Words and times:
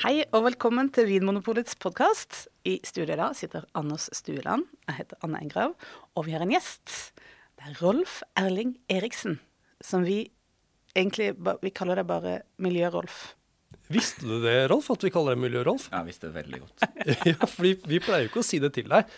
Hei 0.00 0.22
og 0.32 0.44
velkommen 0.46 0.88
til 0.94 1.08
Vinmonopolets 1.10 1.74
podkast. 1.80 2.46
I 2.68 2.78
studio 2.86 3.12
i 3.14 3.18
dag 3.20 3.34
sitter 3.36 3.66
Anders 3.76 4.06
Stueland. 4.16 4.64
Jeg 4.88 5.00
heter 5.02 5.20
Anne 5.26 5.40
Engrav. 5.44 5.74
Og 6.16 6.24
vi 6.28 6.32
har 6.34 6.44
en 6.44 6.52
gjest. 6.54 6.94
Det 7.58 7.66
er 7.68 7.80
Rolf 7.82 8.20
Erling 8.40 8.74
Eriksen. 8.92 9.38
Som 9.84 10.06
vi 10.08 10.22
egentlig 10.96 11.34
Vi 11.62 11.70
kaller 11.76 12.00
det 12.00 12.06
bare 12.08 12.38
Miljø-Rolf. 12.58 13.34
Visste 13.90 14.24
du 14.26 14.38
det, 14.42 14.68
Rolf, 14.70 14.88
at 14.94 15.02
vi 15.04 15.10
kaller 15.10 15.34
deg 15.36 15.42
Miljø-Rolf? 15.44 15.88
Ja, 15.90 16.00
jeg 16.00 16.12
visste 16.12 16.30
det 16.30 16.36
veldig 16.38 16.60
godt. 16.62 16.88
ja, 17.32 17.36
for 17.46 17.66
vi 17.66 18.00
pleier 18.00 18.24
jo 18.24 18.30
ikke 18.32 18.42
å 18.44 18.46
si 18.46 18.60
det 18.62 18.72
til 18.76 18.88
deg. 18.90 19.10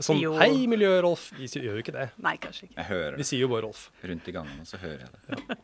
Sånn 0.00 0.20
Jo. 0.22 0.34
Hei, 0.38 0.66
Miljø-Rolf. 0.70 1.30
Vi 1.40 1.48
sier- 1.50 1.64
gjør 1.66 1.80
jo 1.80 1.84
ikke 1.84 1.94
det. 1.96 2.06
Nei, 2.22 2.36
kanskje 2.40 2.68
ikke. 2.68 2.76
Jeg 2.78 2.88
hører 2.92 3.10
det. 3.16 3.18
Vi 3.22 3.26
sier 3.32 3.42
jo 3.42 3.48
bare 3.50 3.64
Rolf. 3.66 3.82
Rundt 4.06 4.28
i 4.30 4.34
gangene 4.36 4.68
så 4.68 4.78
hører 4.80 5.02
jeg 5.06 5.10
det. 5.16 5.58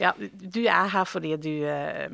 Ja, 0.00 0.12
du 0.18 0.60
er 0.64 0.90
her 0.96 1.06
fordi 1.08 1.36
du 1.44 1.52
eh, 1.68 2.08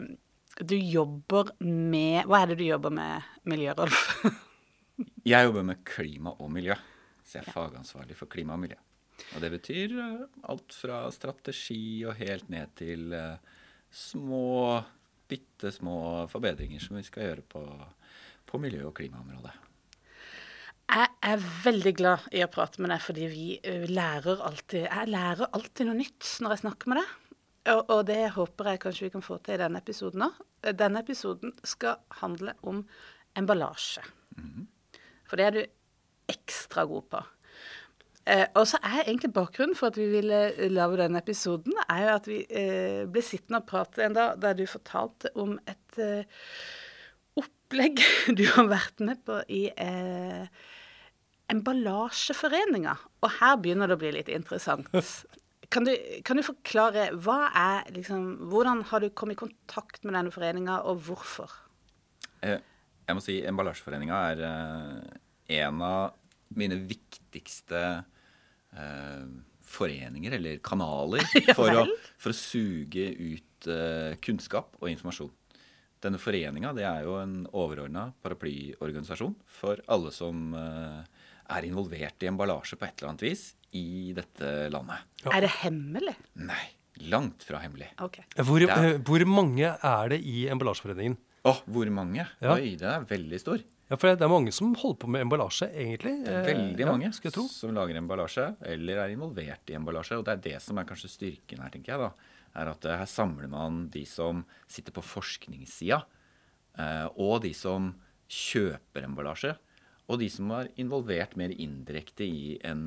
Du 0.63 0.77
jobber 0.79 1.51
med 1.67 2.29
Hva 2.31 2.45
er 2.45 2.53
det 2.53 2.61
du 2.61 2.67
jobber 2.69 2.93
med, 2.95 3.31
Miljø-Rolf? 3.51 4.03
Jeg 5.27 5.49
jobber 5.49 5.65
med 5.67 5.81
klima 5.89 6.31
og 6.39 6.51
miljø, 6.55 6.77
så 7.25 7.41
jeg 7.41 7.49
er 7.49 7.55
fagansvarlig 7.57 8.15
for 8.15 8.31
klima 8.31 8.55
og 8.55 8.61
miljø. 8.62 8.77
Og 9.35 9.41
det 9.43 9.48
betyr 9.57 9.95
eh, 9.98 10.21
alt 10.53 10.77
fra 10.77 11.01
strategi 11.11 12.05
og 12.07 12.15
helt 12.21 12.47
ned 12.53 12.77
til 12.79 13.15
eh, 13.17 13.41
små, 13.91 14.77
bitte 15.27 15.73
små 15.75 15.97
forbedringer 16.31 16.84
som 16.84 17.01
vi 17.01 17.03
skal 17.09 17.27
gjøre 17.27 17.47
på, 17.57 17.65
på 18.47 18.61
miljø- 18.62 18.84
og 18.87 18.95
klimaområdet. 19.01 19.57
Jeg 20.84 21.11
er 21.33 21.51
veldig 21.65 21.95
glad 21.97 22.29
i 22.37 22.45
å 22.45 22.53
prate 22.53 22.84
med 22.84 22.93
deg, 22.93 23.03
fordi 23.03 23.27
vi 23.33 23.47
lærer 23.89 24.45
alltid 24.45 24.84
Jeg 24.84 25.11
lærer 25.11 25.48
alltid 25.57 25.89
noe 25.89 25.98
nytt 25.98 26.34
når 26.45 26.55
jeg 26.55 26.67
snakker 26.67 26.93
med 26.93 27.01
deg. 27.01 27.15
Og, 27.73 27.81
og 27.89 28.03
det 28.09 28.35
håper 28.35 28.69
jeg 28.71 28.83
kanskje 28.83 29.07
vi 29.07 29.12
kan 29.15 29.25
få 29.25 29.39
til 29.45 29.57
i 29.57 29.62
denne 29.62 29.81
episoden 29.81 30.27
òg. 30.27 30.41
Denne 30.77 31.01
episoden 31.05 31.55
skal 31.65 32.01
handle 32.21 32.53
om 32.65 32.83
emballasje. 33.37 34.05
For 35.29 35.41
det 35.41 35.47
er 35.47 35.56
du 35.56 35.62
ekstra 36.34 36.84
god 36.89 37.09
på. 37.12 37.23
Eh, 38.25 38.47
og 38.56 38.65
så 38.69 38.81
er 38.81 39.03
egentlig 39.03 39.34
bakgrunnen 39.37 39.77
for 39.77 39.93
at 39.93 39.98
vi 40.01 40.06
ville 40.09 40.69
lage 40.73 41.01
denne 41.03 41.21
episoden, 41.21 41.75
er 41.93 42.06
jo 42.06 42.15
at 42.15 42.29
vi 42.31 42.39
eh, 42.48 43.03
ble 43.05 43.25
sittende 43.25 43.61
og 43.61 43.69
prate 43.69 44.06
en 44.06 44.17
dag 44.17 44.39
der 44.41 44.56
du 44.56 44.65
fortalte 44.69 45.33
om 45.37 45.59
et 45.69 45.99
eh, 46.01 46.25
opplegg 47.41 48.01
du 48.39 48.47
har 48.55 48.71
vært 48.73 49.05
med 49.05 49.21
på 49.28 49.43
i 49.53 49.67
eh, 49.77 50.49
Emballasjeforeninga. 51.53 52.97
Og 53.21 53.34
her 53.41 53.59
begynner 53.61 53.91
det 53.91 53.99
å 53.99 54.01
bli 54.01 54.15
litt 54.17 54.33
interessant. 54.33 54.89
Kan 55.75 55.86
du, 55.89 55.92
kan 56.22 56.39
du 56.39 56.44
forklare 56.47 57.08
er 57.11 57.89
liksom 57.94 58.27
Hvordan 58.50 58.84
har 58.91 59.03
du 59.03 59.08
kommet 59.11 59.34
i 59.34 59.42
kontakt 59.42 60.05
med 60.05 60.14
denne 60.14 60.31
foreninga, 60.34 60.81
og 60.86 61.03
hvorfor? 61.08 61.50
Eh, 62.47 62.61
Jeg 63.08 63.16
må 63.16 63.22
si 63.25 63.41
Emballasjeforeninga 63.44 64.20
er 64.31 64.44
eh, 64.48 65.16
en 65.58 65.83
av 65.84 66.14
mine 66.55 66.78
viktigste 66.86 67.81
eh, 67.91 69.27
foreninger, 69.75 70.39
eller 70.39 70.62
kanaler, 70.62 71.27
for, 71.58 71.83
å, 71.83 71.86
for 72.20 72.31
å 72.31 72.38
suge 72.38 73.11
ut 73.19 73.42
kunnskap 74.20 74.75
og 74.77 74.91
informasjon. 74.91 75.31
Denne 76.05 76.20
foreninga 76.20 76.75
er 76.77 77.06
jo 77.06 77.14
en 77.16 77.47
overordna 77.48 78.11
paraplyorganisasjon 78.20 79.38
for 79.48 79.81
alle 79.88 80.12
som 80.12 80.53
er 81.50 81.67
involvert 81.69 82.23
i 82.25 82.28
emballasje 82.31 82.78
på 82.81 82.87
et 82.87 82.97
eller 83.03 83.11
annet 83.14 83.23
vis 83.27 83.42
i 83.75 84.12
dette 84.17 84.70
landet. 84.73 85.03
Ja. 85.25 85.33
Er 85.37 85.41
det 85.45 85.50
hemmelig? 85.64 86.14
Nei, 86.41 86.62
langt 87.11 87.42
fra 87.45 87.59
hemmelig. 87.64 87.89
Okay. 88.00 88.25
Hvor, 88.39 88.62
er- 88.62 88.95
eh, 88.95 88.98
hvor 89.05 89.25
mange 89.27 89.67
er 89.77 90.09
det 90.15 90.20
i 90.25 90.47
Emballasjeforeningen? 90.48 91.17
Å, 91.45 91.53
hvor 91.69 91.91
mange? 91.92 92.25
Ja. 92.41 92.55
Oi, 92.55 92.77
den 92.81 92.89
er 92.89 93.05
veldig 93.05 93.41
stor. 93.43 93.59
Ja, 93.91 93.99
for 94.00 94.09
det 94.16 94.25
er 94.25 94.31
mange 94.32 94.50
som 94.56 94.71
holder 94.81 94.97
på 95.03 95.09
med 95.12 95.21
emballasje, 95.27 95.66
egentlig. 95.77 96.15
Det 96.25 96.32
er 96.32 96.38
Eh, 96.41 96.55
veldig 96.55 96.87
mange 96.88 97.10
ja, 97.10 97.31
som 97.53 97.75
lager 97.76 97.99
emballasje, 98.00 98.47
eller 98.65 98.97
er 99.03 99.12
involvert 99.12 99.69
i 99.69 99.75
emballasje. 99.76 100.16
Og 100.16 100.25
det 100.25 100.32
er 100.32 100.41
det 100.47 100.62
som 100.62 100.78
er 100.81 100.84
kanskje 100.88 101.11
styrken 101.12 101.61
her, 101.61 101.69
tenker 101.75 101.93
jeg. 101.93 101.99
da, 101.99 102.11
er 102.56 102.71
at 102.71 102.84
eh, 102.87 102.97
Her 102.97 103.05
samler 103.11 103.49
man 103.53 103.88
de 103.91 104.06
som 104.06 104.41
sitter 104.66 104.91
på 104.97 105.03
forskningssida, 105.05 106.00
eh, 106.78 107.06
og 107.19 107.43
de 107.44 107.53
som 107.53 107.91
kjøper 108.31 109.05
emballasje. 109.05 109.53
Og 110.12 110.20
de 110.20 110.28
som 110.32 110.50
var 110.53 110.69
involvert 110.81 111.37
mer 111.41 111.54
indirekte 111.54 112.26
i 112.26 112.59
en, 112.66 112.84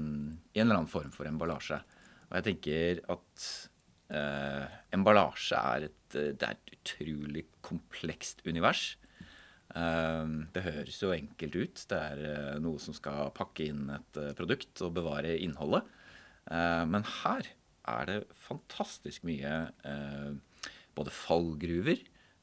i 0.53 0.61
en 0.61 0.67
eller 0.67 0.83
annen 0.83 0.91
form 0.91 1.09
for 1.13 1.29
emballasje. 1.29 1.79
Og 2.27 2.37
jeg 2.37 2.45
tenker 2.51 3.01
at 3.09 3.47
eh, 4.13 4.77
emballasje 4.93 5.57
er 5.57 5.87
et, 5.89 6.17
er 6.19 6.53
et 6.53 6.73
utrolig 6.75 7.47
komplekst 7.65 8.43
univers. 8.45 8.91
Eh, 9.73 10.33
det 10.53 10.65
høres 10.67 11.01
jo 11.01 11.13
enkelt 11.15 11.57
ut. 11.57 11.85
Det 11.89 12.01
er 12.11 12.25
eh, 12.29 12.55
noe 12.61 12.81
som 12.83 12.95
skal 12.95 13.33
pakke 13.37 13.71
inn 13.71 13.87
et 13.97 14.21
eh, 14.21 14.35
produkt 14.37 14.85
og 14.85 14.93
bevare 14.99 15.33
innholdet. 15.41 15.89
Eh, 16.51 16.83
men 16.85 17.07
her 17.23 17.49
er 17.87 18.07
det 18.09 18.21
fantastisk 18.35 19.25
mye 19.27 19.57
eh, 19.87 20.31
både 20.97 21.13
fallgruver 21.13 22.01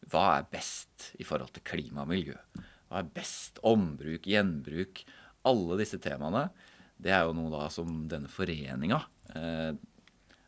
Hva 0.08 0.24
er 0.38 0.46
best 0.52 1.10
i 1.20 1.24
forhold 1.26 1.52
til 1.56 1.64
klima 1.66 2.04
og 2.04 2.10
miljø? 2.12 2.36
Hva 2.88 3.00
er 3.02 3.10
best? 3.16 3.58
Ombruk, 3.66 4.26
gjenbruk. 4.28 5.04
Alle 5.48 5.78
disse 5.80 5.98
temaene. 6.02 6.46
Det 7.00 7.10
er 7.12 7.24
jo 7.26 7.34
noe 7.36 7.50
da 7.52 7.66
som 7.72 8.04
denne 8.08 8.30
foreninga 8.30 9.00
eh, 9.34 9.72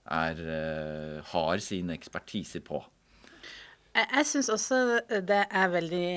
er, 0.06 0.42
eh, 0.46 1.16
har 1.32 1.58
sin 1.64 1.90
ekspertise 1.90 2.62
på. 2.64 2.78
Jeg, 3.96 4.06
jeg 4.12 4.26
syns 4.30 4.48
også 4.52 4.78
det 5.26 5.42
er 5.50 5.70
veldig 5.72 6.08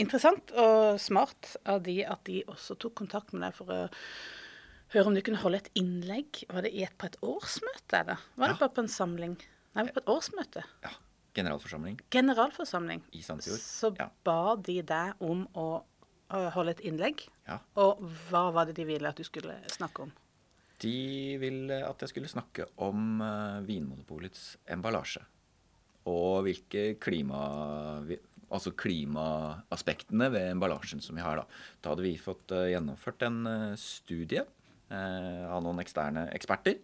interessant 0.00 0.52
og 0.58 0.98
smart 1.02 1.56
av 1.68 1.82
de 1.86 2.00
at 2.06 2.22
de 2.28 2.40
også 2.48 2.76
tok 2.80 2.94
kontakt 3.02 3.34
med 3.34 3.42
deg 3.48 3.56
for 3.58 3.72
å 3.74 3.80
høre 4.94 5.10
om 5.10 5.16
du 5.18 5.20
kunne 5.26 5.42
holde 5.42 5.60
et 5.64 5.70
innlegg. 5.78 6.44
Var 6.48 6.64
det 6.64 6.88
på 6.98 7.10
et 7.10 7.18
årsmøte, 7.26 7.98
eller? 8.04 8.22
Var 8.38 8.46
det 8.48 8.56
Ja. 8.56 8.60
bare 8.62 8.74
på 8.78 8.84
en 8.86 8.88
samling? 8.94 9.36
Nei, 9.76 9.84
på 9.92 10.00
et 10.00 10.08
årsmøte. 10.10 10.64
Ja, 10.86 10.94
generalforsamling 11.38 11.98
Generalforsamling. 12.14 13.02
i 13.14 13.22
Sandefjord. 13.24 13.62
Så 13.62 13.92
Ja. 13.98 14.10
ba 14.26 14.56
de 14.56 14.80
deg 14.82 15.14
om 15.24 15.46
å 15.54 15.68
holde 16.52 16.74
et 16.76 16.80
innlegg. 16.84 17.22
Ja. 17.48 17.60
Og 17.80 18.02
hva 18.28 18.50
var 18.52 18.66
det 18.68 18.74
de 18.76 18.84
ville 18.84 19.08
at 19.08 19.16
du 19.16 19.24
skulle 19.24 19.54
snakke 19.72 20.02
om? 20.04 20.12
De 20.82 21.38
ville 21.40 21.78
at 21.88 21.98
jeg 22.04 22.10
skulle 22.12 22.28
snakke 22.30 22.66
om 22.84 23.20
eh, 23.24 23.60
Vinmonopolets 23.66 24.56
emballasje. 24.70 25.24
Og 26.06 26.44
hvilke 26.46 26.98
klima... 27.02 28.04
Altså 28.48 28.70
klimaaspektene 28.72 30.30
ved 30.32 30.46
emballasjen 30.54 31.02
som 31.04 31.18
vi 31.18 31.20
har 31.24 31.36
da. 31.36 31.42
Da 31.84 31.90
hadde 31.92 32.04
vi 32.06 32.14
fått 32.20 32.52
eh, 32.56 32.70
gjennomført 32.72 33.24
en 33.26 33.42
eh, 33.46 33.74
studie 33.80 34.44
av 34.88 35.60
noen 35.60 35.82
eksterne 35.82 36.22
eksperter. 36.32 36.78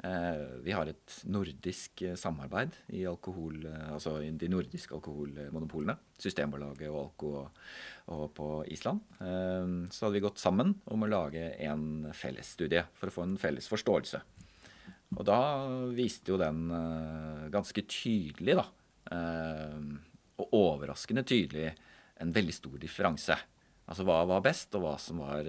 Eh, 0.00 0.42
vi 0.64 0.72
har 0.72 0.88
et 0.88 1.14
nordisk 1.28 2.00
eh, 2.06 2.16
samarbeid 2.16 2.76
i 2.96 3.02
alkohol, 3.08 3.58
eh, 3.68 3.88
altså 3.92 4.14
de 4.24 4.48
nordiske 4.48 4.94
alkoholmonopolene. 4.96 5.98
Systembolaget 6.20 6.88
og 6.88 7.00
Alko 7.02 7.32
og, 7.42 7.58
og 8.16 8.22
på 8.36 8.48
Island. 8.72 9.00
Så 9.20 10.04
hadde 10.04 10.16
vi 10.18 10.22
gått 10.24 10.40
sammen 10.40 10.74
om 10.92 11.04
å 11.04 11.08
lage 11.08 11.46
en 11.64 12.10
fellesstudie 12.16 12.82
for 12.98 13.08
å 13.08 13.14
få 13.14 13.24
en 13.24 13.38
felles 13.40 13.68
forståelse. 13.72 14.20
Og 15.16 15.22
da 15.24 15.38
viste 15.96 16.34
jo 16.34 16.36
den 16.40 16.68
ganske 17.52 17.86
tydelig, 17.88 18.58
da, 18.60 18.66
og 20.36 20.52
overraskende 20.58 21.24
tydelig, 21.24 21.72
en 22.20 22.36
veldig 22.36 22.58
stor 22.58 22.76
differanse. 22.82 23.38
Altså 23.88 24.04
hva 24.04 24.20
var 24.28 24.44
best, 24.44 24.76
og 24.76 24.84
hva 24.84 24.94
som 25.00 25.24
var 25.24 25.48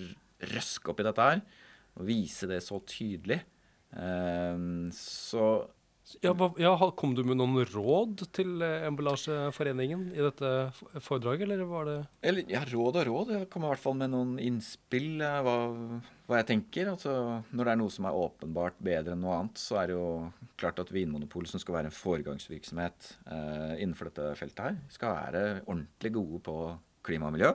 røske 0.53 0.91
opp 0.93 1.01
i 1.01 1.07
dette 1.07 1.27
her, 1.29 1.41
og 1.97 2.05
vise 2.07 2.49
det 2.49 2.59
så 2.65 2.79
tydelig. 2.85 3.41
um, 3.91 4.87
så 4.93 5.47
Ja, 6.23 6.31
hva, 6.31 6.47
ja, 6.61 6.71
Kom 6.95 7.15
du 7.15 7.23
med 7.27 7.35
noen 7.39 7.65
råd 7.67 8.21
til 8.35 8.61
eh, 8.63 8.85
Emballasjeforeningen 8.87 10.05
i 10.15 10.21
dette 10.23 10.51
foredraget, 11.03 11.43
eller 11.49 11.65
var 11.67 11.85
det 11.89 11.97
Eller 12.23 12.47
ja, 12.47 12.61
råd 12.63 13.01
og 13.01 13.07
råd. 13.09 13.33
Jeg 13.41 13.49
kom 13.51 13.65
i 13.65 13.71
hvert 13.73 13.83
fall 13.83 13.97
med 13.99 14.13
noen 14.13 14.37
innspill. 14.39 15.17
eh, 15.19 15.41
Hva, 15.43 15.57
hva 16.27 16.41
jeg 16.41 16.49
tenker. 16.49 16.89
Altså, 16.91 17.13
når 17.55 17.63
det 17.63 17.73
er 17.73 17.79
noe 17.79 17.93
som 17.93 18.07
er 18.07 18.19
åpenbart 18.19 18.79
bedre 18.83 19.15
enn 19.15 19.23
noe 19.23 19.37
annet, 19.39 19.61
så 19.61 19.79
er 19.81 19.89
det 19.89 19.95
jo 19.95 20.09
klart 20.59 20.81
at 20.83 20.91
Vinmonopolet, 20.93 21.51
som 21.51 21.63
skal 21.63 21.79
være 21.79 21.91
en 21.91 21.95
foregangsvirksomhet 21.95 23.09
eh, 23.31 23.73
innenfor 23.79 24.11
dette 24.11 24.33
feltet 24.39 24.63
her, 24.65 24.77
skal 24.93 25.15
være 25.15 25.43
ordentlig 25.65 26.13
gode 26.19 26.41
på 26.47 26.57
klima 27.07 27.29
og 27.29 27.37
miljø. 27.37 27.53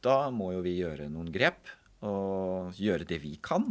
Da 0.00 0.16
må 0.32 0.52
jo 0.54 0.64
vi 0.64 0.78
gjøre 0.78 1.10
noen 1.12 1.32
grep 1.34 1.68
og 2.06 2.78
gjøre 2.80 3.08
det 3.08 3.18
vi 3.20 3.34
kan 3.42 3.68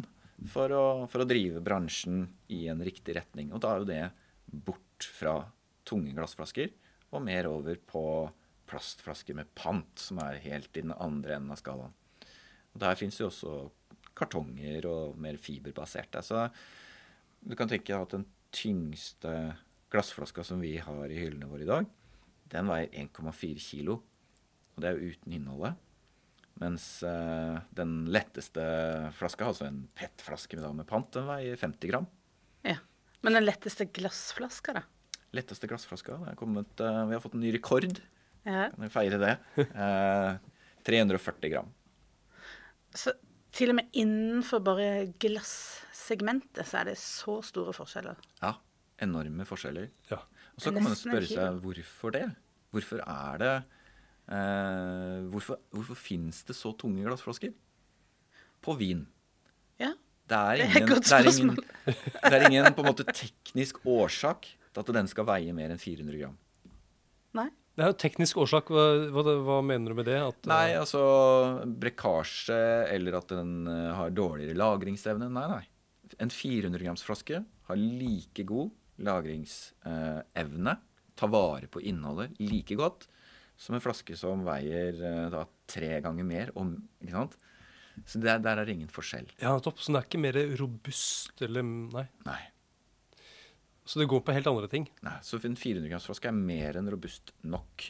for 0.52 0.72
å, 0.76 0.84
for 1.10 1.24
å 1.24 1.28
drive 1.28 1.64
bransjen 1.64 2.28
i 2.54 2.66
en 2.72 2.84
riktig 2.86 3.16
retning. 3.18 3.54
Og 3.56 3.64
da 3.64 3.72
er 3.74 3.82
jo 3.82 3.90
det 3.90 4.04
bort 4.68 5.08
fra 5.16 5.40
tunge 5.88 6.14
glassflasker 6.14 6.76
og 7.16 7.24
mer 7.26 7.48
over 7.50 7.80
på 7.82 8.04
plastflasker 8.70 9.34
med 9.34 9.50
pant, 9.58 9.96
som 9.98 10.20
er 10.22 10.44
helt 10.44 10.76
i 10.78 10.84
den 10.84 10.94
andre 10.94 11.40
enden 11.40 11.56
av 11.56 11.62
skalaen. 11.62 11.96
Og 12.76 12.82
Der 12.84 13.00
fins 13.00 13.18
jo 13.18 13.32
også 13.32 13.56
kartonger 14.20 14.86
og 14.90 15.18
mer 15.22 15.40
fiberbaserte. 15.42 16.22
Så 16.26 16.46
du 17.40 17.56
kan 17.56 17.72
tenke 17.72 17.92
deg 17.92 18.04
at 18.04 18.16
den 18.18 18.28
tyngste 18.56 19.34
glassflaska 19.94 20.44
som 20.46 20.62
vi 20.62 20.76
har 20.82 21.10
i 21.10 21.20
hyllene 21.20 21.50
våre 21.50 21.66
i 21.66 21.70
dag, 21.70 21.88
den 22.50 22.70
veier 22.70 22.90
1,4 23.06 23.62
kilo. 23.62 24.00
Og 24.76 24.84
det 24.84 24.90
er 24.90 24.98
jo 24.98 25.14
uten 25.14 25.36
innholdet. 25.36 25.78
Mens 26.60 26.86
eh, 27.08 27.58
den 27.76 28.04
letteste 28.12 28.64
flaska, 29.16 29.48
altså 29.48 29.70
en 29.70 29.86
PET-flaske 29.96 30.60
med, 30.60 30.82
med 30.82 30.88
pant, 30.90 31.08
den 31.16 31.28
veier 31.30 31.60
50 31.60 31.92
gram. 31.92 32.08
Ja. 32.68 32.76
Men 33.24 33.38
den 33.38 33.48
letteste 33.48 33.88
glassflaska, 33.96 34.76
da? 34.80 34.84
Letteste 35.36 35.70
glassflaska. 35.70 36.18
Kommet, 36.40 36.72
uh, 36.82 37.06
vi 37.08 37.16
har 37.16 37.24
fått 37.24 37.36
en 37.38 37.44
ny 37.44 37.52
rekord. 37.54 38.00
Ja. 38.44 38.70
Kan 38.72 38.86
vi 38.86 38.92
feire 38.92 39.20
det? 39.22 39.36
Uh, 39.76 40.40
340 40.88 41.52
gram. 41.52 41.68
Så 42.96 43.12
til 43.56 43.72
og 43.74 43.80
med 43.80 43.96
innenfor 43.98 44.62
bare 44.64 44.90
glassegmentet 45.22 46.68
så 46.68 46.82
er 46.82 46.92
det 46.92 46.98
så 47.02 47.40
store 47.46 47.74
forskjeller. 47.76 48.20
Ja, 48.42 48.54
enorme 49.02 49.46
forskjeller. 49.48 49.90
Ja. 50.12 50.22
Og 50.56 50.64
så 50.64 50.74
kan 50.76 50.86
man 50.86 50.98
spørre 51.00 51.28
seg 51.30 51.62
hvorfor 51.64 52.14
det. 52.16 52.26
Hvorfor 52.70 53.02
er 53.02 53.40
det 53.42 53.54
eh, 54.30 55.24
Hvorfor, 55.34 55.58
hvorfor 55.74 55.98
fins 55.98 56.44
det 56.46 56.54
så 56.58 56.70
tunge 56.78 57.02
glassflasker 57.08 57.56
på 58.62 58.76
vin? 58.78 59.08
Ja. 59.82 59.96
Det 60.30 60.38
er 60.38 60.62
Det 60.70 60.84
er 60.84 60.86
det 60.86 61.12
er 61.12 61.32
ingen, 61.32 61.56
det 61.88 62.34
er 62.38 62.46
ingen 62.52 62.74
på 62.76 62.84
en 62.84 62.92
måte 62.92 63.08
teknisk 63.10 63.80
årsak 63.86 64.46
til 64.46 64.84
at 64.84 64.94
den 65.00 65.10
skal 65.10 65.26
veie 65.26 65.56
mer 65.56 65.74
enn 65.74 65.82
400 65.82 66.20
gram. 66.22 66.38
Det 67.80 67.86
er 67.86 67.94
jo 67.94 68.00
teknisk 68.02 68.42
årsak. 68.44 68.70
Hva, 68.76 68.86
hva, 69.16 69.24
hva 69.48 69.58
mener 69.64 69.94
du 69.94 69.96
med 70.02 70.10
det? 70.10 70.18
At, 70.20 70.40
eh, 70.44 70.52
Nei, 70.52 70.74
altså 70.76 71.00
brekkasje 71.80 72.58
eller 72.92 73.16
at 73.22 73.32
den 73.32 73.54
eh, 73.72 73.94
har 73.96 74.12
dårligere 74.12 74.58
lagringsevne. 74.60 75.30
Nei, 75.32 75.46
nei. 75.48 75.62
En 76.20 76.34
400 76.34 76.84
grams 76.84 77.06
flaske 77.08 77.40
har 77.40 77.80
like 77.80 78.44
god 78.50 78.74
lagringsevne, 79.00 80.74
tar 81.16 81.32
vare 81.32 81.70
på 81.72 81.80
innholdet 81.88 82.36
like 82.44 82.76
godt, 82.76 83.08
som 83.56 83.78
en 83.78 83.84
flaske 83.84 84.18
som 84.20 84.44
veier 84.44 85.00
eh, 85.00 85.26
da 85.32 85.46
tre 85.72 86.02
ganger 86.04 86.28
mer. 86.28 86.52
Om, 86.60 86.76
ikke 87.00 87.16
sant? 87.16 87.40
Så 88.04 88.20
der, 88.20 88.44
der 88.44 88.60
er 88.60 88.68
det 88.68 88.76
ingen 88.76 88.92
forskjell. 88.92 89.32
Ja, 89.40 89.56
topp. 89.64 89.80
Så 89.80 89.94
den 89.94 90.02
er 90.02 90.08
ikke 90.10 90.20
mer 90.28 90.36
robust 90.60 91.48
eller 91.48 91.64
Nei. 91.64 92.10
Nei. 92.28 92.42
Så 93.90 94.02
det 94.02 94.10
går 94.12 94.22
på 94.22 94.36
helt 94.36 94.50
andre 94.50 94.70
ting. 94.70 94.86
nei. 95.06 95.16
Så 95.26 95.40
en 95.42 95.58
400 95.58 95.90
grams 95.90 96.06
flaske 96.06 96.30
er 96.30 96.38
mer 96.38 96.78
enn 96.78 96.92
robust 96.94 97.34
nok. 97.42 97.90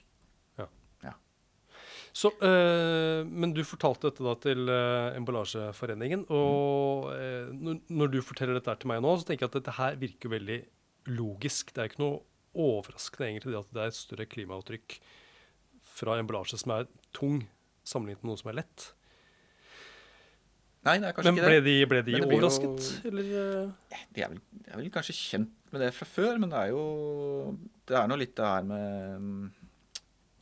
Så, 2.15 2.31
øh, 2.41 3.27
men 3.27 3.53
du 3.53 3.61
fortalte 3.67 4.09
dette 4.09 4.25
da 4.25 4.33
til 4.41 4.69
øh, 4.69 5.17
Emballasjeforeningen. 5.17 6.25
Og 6.33 7.11
øh, 7.13 7.51
når, 7.53 7.79
når 7.87 8.11
du 8.13 8.21
forteller 8.25 8.57
dette 8.57 8.75
til 8.81 8.91
meg 8.91 9.03
nå, 9.05 9.15
så 9.17 9.27
tenker 9.27 9.45
jeg 9.45 9.51
at 9.51 9.59
dette 9.59 9.77
her 9.77 9.99
virker 10.01 10.33
veldig 10.33 10.59
logisk. 11.19 11.73
Det 11.73 11.83
er 11.83 11.91
ikke 11.91 12.03
noe 12.03 12.21
overraskende 12.59 13.29
egentlig 13.29 13.53
det 13.53 13.61
at 13.61 13.73
det 13.75 13.83
er 13.83 13.93
et 13.93 13.99
større 13.99 14.29
klimaavtrykk 14.29 14.97
fra 15.99 16.17
emballasje 16.19 16.59
som 16.61 16.73
er 16.75 16.89
tung, 17.15 17.43
sammenlignet 17.87 18.25
med 18.25 18.33
noe 18.33 18.41
som 18.41 18.51
er 18.51 18.59
lett. 18.63 18.89
Nei, 20.87 20.95
det 21.03 21.09
er 21.09 21.15
kanskje 21.17 21.31
Men 21.33 21.37
ikke 21.39 21.47
ble 21.49 21.55
det. 21.59 21.63
de, 21.65 21.85
ble 21.91 22.01
de 22.07 22.11
Men 22.15 22.21
det 22.23 22.27
blir 22.29 22.39
jo- 22.39 22.47
overrasket? 22.47 23.05
Eller 23.09 23.31
øh? 23.39 23.71
de 24.15 24.21
er, 24.23 24.29
vel, 24.31 24.39
de 24.63 24.69
er 24.71 24.77
vel 24.79 24.91
kanskje 24.93 25.15
kjent 25.17 25.73
med 25.73 25.81
det 25.83 25.89
fra 25.93 26.05
før, 26.07 26.39
men 26.39 26.49
det 26.53 26.59
er 26.61 26.69
jo 26.71 26.83
Det 27.89 27.97
er 27.99 28.07
nå 28.07 28.17
litt 28.17 28.35
det 28.39 28.45
her 28.47 28.63
med 28.69 29.19
mm, 29.25 29.49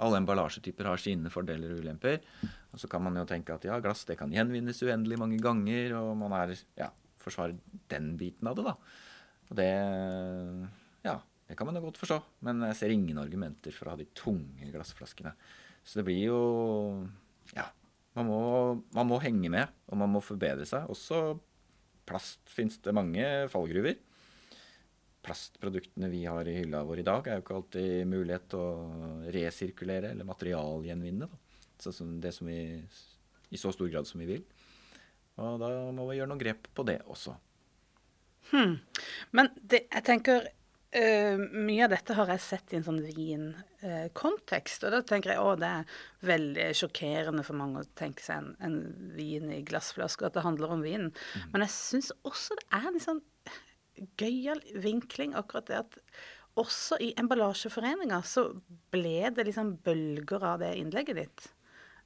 Alle 0.06 0.20
emballasjetyper 0.22 0.86
har 0.92 1.02
sine 1.02 1.32
fordeler 1.34 1.74
og 1.74 1.82
ulemper. 1.82 2.20
Og 2.72 2.78
så 2.80 2.88
kan 2.92 3.02
man 3.02 3.16
jo 3.18 3.26
tenke 3.26 3.56
at 3.56 3.66
ja, 3.66 3.80
glass 3.82 4.06
det 4.06 4.20
kan 4.20 4.30
gjenvinnes 4.30 4.78
uendelig 4.86 5.18
mange 5.18 5.40
ganger, 5.42 5.96
og 5.98 6.12
man 6.22 6.36
er 6.38 6.54
ja, 6.78 6.92
forsvarer 7.24 7.56
den 7.90 8.12
biten 8.20 8.46
av 8.48 8.60
det, 8.60 8.68
da. 8.70 8.76
Og 9.50 9.56
det 9.58 9.72
Ja, 11.08 11.16
det 11.50 11.58
kan 11.58 11.66
man 11.66 11.80
jo 11.80 11.82
godt 11.88 11.98
forstå. 11.98 12.20
Men 12.46 12.62
jeg 12.68 12.76
ser 12.78 12.94
ingen 12.94 13.18
argumenter 13.18 13.74
for 13.74 13.88
å 13.90 13.96
ha 13.96 13.98
de 13.98 14.06
tunge 14.14 14.70
glassflaskene. 14.70 15.34
Så 15.84 15.98
det 15.98 16.06
blir 16.12 16.22
jo. 16.28 16.40
Man 18.18 18.26
må, 18.26 18.42
man 18.98 19.10
må 19.12 19.20
henge 19.22 19.50
med, 19.54 19.70
og 19.92 20.00
man 20.02 20.10
må 20.10 20.24
forbedre 20.26 20.66
seg. 20.66 20.90
Også 20.90 21.38
plast 22.08 22.42
fins 22.50 22.80
det 22.82 22.96
mange 22.96 23.24
fallgruver. 23.54 24.00
Plastproduktene 25.28 26.10
vi 26.10 26.24
har 26.26 26.48
i 26.48 26.56
hylla 26.56 26.82
vår 26.88 27.04
i 27.04 27.06
dag, 27.06 27.28
er 27.28 27.38
jo 27.38 27.44
ikke 27.46 27.58
alltid 27.60 28.10
mulighet 28.10 28.48
til 28.50 28.64
å 28.64 29.32
resirkulere 29.36 30.14
eller 30.16 30.30
materialgjenvinne. 30.30 31.30
Det 31.78 31.94
som 32.34 32.50
vi, 32.50 32.60
I 33.54 33.60
så 33.62 33.74
stor 33.76 33.92
grad 33.92 34.10
som 34.10 34.24
vi 34.24 34.32
vil. 34.32 34.46
Og 35.38 35.60
da 35.62 35.70
må 35.94 36.08
vi 36.10 36.18
gjøre 36.18 36.32
noen 36.32 36.42
grep 36.42 36.72
på 36.74 36.88
det 36.88 36.98
også. 37.06 37.36
Men 39.38 39.52
det, 39.62 39.84
jeg 39.92 40.06
tenker 40.08 40.48
eh, 40.92 41.38
Mye 41.38 41.86
av 41.86 41.94
dette 41.94 42.16
har 42.18 42.32
jeg 42.34 42.44
sett 42.44 42.74
i 42.74 42.80
en 42.80 42.86
sånn 42.88 43.02
vinkontekst. 43.06 44.86
og 44.88 44.94
da 44.96 45.02
tenker 45.06 45.34
jeg 45.34 45.44
å, 45.44 45.56
det 45.60 45.72
er 45.82 45.98
veldig 46.28 46.68
sjokkerende 46.78 47.46
for 47.48 47.60
mange 47.60 47.84
å 47.84 47.90
tenke 47.98 48.24
seg 48.24 48.42
en, 48.42 48.54
en 48.64 48.78
vin 49.18 49.52
i 49.54 49.64
glassflaske, 49.68 50.28
at 50.28 50.38
det 50.38 50.46
handler 50.46 50.78
om 50.78 50.86
vinen. 50.86 51.12
Men 51.54 51.66
jeg 51.66 51.76
syns 51.76 52.14
også 52.28 52.58
det 52.62 52.70
er 52.80 52.90
litt 52.92 53.08
sånn 53.08 53.24
gøyal 54.22 54.62
vinkling, 54.78 55.34
akkurat 55.38 55.70
det 55.70 55.80
at 55.82 56.00
også 56.58 56.98
i 57.04 57.12
Emballasjeforeninga 57.20 58.22
så 58.26 58.48
ble 58.94 59.30
det 59.34 59.46
liksom 59.50 59.76
bølger 59.86 60.46
av 60.54 60.62
det 60.64 60.74
innlegget 60.80 61.20
ditt. 61.20 61.50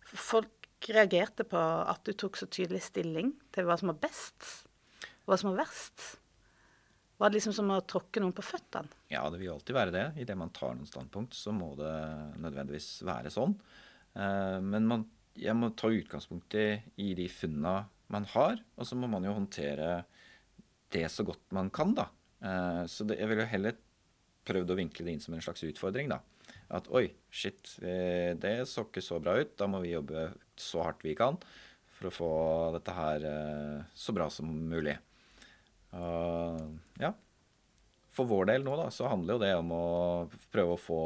Folk 0.01 0.89
reagerte 0.91 1.45
på 1.47 1.59
at 1.59 2.03
du 2.07 2.13
tok 2.17 2.39
så 2.39 2.47
tydelig 2.51 2.83
stilling 2.87 3.35
til 3.53 3.67
hva 3.67 3.77
som 3.79 3.93
var 3.93 4.01
best, 4.07 4.65
og 5.23 5.31
hva 5.31 5.39
som 5.39 5.51
var 5.51 5.63
verst. 5.63 6.20
Var 7.21 7.29
det 7.29 7.37
liksom 7.37 7.53
som 7.53 7.69
å 7.69 7.75
tråkke 7.85 8.21
noen 8.23 8.33
på 8.33 8.41
føttene? 8.41 8.89
Ja, 9.13 9.21
det 9.29 9.37
vil 9.37 9.51
jo 9.51 9.55
alltid 9.59 9.75
være 9.77 9.93
det. 9.93 10.05
Idet 10.23 10.33
man 10.39 10.49
tar 10.55 10.73
noen 10.73 10.89
standpunkt, 10.89 11.35
så 11.37 11.51
må 11.53 11.75
det 11.77 11.91
nødvendigvis 12.41 12.87
være 13.05 13.29
sånn. 13.33 13.53
Eh, 14.17 14.57
Men 14.65 14.87
man, 14.89 15.03
jeg 15.37 15.53
må 15.53 15.69
ta 15.77 15.91
utgangspunkt 15.93 16.57
i, 16.57 16.65
i 16.97 17.11
de 17.19 17.27
funna 17.29 17.75
man 18.11 18.25
har, 18.33 18.57
og 18.73 18.89
så 18.89 18.97
må 18.97 19.07
man 19.11 19.27
jo 19.27 19.35
håndtere 19.37 19.99
det 20.91 21.05
så 21.13 21.23
godt 21.27 21.45
man 21.53 21.69
kan, 21.69 21.93
da. 21.93 22.07
Eh, 22.41 22.81
Så 22.89 23.05
det, 23.05 23.19
jeg 23.21 23.29
ville 23.29 23.45
jo 23.45 23.53
heller 23.53 23.77
prøvd 24.49 24.73
å 24.73 24.79
vinkle 24.81 25.05
det 25.05 25.13
inn 25.13 25.21
som 25.21 25.37
en 25.37 25.45
slags 25.45 25.61
utfordring, 25.69 26.09
da. 26.09 26.23
At 26.73 26.89
oi, 26.89 27.05
shit, 27.29 27.75
eh, 27.85 28.33
det 28.33 28.63
så 28.65 28.87
ikke 28.87 29.05
så 29.05 29.21
bra 29.21 29.37
ut. 29.37 29.53
Da 29.61 29.69
må 29.69 29.83
vi 29.85 29.93
jobbe 29.93 30.31
så 30.57 30.87
hardt 30.89 31.05
vi 31.05 31.13
kan 31.13 31.37
for 31.99 32.09
å 32.09 32.15
få 32.17 32.33
dette 32.79 32.97
her 32.97 33.29
så 33.93 34.17
bra 34.17 34.25
som 34.33 34.49
mulig. 34.49 34.97
Og 35.97 37.01
ja, 37.01 37.11
for 38.11 38.27
vår 38.27 38.51
del 38.51 38.65
nå 38.67 38.75
da, 38.79 38.89
så 38.91 39.09
handler 39.11 39.37
jo 39.37 39.43
det 39.43 39.51
om 39.59 39.73
å 39.75 39.85
prøve 40.51 40.75
å 40.75 40.79
få 40.79 41.01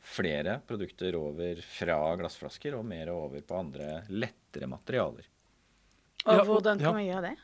flere 0.00 0.60
produkter 0.66 1.16
over 1.18 1.60
fra 1.66 1.98
glassflasker 2.16 2.76
og 2.78 2.86
mer 2.88 3.10
over 3.12 3.42
på 3.44 3.58
andre 3.58 4.00
lettere 4.08 4.70
materialer. 4.70 5.26
Og 6.24 6.36
Ja, 6.36 6.44
hvordan 6.44 6.80
kan 6.80 6.92
ja. 6.92 6.96
vi 6.96 7.08
gjøre 7.08 7.30
det? 7.30 7.36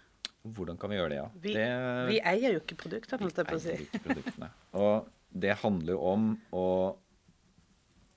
Hvordan 0.57 0.79
kan 0.79 0.93
vi 0.93 0.97
gjøre 0.97 1.11
det, 1.11 1.19
ja? 1.19 1.27
Vi, 1.43 1.53
det, 1.57 1.69
vi 2.07 2.21
eier 2.23 2.55
jo 2.55 2.63
ikke 2.63 2.79
produktene, 2.79 3.27
holdt 3.27 3.41
jeg 3.43 3.49
på 3.49 3.59
å 3.59 3.63
si. 3.63 3.77
ikke 3.87 4.03
produktene. 4.05 4.51
Og 4.79 5.09
det 5.43 5.57
handler 5.63 5.97
jo 5.97 6.03
om 6.13 6.29
å 6.55 6.67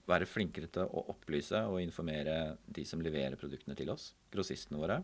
være 0.09 0.27
flinkere 0.29 0.69
til 0.73 0.85
å 0.85 1.05
opplyse 1.13 1.61
og 1.69 1.81
informere 1.81 2.57
de 2.65 2.85
som 2.87 3.01
leverer 3.01 3.37
produktene 3.39 3.77
til 3.77 3.89
oss, 3.93 4.11
grossistene 4.33 4.81
våre. 4.81 4.99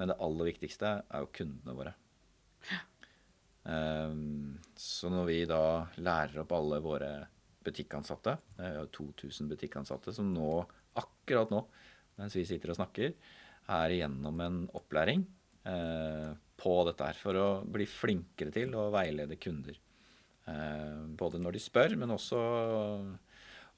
Men 0.00 0.08
det 0.08 0.18
aller 0.24 0.48
viktigste 0.48 0.94
er 1.04 1.24
jo 1.24 1.30
kundene 1.36 1.76
våre. 1.76 1.92
Så 4.82 5.10
når 5.12 5.28
vi 5.28 5.38
da 5.46 5.62
lærer 6.02 6.42
opp 6.42 6.52
alle 6.56 6.80
våre 6.82 7.12
butikkansatte, 7.62 8.34
er 8.58 8.80
jo 8.80 8.88
2000 8.98 9.50
butikkansatte 9.52 10.14
som 10.16 10.32
nå, 10.34 10.56
akkurat 10.98 11.52
nå, 11.54 11.60
mens 12.18 12.34
vi 12.34 12.42
sitter 12.48 12.72
og 12.72 12.80
snakker, 12.80 13.14
er 13.72 13.94
igjennom 13.94 14.40
en 14.42 14.58
opplæring 14.74 15.22
eh, 15.70 16.32
på 16.58 16.74
dette 16.88 17.06
her 17.06 17.20
for 17.20 17.38
å 17.38 17.46
bli 17.62 17.86
flinkere 17.86 18.54
til 18.54 18.74
å 18.74 18.88
veilede 18.94 19.38
kunder. 19.38 19.78
Eh, 20.50 20.98
både 21.18 21.38
når 21.38 21.56
de 21.56 21.62
spør, 21.62 21.94
men 22.02 22.16
også, 22.16 22.42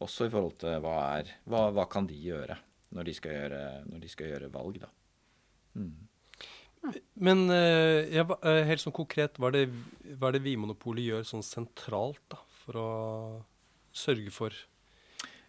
også 0.04 0.28
i 0.28 0.32
forhold 0.32 0.56
til 0.64 0.80
hva, 0.84 0.96
er, 1.18 1.36
hva, 1.44 1.66
hva 1.76 1.84
kan 1.90 2.08
de 2.08 2.16
gjøre 2.16 2.56
når 2.94 3.10
de 3.10 3.16
skal 3.18 3.36
gjøre, 3.36 3.62
de 4.00 4.10
skal 4.10 4.32
gjøre 4.32 4.52
valg. 4.54 4.80
da. 4.86 4.90
Mm. 5.76 6.08
Men 7.14 7.48
eh, 7.52 8.12
ja, 8.12 8.26
eh, 8.44 8.62
helt 8.68 8.82
sånn 8.82 8.94
konkret, 8.94 9.38
hva 9.40 9.50
er 9.50 9.56
det, 9.56 9.64
hva 10.18 10.28
er 10.28 10.36
det 10.36 10.44
Vinmonopolet 10.44 11.06
gjør 11.06 11.26
sånn 11.28 11.44
sentralt 11.46 12.22
da, 12.32 12.40
for 12.64 12.80
å 12.80 12.88
sørge 13.94 14.32
for 14.34 14.56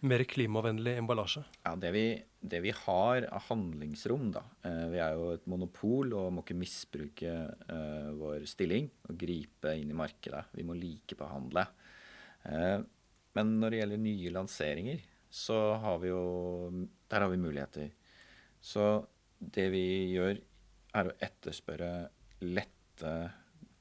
mer 0.06 0.24
klimavennlig 0.28 0.96
emballasje? 1.00 1.42
Ja, 1.64 1.74
det 1.80 1.90
vi, 1.94 2.04
det 2.40 2.60
vi 2.64 2.72
har 2.76 3.26
av 3.28 3.46
handlingsrom, 3.48 4.30
da 4.34 4.42
eh, 4.66 4.84
Vi 4.92 5.00
er 5.02 5.16
jo 5.18 5.30
et 5.34 5.46
monopol 5.50 6.14
og 6.16 6.32
må 6.36 6.44
ikke 6.44 6.58
misbruke 6.58 7.34
uh, 7.70 8.12
vår 8.16 8.46
stilling 8.48 8.88
og 9.08 9.18
gripe 9.20 9.74
inn 9.76 9.92
i 9.92 9.98
markedet. 9.98 10.46
Vi 10.56 10.64
må 10.66 10.76
likebehandle. 10.78 11.66
Uh, 12.46 12.80
men 13.36 13.56
når 13.60 13.72
det 13.72 13.80
gjelder 13.82 14.04
nye 14.04 14.34
lanseringer, 14.36 15.04
så 15.36 15.58
har 15.82 15.98
vi 16.00 16.12
jo 16.12 16.22
Der 17.10 17.20
har 17.20 17.28
vi 17.28 17.40
muligheter. 17.40 17.90
Så 18.60 19.06
det 19.38 19.68
vi 19.74 19.86
gjør 20.14 20.38
er 21.00 21.10
å 21.10 21.16
etterspørre 21.22 21.90
lette, 22.46 23.12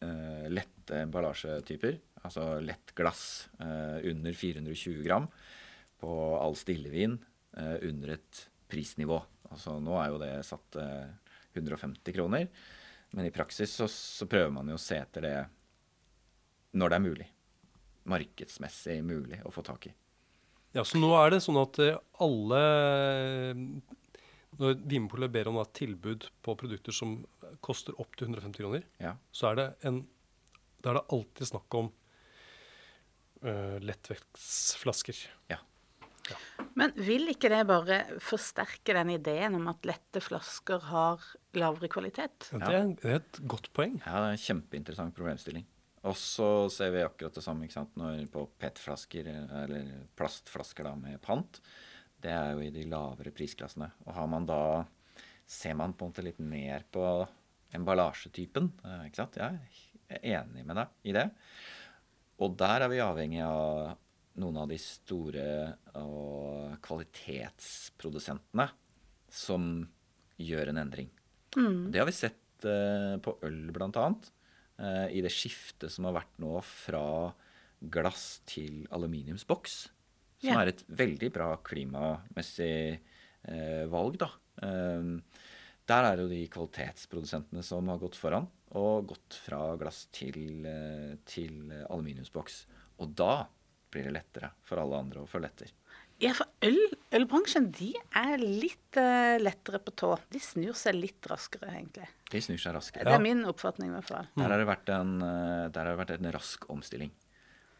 uh, 0.04 0.46
lette 0.52 1.02
emballasjetyper. 1.06 2.00
Altså 2.26 2.56
lett 2.64 2.94
glass 2.98 3.48
uh, 3.60 4.02
under 4.04 4.34
420 4.34 5.04
gram 5.06 5.28
på 6.02 6.12
all 6.40 6.58
stillevin 6.58 7.20
uh, 7.58 7.78
under 7.86 8.16
et 8.18 8.46
prisnivå. 8.72 9.20
Altså 9.52 9.78
nå 9.84 10.00
er 10.02 10.10
jo 10.12 10.22
det 10.22 10.34
satt 10.48 10.66
til 10.76 11.62
150 11.62 12.16
kroner. 12.16 12.50
Men 13.16 13.30
i 13.30 13.34
praksis 13.34 13.72
så, 13.78 13.88
så, 13.88 14.28
prøver 14.28 14.52
man 14.52 14.68
jo 14.68 14.76
å 14.76 14.82
se 14.82 14.98
etter 15.00 15.24
det 15.24 15.36
når 16.76 16.92
det 16.92 16.98
er 16.98 17.06
mulig. 17.06 17.28
Markedsmessig 18.12 18.98
mulig 19.06 19.40
å 19.46 19.54
få 19.54 19.64
tak 19.66 19.88
i. 19.88 19.94
Ja, 20.76 20.84
Så 20.84 21.00
nå 21.00 21.14
er 21.16 21.32
det 21.32 21.40
sånn 21.46 21.62
at 21.62 21.80
alle 22.20 22.64
når 24.60 24.80
Vinmonopolet 24.82 25.34
ber 25.34 25.50
om 25.52 25.60
et 25.62 25.76
tilbud 25.78 26.28
på 26.46 26.56
produkter 26.60 26.96
som 26.96 27.18
koster 27.66 27.96
opp 28.02 28.16
til 28.18 28.30
150 28.30 28.60
kroner, 28.62 28.88
ja. 29.02 29.16
så 29.36 29.52
er 29.52 29.60
det, 29.60 29.68
en, 29.90 30.02
det 30.82 30.92
er 30.92 31.00
det 31.00 31.06
alltid 31.18 31.52
snakk 31.52 31.78
om 31.80 31.92
uh, 33.46 33.78
lettvektsflasker. 33.84 35.22
Ja. 35.52 35.60
ja. 36.32 36.40
Men 36.80 36.96
vil 36.98 37.32
ikke 37.34 37.52
det 37.52 37.62
bare 37.70 38.02
forsterke 38.24 38.98
den 38.98 39.16
ideen 39.18 39.58
om 39.60 39.70
at 39.72 39.88
lette 39.88 40.24
flasker 40.24 40.90
har 40.92 41.24
lavere 41.58 41.92
kvalitet? 41.92 42.52
Ja, 42.52 42.60
det, 42.66 42.76
er, 42.76 42.92
det, 43.02 43.14
er, 43.14 43.24
et 43.24 43.42
godt 43.56 43.72
poeng. 43.76 44.00
Ja, 44.04 44.20
det 44.20 44.28
er 44.34 44.38
en 44.38 44.46
kjempeinteressant 44.46 45.18
problemstilling. 45.18 45.68
Og 46.06 46.14
så 46.22 46.48
ser 46.70 46.92
vi 46.94 47.02
akkurat 47.02 47.34
det 47.34 47.42
samme 47.42 47.66
når 47.98 48.28
på 48.30 48.44
PET-flasker, 48.62 49.26
eller 49.64 49.88
plastflasker 50.18 50.86
da, 50.86 50.94
med 51.00 51.18
pant 51.24 51.62
det 52.26 52.34
er 52.34 52.54
jo 52.56 52.64
i 52.66 52.74
de 52.74 52.86
lavere 52.90 53.34
prisklassene. 53.36 53.92
Og 54.08 54.14
har 54.18 54.30
man 54.32 54.48
da 54.50 54.62
Ser 55.46 55.76
man 55.78 55.92
på 55.94 56.08
en 56.08 56.10
måte 56.10 56.24
litt 56.26 56.40
mer 56.42 56.82
på 56.90 57.04
emballasjetypen. 57.78 58.72
Eh, 58.82 59.04
ikke 59.12 59.20
sant? 59.20 59.36
Jeg 59.38 59.60
er 60.10 60.40
enig 60.40 60.64
med 60.66 60.80
deg 60.80 61.12
i 61.12 61.14
det. 61.14 61.26
Og 62.42 62.56
der 62.58 62.82
er 62.82 62.90
vi 62.90 62.98
avhengig 63.04 63.44
av 63.46 63.92
noen 64.42 64.58
av 64.64 64.72
de 64.72 64.80
store 64.82 65.46
og 66.02 66.74
kvalitetsprodusentene 66.82 68.66
som 69.30 69.70
gjør 70.42 70.74
en 70.74 70.82
endring. 70.82 71.14
Mm. 71.56 71.94
Det 71.94 72.02
har 72.02 72.10
vi 72.10 72.18
sett 72.18 72.66
uh, 72.68 73.16
på 73.22 73.38
øl, 73.46 73.62
blant 73.76 74.02
annet. 74.02 74.32
Uh, 74.82 75.08
I 75.14 75.22
det 75.24 75.32
skiftet 75.32 75.94
som 75.94 76.10
har 76.10 76.18
vært 76.18 76.42
nå 76.42 76.58
fra 76.66 77.06
glass 77.80 78.42
til 78.50 78.84
aluminiumsboks. 78.96 79.86
Som 80.42 80.52
ja. 80.52 80.62
er 80.62 80.74
et 80.74 80.84
veldig 80.88 81.30
bra 81.34 81.50
klimamessig 81.66 82.76
eh, 82.96 83.86
valg, 83.92 84.20
da. 84.22 84.30
Um, 84.62 85.20
der 85.86 86.08
er 86.10 86.22
jo 86.22 86.30
de 86.32 86.42
kvalitetsprodusentene 86.52 87.64
som 87.66 87.92
har 87.92 88.02
gått 88.02 88.18
foran, 88.18 88.48
og 88.76 89.12
gått 89.14 89.38
fra 89.46 89.62
glass 89.80 90.06
til, 90.16 90.66
eh, 90.68 91.16
til 91.30 91.72
aluminiumsboks. 91.86 92.66
Og 93.04 93.14
da 93.16 93.46
blir 93.94 94.10
det 94.10 94.16
lettere 94.18 94.52
for 94.66 94.82
alle 94.82 95.00
andre 95.06 95.24
å 95.24 95.30
følge 95.30 95.52
etter. 95.54 95.74
Ja, 96.20 96.32
for 96.36 96.48
øl, 96.64 96.80
ølbransjen 97.16 97.70
de 97.76 97.90
er 98.16 98.40
litt 98.40 98.98
uh, 99.00 99.36
lettere 99.40 99.82
på 99.84 99.92
tå. 100.00 100.14
De 100.32 100.40
snur 100.40 100.76
seg 100.80 100.96
litt 100.98 101.28
raskere, 101.28 101.74
egentlig. 101.76 102.08
De 102.32 102.42
snur 102.44 102.60
seg 102.60 102.76
raskere. 102.76 103.08
Det 103.08 103.16
er 103.16 103.24
min 103.24 103.44
oppfatning, 103.48 103.92
i 103.92 103.98
hvert 103.98 104.10
fall. 104.10 104.32
Der 104.36 104.48
har 104.48 104.64
det 104.64 104.68
vært 104.72 104.92
en, 104.96 105.18
der 105.20 105.82
har 105.82 105.92
det 105.92 106.02
vært 106.02 106.16
en 106.18 106.32
rask 106.36 106.68
omstilling. 106.72 107.12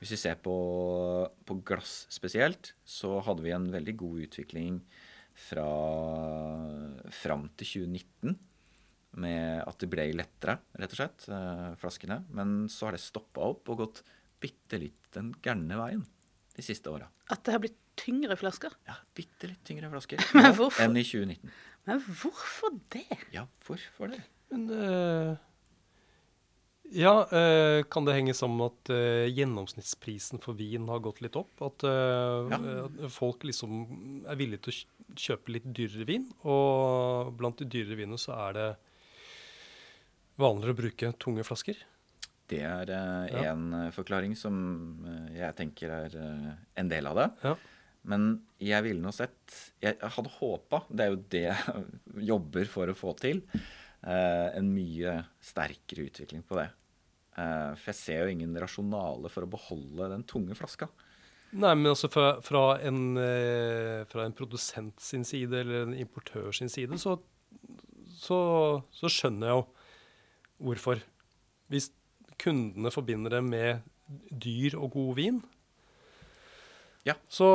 Hvis 0.02 0.16
vi 0.16 0.20
ser 0.20 0.40
på, 0.44 0.56
på, 1.48 1.58
glass 1.66 2.06
spesielt, 2.14 2.74
så 2.84 3.18
hadde 3.26 3.46
vi 3.46 3.54
en 3.56 3.70
veldig 3.74 3.96
god 4.02 4.26
utvikling 4.28 4.82
fra 5.36 5.68
fram 7.12 7.48
til 7.60 7.88
2019 7.88 8.36
med 9.24 9.64
at 9.64 9.80
det 9.80 9.90
ble 9.92 10.10
lettere, 10.18 10.58
rett 10.76 10.92
og 10.92 11.00
slett, 11.00 11.26
eh, 11.32 11.72
flaskene. 11.80 12.20
Men 12.36 12.68
så 12.72 12.90
har 12.90 12.98
det 12.98 13.04
stoppa 13.04 13.48
opp 13.48 13.72
og 13.72 13.80
gått 13.86 14.04
bitte 14.44 14.80
litt 14.82 15.10
den 15.16 15.32
gærne 15.44 15.80
veien 15.80 16.04
de 16.56 16.64
siste 16.64 16.92
åra. 16.92 17.08
At 17.32 17.46
det 17.48 17.56
har 17.56 17.64
blitt 17.64 17.80
tyngre 18.00 18.36
flasker? 18.40 18.76
Ja, 18.88 19.00
bitte 19.16 19.48
litt 19.48 19.64
tyngre 19.68 19.90
flasker 19.94 20.20
enn 20.84 21.00
i 21.00 21.06
2019. 21.08 21.56
Men 21.88 22.04
hvorfor 22.04 22.76
det? 22.92 23.08
Ja, 23.36 23.48
hvorfor 23.64 24.12
det? 24.12 24.24
Men... 24.52 24.72
Uh 24.72 25.45
ja, 26.92 27.14
eh, 27.32 27.84
kan 27.84 28.06
det 28.06 28.14
henge 28.14 28.34
sammen 28.38 28.60
med 28.60 28.74
at 28.74 28.92
eh, 28.94 29.28
gjennomsnittsprisen 29.34 30.42
for 30.44 30.58
vin 30.58 30.88
har 30.92 31.02
gått 31.04 31.22
litt 31.26 31.38
opp? 31.40 31.54
At, 31.66 31.86
eh, 31.88 32.52
ja. 32.52 32.60
at, 32.86 33.00
folk 33.14 33.46
liksom 33.48 34.24
er 34.30 34.40
villige 34.40 34.68
til 34.68 34.74
å 34.74 35.18
kjøpe 35.26 35.56
litt 35.56 35.68
dyrere 35.76 36.08
vin, 36.10 36.30
og 36.46 37.34
blant 37.40 37.62
de 37.62 37.70
dyrere 37.72 38.00
vinene 38.00 38.22
så 38.22 38.38
er 38.48 38.58
det 38.58 38.70
vanligere 40.42 40.76
å 40.76 40.82
bruke 40.82 41.14
tunge 41.22 41.46
flasker? 41.48 41.80
Det 42.46 42.62
er 42.62 42.92
ja. 42.92 43.46
en 43.50 43.90
forklaring 43.96 44.36
som 44.38 44.56
jeg 45.34 45.56
tenker 45.58 45.90
er 45.90 46.18
en 46.78 46.92
del 46.92 47.08
av 47.10 47.18
det. 47.18 47.30
Ja. 47.48 47.56
Men 48.06 48.28
jeg 48.62 48.86
ville 48.86 49.02
nå 49.02 49.10
sett 49.16 49.56
Jeg 49.82 49.98
hadde 49.98 50.34
håpa, 50.38 50.84
det 50.94 51.06
er 51.08 51.10
jo 51.10 51.24
det 51.34 51.42
jeg 51.48 52.28
jobber 52.30 52.70
for 52.70 52.92
å 52.92 52.98
få 52.98 53.16
til, 53.18 53.42
en 54.06 54.68
mye 54.70 55.16
sterkere 55.42 56.06
utvikling 56.06 56.44
på 56.46 56.60
det. 56.60 56.68
Eh, 57.36 57.72
for 57.76 57.92
jeg 57.92 58.00
ser 58.00 58.22
jo 58.24 58.32
ingen 58.32 58.56
rasjonale 58.60 59.32
for 59.32 59.44
å 59.44 59.52
beholde 59.52 60.08
den 60.14 60.24
tunge 60.28 60.56
flaska. 60.56 60.88
Nei, 61.56 61.74
men 61.78 61.92
altså 61.92 62.10
fra, 62.12 62.38
fra, 62.44 62.64
en, 62.84 63.18
eh, 63.20 64.04
fra 64.12 64.26
en, 64.26 64.36
produsent 64.36 65.00
sin 65.04 65.24
side 65.28 65.62
eller 65.62 65.86
en 65.86 65.96
importør 66.00 66.52
sin 66.56 66.72
side, 66.72 66.98
så, 67.00 67.18
så, 68.16 68.40
så, 68.96 69.12
skjønner 69.12 69.52
jeg 69.52 69.60
jo 69.60 69.66
hvorfor. 70.68 71.04
Hvis 71.72 71.92
kundene 72.40 72.92
forbinder 72.92 73.38
det 73.38 73.44
med 73.46 73.86
dyr 74.32 74.78
og 74.80 74.94
god 74.96 75.14
vin, 75.20 75.40
ja. 77.06 77.16
så 77.32 77.48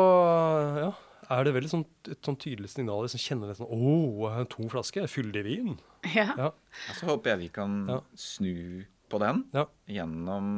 ja, 0.76 0.90
er 1.30 1.46
det 1.46 1.52
veldig 1.54 1.70
sånn, 1.70 1.84
et 2.10 2.26
sånn 2.26 2.38
tydelig 2.40 2.72
signal. 2.72 3.04
Liksom 3.06 3.22
kjenner 3.22 3.50
det 3.50 3.58
sånn 3.60 3.70
Å, 3.70 3.76
oh, 3.76 4.24
en 4.40 4.48
tung 4.50 4.70
flaske. 4.72 5.04
Fyldig 5.10 5.44
vin. 5.46 5.76
Ja. 6.16 6.30
ja. 6.38 6.48
Så 6.96 7.10
håper 7.10 7.34
jeg 7.34 7.42
vi 7.44 7.50
kan 7.54 7.76
ja. 7.90 8.00
snu 8.18 8.86
på 9.10 9.20
den 9.22 9.44
ja. 9.52 9.66
gjennom 9.90 10.48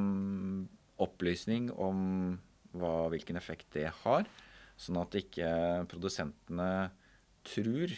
opplysning 1.03 1.71
om 1.73 2.01
hva, 2.79 3.11
hvilken 3.13 3.41
effekt 3.41 3.73
det 3.77 3.89
har. 4.03 4.29
Sånn 4.81 5.01
at 5.03 5.15
ikke 5.19 5.51
produsentene 5.91 6.71
tror 7.47 7.93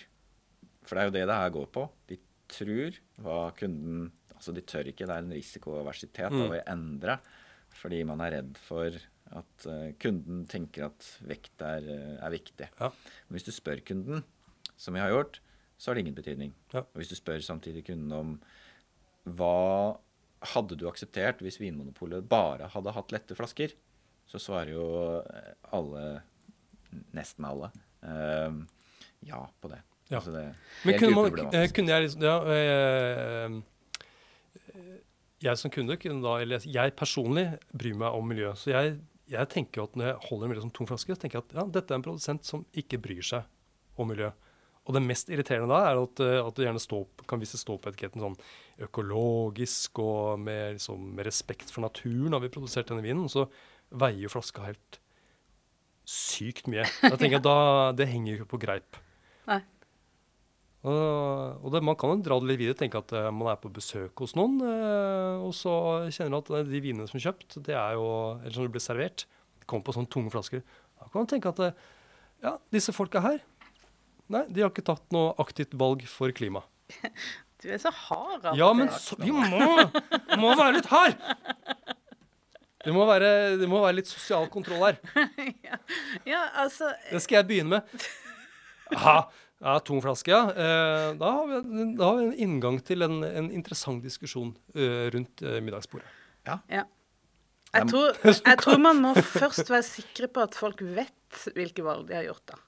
For 0.84 0.96
det 0.96 1.02
er 1.02 1.08
jo 1.08 1.14
det 1.14 1.24
det 1.30 1.40
her 1.42 1.54
går 1.54 1.70
på. 1.72 1.86
De 2.10 2.20
tror 2.50 3.00
hva 3.24 3.40
kunden 3.56 4.12
Altså 4.34 4.52
de 4.52 4.64
tør 4.66 4.90
ikke. 4.90 5.06
Det 5.08 5.14
er 5.14 5.22
en 5.22 5.32
risikoversitet 5.32 6.34
mm. 6.34 6.40
av 6.44 6.52
å 6.52 6.62
endre 6.74 7.18
fordi 7.74 8.04
man 8.06 8.20
er 8.22 8.36
redd 8.36 8.58
for 8.62 8.94
at 9.34 9.66
uh, 9.66 9.90
kunden 10.00 10.44
tenker 10.50 10.88
at 10.88 11.08
vekt 11.26 11.64
er, 11.64 11.86
uh, 11.88 12.14
er 12.18 12.34
viktig. 12.34 12.68
Ja. 12.80 12.90
Men 13.26 13.38
hvis 13.38 13.48
du 13.48 13.52
spør 13.54 13.82
kunden, 13.86 14.24
som 14.76 14.96
vi 14.96 15.02
har 15.02 15.12
gjort, 15.12 15.40
så 15.78 15.90
har 15.90 15.98
det 15.98 16.04
ingen 16.04 16.16
betydning. 16.16 16.54
Ja. 16.72 16.84
Og 16.84 17.00
hvis 17.00 17.10
du 17.12 17.18
spør 17.18 17.42
samtidig 17.44 17.84
kunden 17.88 18.12
om 18.14 18.36
hva 19.24 19.96
hadde 20.52 20.76
du 20.76 20.84
akseptert 20.90 21.40
hvis 21.40 21.56
Vinmonopolet 21.60 22.26
bare 22.28 22.68
hadde 22.74 22.92
hatt 22.92 23.14
lette 23.14 23.36
flasker, 23.38 23.72
så 24.28 24.40
svarer 24.40 24.74
jo 24.74 24.86
eh, 25.20 25.50
alle, 25.76 26.04
nesten 27.16 27.48
alle, 27.48 27.70
uh, 28.04 28.60
ja 29.24 29.40
på 29.60 29.72
det. 29.72 29.80
Ja. 30.10 30.16
Altså 30.16 30.32
det 30.32 30.54
Men 30.84 30.98
kunne, 30.98 31.14
man, 31.16 31.54
eh, 31.54 31.70
kunne 31.72 31.92
jeg 31.92 32.02
liksom 32.02 32.22
Ja, 32.22 32.36
eh, 32.52 33.52
eh, 34.68 34.98
jeg 35.42 35.58
som 35.58 35.70
kunde 35.70 35.96
kunne 35.96 36.20
da 36.22 36.40
Eller 36.40 36.66
jeg 36.68 36.92
personlig 36.96 37.58
bryr 37.72 37.96
meg 37.96 38.08
om 38.08 38.28
miljøet. 38.28 38.58
Så 38.58 38.70
jeg, 38.70 38.98
jeg 39.30 39.50
tenker 39.52 39.80
jo 39.80 39.86
at 39.88 39.94
når 39.98 40.10
jeg 40.10 40.22
holder 40.28 40.46
en 40.46 40.52
veldig 40.52 40.64
sånn 40.66 40.74
tung 40.76 40.88
flaske, 40.88 41.14
så 41.14 41.20
tenker 41.20 41.40
jeg 41.40 41.46
at 41.46 41.54
ja, 41.58 41.66
dette 41.78 41.94
er 41.94 42.00
en 42.00 42.06
produsent 42.06 42.48
som 42.48 42.64
ikke 42.76 43.00
bryr 43.02 43.24
seg 43.24 43.46
om 44.00 44.10
miljøet. 44.10 44.36
Og 44.84 44.92
det 44.92 45.00
mest 45.00 45.30
irriterende 45.32 45.70
da 45.72 45.78
er 45.88 46.00
at, 46.02 46.20
eh, 46.20 46.40
at 46.42 46.56
du 46.56 46.64
gjerne 46.64 46.82
står, 46.82 47.06
kan 47.30 47.40
vise 47.40 47.56
stå 47.56 47.78
på 47.80 47.88
etiketten 47.88 48.20
sånn 48.20 48.36
økologisk 48.84 50.02
og 50.02 50.42
med, 50.44 50.76
liksom, 50.76 51.06
med 51.16 51.28
respekt 51.28 51.72
for 51.72 51.86
naturen 51.86 52.36
har 52.36 52.42
vi 52.44 52.52
produsert 52.52 52.90
denne 52.92 53.04
vinen. 53.04 53.24
Og 53.24 53.32
så 53.32 53.46
veier 53.94 54.26
jo 54.26 54.32
flaska 54.34 54.66
helt 54.66 55.00
sykt 56.04 56.68
mye. 56.68 56.84
Jeg 56.84 57.16
tenker 57.16 57.40
at 57.40 57.48
da, 57.48 57.56
Det 57.96 58.10
henger 58.10 58.34
jo 58.34 58.38
ikke 58.42 58.52
på 58.52 58.62
greip. 58.66 59.00
Nei. 59.48 59.62
Og, 60.84 61.62
og 61.64 61.72
det, 61.72 61.80
man 61.86 61.96
kan 61.96 62.12
jo 62.12 62.24
dra 62.26 62.36
det 62.42 62.50
litt 62.50 62.60
videre, 62.60 62.76
tenke 62.76 63.00
at 63.00 63.12
eh, 63.16 63.30
man 63.32 63.48
er 63.54 63.60
på 63.60 63.70
besøk 63.72 64.20
hos 64.20 64.34
noen, 64.36 64.58
eh, 64.68 65.40
og 65.40 65.54
så 65.56 65.72
kjenner 66.12 66.34
du 66.34 66.40
at 66.42 66.50
eh, 66.58 66.66
de 66.68 66.82
vinene 66.84 67.08
som 67.08 67.16
er 67.16 67.24
kjøpt, 67.24 67.56
det 67.64 67.72
er 67.72 67.96
jo, 67.96 68.04
eller 68.42 68.56
som 68.58 68.68
blir 68.74 68.84
servert, 68.84 69.24
kommer 69.64 69.86
på 69.86 69.94
sånne 69.96 70.12
tunge 70.12 70.32
flasker. 70.34 70.60
Da 71.00 71.08
kan 71.08 71.22
man 71.22 71.30
tenke 71.30 71.54
at 71.54 71.62
eh, 71.64 71.80
ja, 72.44 72.52
disse 72.74 72.92
folka 72.92 73.22
her, 73.24 73.40
nei, 74.28 74.44
de 74.52 74.60
har 74.60 74.74
ikke 74.74 74.84
tatt 74.84 75.08
noe 75.16 75.32
aktivt 75.40 75.72
valg 75.80 76.04
for 76.10 76.34
klima. 76.36 76.66
Du 77.64 77.70
er 77.72 77.78
så 77.80 77.88
hard 77.88 78.42
av 78.44 78.58
Ja, 78.58 78.66
men 78.76 78.90
så, 78.92 79.16
vi 79.16 79.30
må, 79.32 79.38
må 80.36 80.50
være 80.52 80.74
litt 80.74 80.88
hard! 80.90 81.14
Det 82.84 82.92
må, 82.92 83.06
være, 83.08 83.28
det 83.56 83.68
må 83.70 83.78
være 83.80 84.02
litt 84.02 84.10
sosial 84.10 84.50
kontroll 84.52 84.82
her. 84.84 84.98
Ja, 86.28 86.42
altså 86.60 86.90
Det 87.08 87.22
skal 87.24 87.38
jeg 87.38 87.48
begynne 87.48 87.78
med. 87.78 88.04
Aha, 88.98 89.14
ja, 89.64 89.78
tom 89.80 90.02
flaske, 90.04 90.28
ja. 90.34 90.42
Eh, 90.52 91.06
da, 91.20 91.30
har 91.38 91.46
vi, 91.50 91.60
en- 91.62 91.94
da 91.98 92.10
har 92.10 92.18
vi 92.20 92.26
en 92.28 92.36
inngang 92.48 92.78
til 92.84 93.02
en, 93.06 93.22
en 93.24 93.48
interessant 93.56 94.04
diskusjon 94.04 94.52
eh, 94.76 95.08
rundt 95.14 95.42
eh, 95.42 95.58
middagsbordet. 95.64 96.06
Ja. 96.46 96.58
Jeg 96.68 96.84
Jeg 97.74 97.88
tror, 97.90 98.12
jeg 98.22 98.58
tror 98.60 98.76
man 98.78 99.00
må 99.02 99.14
først 99.18 99.66
være 99.72 99.82
sikre 99.82 100.28
på 100.30 100.44
at 100.44 100.54
folk 100.54 100.78
vet 100.94 101.40
hvilke 101.56 101.82
valg 101.82 102.04
de 102.06 102.14
har 102.14 102.28
gjort, 102.28 102.44
da. 102.52 102.60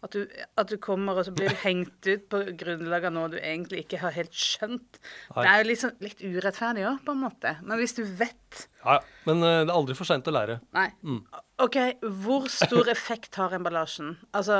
At 0.00 0.14
du, 0.16 0.22
at 0.56 0.70
du 0.72 0.78
kommer 0.80 1.18
og 1.20 1.26
så 1.26 1.32
blir 1.36 1.50
du 1.52 1.58
hengt 1.60 2.06
ut 2.08 2.22
på 2.32 2.38
grunnlag 2.56 3.04
av 3.04 3.12
noe 3.12 3.28
du 3.28 3.36
egentlig 3.36 3.82
ikke 3.82 3.98
har 4.00 4.14
helt 4.16 4.32
skjønt. 4.32 4.96
Nei. 5.34 5.42
Det 5.44 5.50
er 5.50 5.58
jo 5.60 5.66
liksom 5.68 5.92
litt 6.00 6.22
urettferdig 6.24 6.86
òg, 6.88 7.02
på 7.04 7.12
en 7.12 7.20
måte. 7.20 7.52
Men 7.60 7.76
hvis 7.82 7.92
du 7.98 8.00
vet 8.06 8.62
Ja, 8.80 8.94
ja. 8.94 9.02
Men 9.28 9.44
det 9.44 9.50
er 9.66 9.74
aldri 9.74 9.98
for 9.98 10.08
seint 10.08 10.30
å 10.32 10.32
lære. 10.32 10.56
Nei. 10.72 10.86
Mm. 11.04 11.20
OK, 11.66 11.76
hvor 12.24 12.48
stor 12.48 12.88
effekt 12.94 13.36
har 13.36 13.52
emballasjen? 13.58 14.14
Altså, 14.32 14.56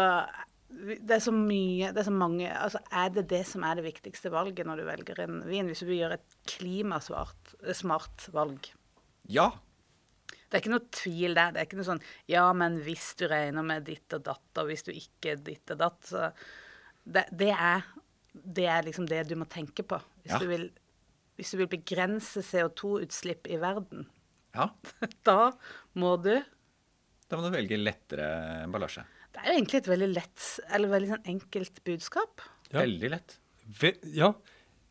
det 0.70 1.10
er 1.16 1.22
så 1.24 1.32
mye 1.34 1.88
Det 1.92 1.98
er 1.98 2.06
så 2.06 2.12
mange 2.14 2.46
Altså, 2.46 2.78
er 2.94 3.08
det 3.10 3.24
det 3.32 3.40
som 3.48 3.64
er 3.66 3.74
det 3.80 3.84
viktigste 3.88 4.30
valget 4.32 4.68
når 4.68 4.78
du 4.80 4.84
velger 4.86 5.18
en 5.24 5.40
vin? 5.48 5.66
Hvis 5.66 5.82
du 5.82 5.88
vil 5.88 5.98
gjøre 6.04 6.18
et 6.20 6.36
klimasmart 6.52 8.28
valg? 8.34 8.70
Ja. 9.30 9.48
Det 10.30 10.56
er 10.56 10.62
ikke 10.62 10.72
noe 10.72 10.86
tvil 10.94 11.34
der. 11.38 11.52
Det 11.54 11.60
er 11.62 11.66
ikke 11.68 11.78
noe 11.80 11.88
sånn 11.90 12.02
Ja, 12.30 12.44
men 12.56 12.78
hvis 12.86 13.10
du 13.20 13.26
regner 13.30 13.66
med 13.66 13.84
ditt 13.88 14.14
og 14.16 14.24
datt, 14.26 14.46
og 14.62 14.70
hvis 14.70 14.86
du 14.86 14.92
ikke 14.94 15.36
ditt 15.46 15.74
og 15.74 15.82
datt, 15.82 16.00
så 16.10 16.30
Det, 17.04 17.26
det, 17.32 17.50
er, 17.54 17.84
det 18.34 18.66
er 18.70 18.82
liksom 18.86 19.06
det 19.10 19.24
du 19.30 19.34
må 19.40 19.46
tenke 19.50 19.82
på. 19.82 19.98
Hvis, 20.22 20.32
Ja. 20.34 20.38
du, 20.38 20.46
vil, 20.50 20.66
hvis 21.36 21.50
du 21.54 21.56
vil 21.62 21.70
begrense 21.72 22.42
CO2-utslipp 22.44 23.48
i 23.50 23.56
verden, 23.62 24.06
ja. 24.54 24.68
da 25.26 25.50
må 25.94 26.16
du 26.22 26.36
Da 27.30 27.38
må 27.38 27.42
du 27.46 27.50
velge 27.54 27.78
lettere 27.78 28.26
emballasje. 28.66 29.04
Det 29.30 29.42
er 29.42 29.52
jo 29.52 29.58
egentlig 29.60 29.78
et 29.80 29.90
veldig 29.90 30.08
lett, 30.12 30.46
eller 30.74 30.90
veldig 30.90 31.10
sånn 31.12 31.28
enkelt 31.34 31.84
budskap. 31.86 32.42
Ja. 32.70 32.80
Veldig 32.82 33.10
lett. 33.12 33.36
Ve 33.80 33.92
ja, 34.16 34.32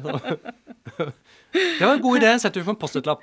det 1.52 1.84
var 1.84 1.94
en 1.94 2.06
god 2.06 2.16
idé. 2.20 2.30
Setter 2.42 2.58
vi 2.60 2.66
på 2.68 2.74
en 2.74 2.82
Post-It-lapp. 2.84 3.22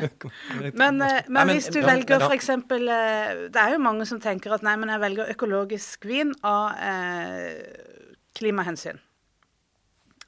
Men, 0.82 0.94
eh, 1.02 1.22
men 1.28 1.46
Nei, 1.48 1.54
hvis 1.56 1.68
du 1.72 1.80
ja, 1.80 1.86
velger 1.88 2.18
ja. 2.22 2.26
f.eks. 2.28 2.48
Det 2.68 3.60
er 3.62 3.70
jo 3.74 3.78
mange 3.82 4.04
som 4.08 4.18
tenker 4.22 4.50
at 4.54 4.62
nei, 4.66 4.76
men 4.80 4.88
jeg 4.92 5.00
velger 5.02 5.32
økologisk 5.34 5.98
vin 6.08 6.30
av 6.46 6.64
eh, 6.82 7.56
klimahensyn. 8.38 8.98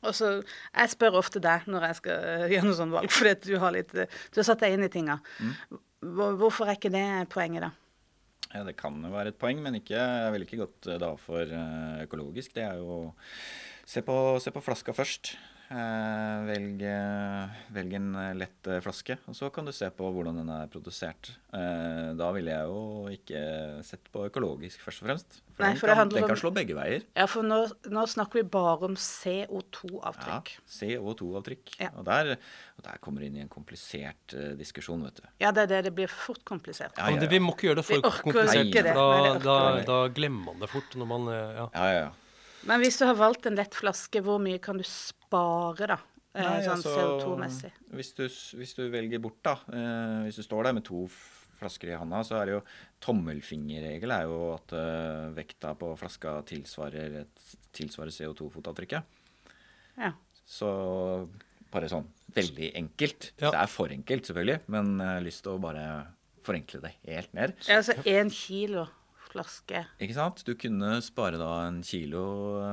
Og 0.00 0.14
så, 0.16 0.30
Jeg 0.74 0.92
spør 0.94 1.18
ofte 1.20 1.42
deg 1.44 1.66
når 1.70 1.90
jeg 1.90 1.98
skal 2.00 2.26
eh, 2.32 2.46
gjøre 2.54 2.68
noe 2.68 2.78
sånt 2.78 2.96
valg, 2.96 3.12
fordi 3.12 3.50
du 3.50 3.58
har 3.60 3.74
litt, 3.74 3.94
eh, 3.94 4.20
du 4.32 4.40
har 4.40 4.48
satt 4.48 4.64
deg 4.64 4.76
inn 4.76 4.86
i 4.86 4.92
tinga. 4.92 5.18
Mm. 5.40 5.80
Hvorfor 6.40 6.70
er 6.70 6.78
ikke 6.78 6.92
det 6.92 7.06
poenget, 7.32 7.68
da? 7.68 7.72
Ja, 8.50 8.64
det 8.66 8.74
kan 8.80 8.96
jo 9.04 9.12
være 9.12 9.30
et 9.30 9.38
poeng, 9.38 9.60
men 9.62 9.78
ikke, 9.78 9.94
jeg 9.94 10.32
ville 10.34 10.46
ikke 10.48 10.62
gått 10.64 10.88
eh, 10.90 10.98
da 10.98 11.12
for 11.20 11.46
eh, 11.54 12.00
økologisk. 12.06 12.54
Det 12.56 12.66
er 12.66 12.80
jo 12.82 13.12
Se 13.90 14.04
på, 14.06 14.14
se 14.38 14.52
på 14.54 14.60
flaska 14.62 14.92
først. 14.94 15.32
Eh, 15.70 16.38
velg, 16.48 16.80
eh, 16.82 17.58
velg 17.70 17.92
en 17.94 18.06
eh, 18.18 18.32
lett 18.34 18.68
flaske, 18.82 19.14
og 19.30 19.36
så 19.38 19.52
kan 19.54 19.68
du 19.68 19.70
se 19.70 19.86
på 19.94 20.08
hvordan 20.10 20.40
den 20.40 20.48
er 20.50 20.66
produsert. 20.72 21.28
Eh, 21.54 22.08
da 22.18 22.30
ville 22.34 22.50
jeg 22.50 22.66
jo 22.66 22.80
ikke 23.14 23.42
sett 23.86 24.08
på 24.10 24.24
økologisk, 24.26 24.82
først 24.82 25.04
og 25.04 25.06
fremst. 25.06 25.36
For, 25.54 25.62
Nei, 25.68 25.76
for 25.78 25.86
den, 25.92 25.96
kan, 26.00 26.08
den 26.10 26.24
om- 26.24 26.28
kan 26.32 26.40
slå 26.40 26.50
begge 26.56 26.74
veier. 26.74 27.04
Ja, 27.14 27.26
for 27.30 27.46
nå, 27.46 27.60
nå 27.86 28.02
snakker 28.10 28.40
vi 28.40 28.42
bare 28.50 28.88
om 28.88 28.96
CO2-avtrykk. 28.98 30.50
Ja, 30.56 30.64
CO2-avtrykk. 30.80 31.74
Ja. 31.84 31.90
Og, 31.94 32.04
der, 32.08 32.32
og 32.78 32.84
der 32.88 32.98
kommer 33.04 33.22
det 33.22 33.28
inn 33.30 33.38
i 33.38 33.44
en 33.44 33.52
komplisert 33.52 34.34
diskusjon, 34.58 35.04
vet 35.06 35.20
du. 35.22 35.28
Ja, 35.44 35.52
det 35.54 35.68
er 35.68 35.70
det. 35.76 35.82
Det 35.90 35.94
blir 36.00 36.10
fort 36.10 36.42
komplisert. 36.50 36.98
Ja, 36.98 37.12
ja, 37.14 37.20
det, 37.22 37.30
vi 37.30 37.38
må 37.38 37.54
ikke 37.54 37.68
gjøre 37.70 37.82
det 37.82 37.86
for 37.92 38.10
komplisert. 38.24 38.74
for 38.74 38.90
Da, 38.98 39.38
da, 39.46 39.56
da 39.86 40.00
glemmer 40.18 40.50
man 40.50 40.58
det 40.66 40.72
fort. 40.74 40.98
når 40.98 41.10
man, 41.14 41.30
ja. 41.30 41.68
Ja, 41.76 41.86
ja, 41.94 42.02
ja. 42.08 42.10
Men 42.68 42.82
hvis 42.82 42.98
du 43.00 43.06
har 43.08 43.16
valgt 43.18 43.48
en 43.48 43.56
lett 43.58 43.76
flaske, 43.76 44.22
hvor 44.24 44.40
mye 44.42 44.60
kan 44.62 44.80
du 44.80 44.84
spare, 44.86 45.88
da? 45.94 45.98
Eh, 46.30 46.44
Nei, 46.46 46.62
sånn 46.62 46.78
altså, 46.78 46.94
CO2-messig. 46.94 47.72
Hvis 47.98 48.12
du, 48.14 48.24
hvis 48.60 48.74
du 48.78 48.84
velger 48.92 49.22
bort, 49.22 49.40
da 49.42 49.56
eh, 49.74 50.18
Hvis 50.28 50.38
du 50.38 50.44
står 50.46 50.68
der 50.68 50.76
med 50.76 50.84
to 50.86 51.06
flasker 51.58 51.90
i 51.90 51.96
handa, 51.98 52.20
så 52.24 52.38
er 52.38 52.46
det 52.46 52.54
jo 52.54 52.60
tommelfingerregel 53.04 54.14
er 54.14 54.28
jo 54.30 54.38
at 54.54 54.74
eh, 54.78 55.24
vekta 55.36 55.74
på 55.80 55.90
flaska 56.00 56.38
tilsvarer, 56.48 57.18
tilsvarer 57.76 58.14
CO2-fotavtrykket. 58.14 59.18
Ja. 59.98 60.14
Så 60.48 60.70
bare 61.70 61.90
sånn 61.90 62.06
veldig 62.32 62.70
enkelt. 62.78 63.32
Ja. 63.42 63.50
Det 63.50 63.58
er 63.58 63.74
for 63.74 63.92
enkelt, 63.92 64.30
selvfølgelig, 64.30 64.62
men 64.72 64.94
jeg 65.02 65.18
har 65.18 65.26
lyst 65.26 65.44
til 65.44 65.56
å 65.56 65.62
bare 65.66 65.84
forenkle 66.46 66.80
det 66.86 66.94
helt 67.10 67.36
ned. 67.36 67.58
Ja, 67.66 67.82
Altså 67.82 67.98
én 68.08 68.32
kilo 68.32 68.86
flaske. 69.30 69.84
Ikke 70.02 70.16
sant? 70.16 70.42
Du 70.46 70.54
kunne 70.58 70.96
spare 71.06 71.38
da 71.40 71.50
en 71.68 71.80
kilo 71.86 72.24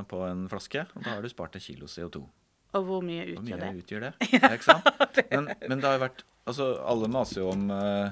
på 0.10 0.24
en 0.28 0.48
flaske, 0.52 0.84
og 0.96 1.04
da 1.06 1.16
har 1.18 1.22
du 1.26 1.30
spart 1.32 1.56
en 1.60 1.64
kilo 1.64 1.88
CO2. 1.90 2.24
Og 2.78 2.84
hvor 2.86 3.02
mye 3.06 3.24
utgjør 3.32 3.38
Hvor 3.38 3.46
mye 3.48 3.60
det? 3.64 3.84
utgjør 3.84 4.04
det? 4.08 4.14
Ja, 4.42 4.50
ikke 4.58 4.68
sant? 4.68 4.90
Men, 5.32 5.46
men 5.70 5.80
det 5.80 5.88
har 5.88 5.96
jo 5.98 6.04
vært 6.08 6.26
Altså, 6.48 6.66
alle 6.88 7.08
maser 7.12 7.42
jo 7.42 7.48
om, 7.52 7.64
eh, 7.76 8.12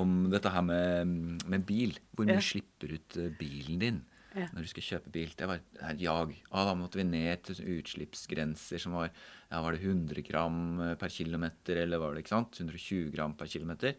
om 0.00 0.10
dette 0.32 0.50
her 0.52 0.64
med, 0.64 1.12
med 1.48 1.62
bil. 1.68 1.94
Hvor 2.12 2.26
mye 2.28 2.34
Ja. 2.36 2.42
slipper 2.44 2.90
ut 2.98 3.16
eh, 3.20 3.30
bilen 3.38 3.78
din 3.80 4.00
Ja. 4.36 4.46
når 4.52 4.64
du 4.64 4.68
skal 4.72 4.84
kjøpe 4.88 5.12
bil? 5.12 5.30
Det 5.36 5.46
var 5.48 5.60
det 5.60 5.80
et 5.90 6.00
jag. 6.04 6.34
Ah, 6.50 6.64
da 6.68 6.74
måtte 6.76 7.00
vi 7.00 7.04
ned 7.08 7.42
til 7.48 7.60
utslippsgrenser 7.78 8.80
som 8.80 8.92
var 8.96 9.08
ja, 9.12 9.60
Var 9.62 9.72
det 9.76 9.82
100 9.84 10.22
gram 10.28 10.58
eh, 10.84 10.94
per 11.00 11.08
kilometer, 11.12 11.80
eller 11.84 12.00
var 12.00 12.12
det 12.16 12.24
ikke 12.24 12.34
sant? 12.36 12.60
120 12.60 13.10
gram 13.14 13.32
per 13.36 13.46
kilometer. 13.52 13.96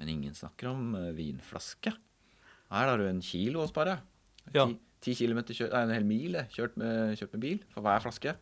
Men 0.00 0.08
ingen 0.08 0.34
snakker 0.36 0.68
om 0.72 0.94
eh, 0.96 1.10
vinflaske. 1.16 1.92
Her 2.72 2.88
har 2.88 3.00
du 3.00 3.04
en 3.08 3.20
kilo 3.24 3.62
å 3.62 3.68
spare. 3.68 3.98
Ja. 4.54 4.64
Ti, 4.64 4.78
ti 5.04 5.16
kilometer 5.18 5.56
kjørt, 5.56 5.74
nei, 5.74 5.82
en 5.84 5.94
hel 5.96 6.08
mil 6.08 6.38
eh, 6.40 6.48
kjørt 6.54 6.78
med, 6.80 7.14
kjørt 7.20 7.36
med 7.36 7.44
bil 7.44 7.60
for 7.74 7.84
hver 7.84 8.02
flaske. 8.04 8.34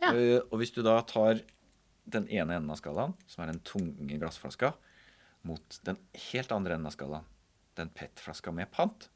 Ja. 0.00 0.12
Uh, 0.12 0.40
og 0.50 0.60
hvis 0.60 0.74
du 0.76 0.82
da 0.84 0.98
tar 1.08 1.40
den 2.06 2.28
ene 2.30 2.58
enden 2.58 2.72
av 2.72 2.78
skalaen, 2.80 3.16
som 3.28 3.42
er 3.42 3.52
den 3.52 3.62
tunge 3.66 4.18
glassflaska, 4.20 4.72
mot 5.46 5.78
den 5.86 5.98
helt 6.30 6.52
andre 6.54 6.76
enden 6.76 6.90
av 6.90 6.94
skalaen, 6.94 7.26
den 7.76 7.90
PET-flaska 7.92 8.52
med 8.56 8.70
pant, 8.72 9.08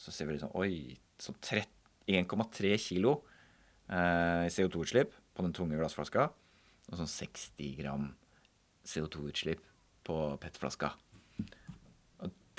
så 0.00 0.12
ser 0.14 0.28
vi 0.28 0.36
liksom 0.36 0.54
Oi, 0.56 0.96
så 1.20 1.34
1,3 1.36 2.72
kilo 2.80 3.18
uh, 3.90 4.46
CO2-utslipp 4.48 5.12
på 5.36 5.44
den 5.44 5.56
tunge 5.56 5.76
glassflaska, 5.80 6.30
og 6.90 7.00
sånn 7.00 7.12
60 7.12 7.76
gram 7.80 8.08
CO2-utslipp 8.88 9.66
på 10.06 10.16
PET-flaska. 10.40 10.94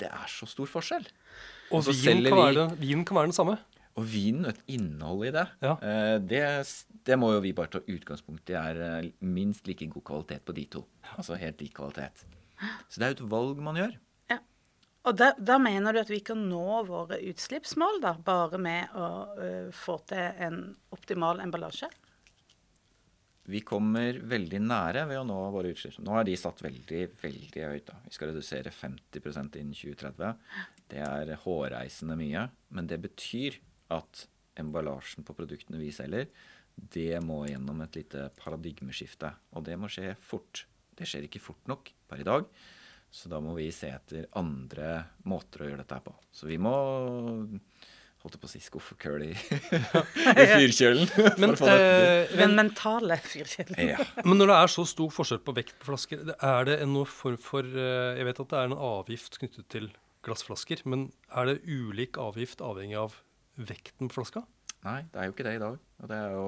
Det 0.02 0.08
er 0.10 0.30
så 0.30 0.48
stor 0.50 0.66
forskjell. 0.70 1.06
Og 1.72 1.84
så 1.86 1.94
vin, 1.94 2.24
kan, 2.24 2.24
vi- 2.26 2.42
være, 2.42 2.54
det- 2.72 2.80
vin 2.82 3.04
kan 3.08 3.16
være 3.20 3.30
den 3.30 3.38
samme. 3.38 3.58
Og 4.00 4.06
vinen, 4.08 4.46
vet 4.48 4.56
et 4.56 4.70
innholdet 4.72 5.28
i 5.28 5.32
det, 5.36 5.48
Ja. 5.60 5.72
eh, 5.84 6.18
det, 6.18 6.42
det 7.04 7.18
må 7.20 7.28
jo 7.34 7.40
vi 7.44 7.52
bare 7.52 7.68
ta 7.74 7.80
utgangspunkt 7.92 8.48
i 8.48 8.54
er 8.56 8.78
eh, 9.04 9.10
minst 9.20 9.66
like 9.68 9.84
god 9.92 10.02
kvalitet 10.08 10.46
på 10.48 10.54
de 10.56 10.64
to. 10.64 10.86
Altså 11.16 11.36
helt 11.36 11.60
lik 11.60 11.74
kvalitet. 11.76 12.24
Så 12.88 12.98
det 12.98 13.04
er 13.04 13.12
jo 13.14 13.18
et 13.26 13.30
valg 13.30 13.60
man 13.60 13.76
gjør. 13.76 13.92
Ja. 14.32 14.38
Og 15.04 15.16
da, 15.18 15.32
da, 15.36 15.58
mener 15.58 15.92
du 15.92 15.98
at 16.00 16.08
vi 16.08 16.20
kan 16.24 16.40
nå 16.48 16.86
våre 16.88 17.18
utslippsmål 17.20 18.00
da, 18.00 18.14
bare 18.14 18.56
med 18.58 18.88
å 18.96 19.08
uh, 19.36 19.70
få 19.76 19.98
til 20.08 20.40
en 20.48 20.60
optimal 20.94 21.40
emballasje? 21.44 21.88
Vi 23.50 23.60
kommer 23.66 24.20
veldig 24.30 24.60
nære 24.62 25.06
ved 25.10 25.18
å 25.18 25.26
nå 25.26 25.38
våre 25.50 25.72
utslipp. 25.74 25.98
Nå 26.06 26.14
er 26.18 26.28
de 26.28 26.36
satt 26.38 26.62
veldig 26.62 27.00
veldig 27.18 27.64
høyt. 27.72 27.86
da. 27.88 27.98
Vi 28.06 28.14
skal 28.14 28.30
redusere 28.30 28.70
50% 28.70 29.58
innen 29.58 29.74
2030. 29.74 30.36
Det 30.92 31.00
er 31.02 31.32
hårreisende 31.42 32.16
mye. 32.20 32.46
Men 32.70 32.86
det 32.86 33.00
betyr 33.02 33.58
at 33.90 34.26
emballasjen 34.60 35.26
på 35.26 35.34
produktene 35.34 35.80
vi 35.80 35.90
selger, 35.94 36.28
det 36.72 37.18
må 37.24 37.42
gjennom 37.48 37.82
et 37.84 37.98
lite 37.98 38.28
paradigmeskifte. 38.38 39.32
Og 39.56 39.66
det 39.66 39.74
må 39.80 39.90
skje 39.92 40.14
fort. 40.22 40.64
Det 40.94 41.08
skjer 41.08 41.26
ikke 41.26 41.42
fort 41.42 41.66
nok 41.70 41.90
per 42.08 42.22
i 42.22 42.28
dag. 42.28 42.46
Så 43.12 43.28
da 43.28 43.42
må 43.44 43.56
vi 43.58 43.66
se 43.74 43.90
etter 43.92 44.30
andre 44.38 44.94
måter 45.28 45.64
å 45.64 45.68
gjøre 45.68 45.82
dette 45.82 45.98
på. 46.06 46.14
Så 46.32 46.48
vi 46.48 46.56
må 46.62 46.72
holdt 48.22 48.38
på 48.40 48.48
å 48.48 48.52
si 48.52 48.60
skuffekøl 48.62 49.24
i, 49.28 49.32
i 49.32 50.46
fyrkjølen. 50.52 51.10
Men, 51.42 51.56
øh, 51.56 52.32
Den 52.38 52.56
mentale 52.58 53.18
fyrkjølen. 53.24 53.82
ja. 53.92 54.06
men 54.28 54.40
når 54.40 54.52
det 54.52 54.60
er 54.60 54.72
så 54.76 54.86
stor 54.88 55.12
forskjell 55.14 55.42
på 55.44 55.56
vekt 55.58 55.76
på 55.80 55.90
flasker, 55.90 56.24
er 56.36 56.70
det 56.70 56.78
en 56.84 56.96
form 57.08 57.38
for 57.40 57.66
eh, 57.66 58.18
Jeg 58.18 58.28
vet 58.30 58.42
at 58.44 58.54
det 58.54 58.62
er 58.62 58.70
en 58.70 58.78
avgift 58.78 59.38
knyttet 59.42 59.68
til 59.72 59.92
glassflasker, 60.22 60.84
men 60.86 61.10
er 61.34 61.50
det 61.50 61.60
ulik 61.66 62.18
avgift 62.20 62.62
avhengig 62.62 62.98
av 63.00 63.18
vekten 63.58 64.10
på 64.10 64.20
flaska? 64.20 64.44
Nei, 64.82 65.04
det 65.14 65.20
er 65.20 65.28
jo 65.28 65.34
ikke 65.34 65.44
det 65.46 65.54
i 65.54 65.62
dag. 65.62 65.74
Og 66.02 66.08
det 66.10 66.16
er 66.18 66.32
jo 66.34 66.46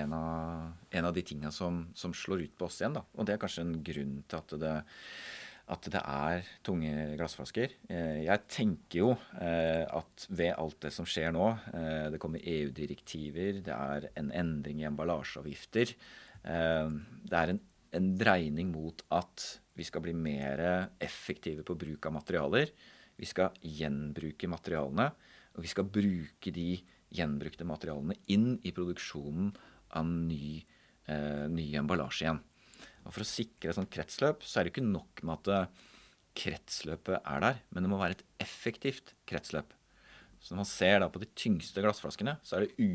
en 0.00 0.12
av, 0.16 0.68
en 0.96 1.08
av 1.10 1.16
de 1.16 1.24
tinga 1.28 1.50
som, 1.52 1.82
som, 1.96 2.14
slår 2.16 2.46
ut 2.46 2.54
på 2.56 2.68
oss 2.68 2.78
igjen. 2.80 2.96
da. 2.96 3.02
Og 3.18 3.28
det 3.28 3.34
er 3.34 3.42
kanskje 3.42 3.66
en 3.66 3.74
grunn 3.84 4.14
til 4.24 4.40
at 4.40 4.54
det 4.62 4.76
at 5.72 5.86
det 5.88 6.00
er 6.00 6.48
tunge 6.64 6.92
glassflasker. 7.16 7.72
Eh, 7.88 8.24
jeg 8.26 8.42
tenker 8.52 8.98
jo 8.98 9.10
eh, 9.40 9.84
at 9.88 10.26
ved 10.28 10.52
alt 10.60 10.76
det 10.84 10.92
som 10.92 11.08
skjer 11.08 11.32
nå, 11.32 11.46
eh, 11.72 12.08
det 12.12 12.20
kommer 12.20 12.44
EU-direktiver, 12.44 13.62
det 13.64 13.72
er 13.72 14.10
en 14.20 14.28
endring 14.36 14.82
i 14.82 14.88
emballasjeavgifter, 14.90 15.94
det 16.44 17.36
er 17.38 17.50
en, 17.54 17.58
en, 17.96 18.08
dreining 18.20 18.68
mot 18.68 18.98
at 19.16 19.46
vi 19.78 19.86
skal 19.88 20.02
bli 20.04 20.12
mer 20.12 20.60
effektive 21.00 21.64
på 21.64 21.72
bruk 21.80 22.04
av 22.04 22.12
materialer. 22.18 22.68
Vi 23.16 23.24
skal 23.24 23.56
gjenbruke 23.64 24.50
materialene, 24.52 25.06
og 25.56 25.64
vi 25.64 25.70
skal 25.72 25.88
bruke 25.88 26.52
de 26.52 26.74
gjenbrukte 27.16 27.64
materialene 27.64 28.18
inn 28.36 28.58
i 28.60 28.74
produksjonen 28.76 29.54
av 29.96 30.04
ny, 30.04 30.58
ny 31.56 31.66
emballasje 31.80 32.26
igjen. 32.26 32.44
Og 33.04 33.12
For 33.12 33.24
å 33.24 33.28
sikre 33.28 33.70
et 33.70 33.78
sånt 33.78 33.92
kretsløp 33.92 34.44
så 34.46 34.60
er 34.60 34.66
det 34.66 34.74
ikke 34.74 34.86
nok 34.86 35.22
med 35.24 35.34
at 35.36 35.50
eh, 35.52 35.82
kretsløpet 36.40 37.20
er 37.20 37.42
der, 37.44 37.58
men 37.70 37.84
det 37.84 37.90
må 37.92 38.00
være 38.00 38.18
et 38.18 38.24
effektivt 38.42 39.14
kretsløp. 39.28 39.74
Så 40.40 40.52
når 40.52 40.62
man 40.64 40.68
ser 40.68 40.98
da 41.00 41.10
på 41.12 41.22
de 41.22 41.28
tyngste 41.38 41.84
glassflaskene, 41.84 42.36
så 42.44 42.58
er 42.58 42.66
det 42.66 42.88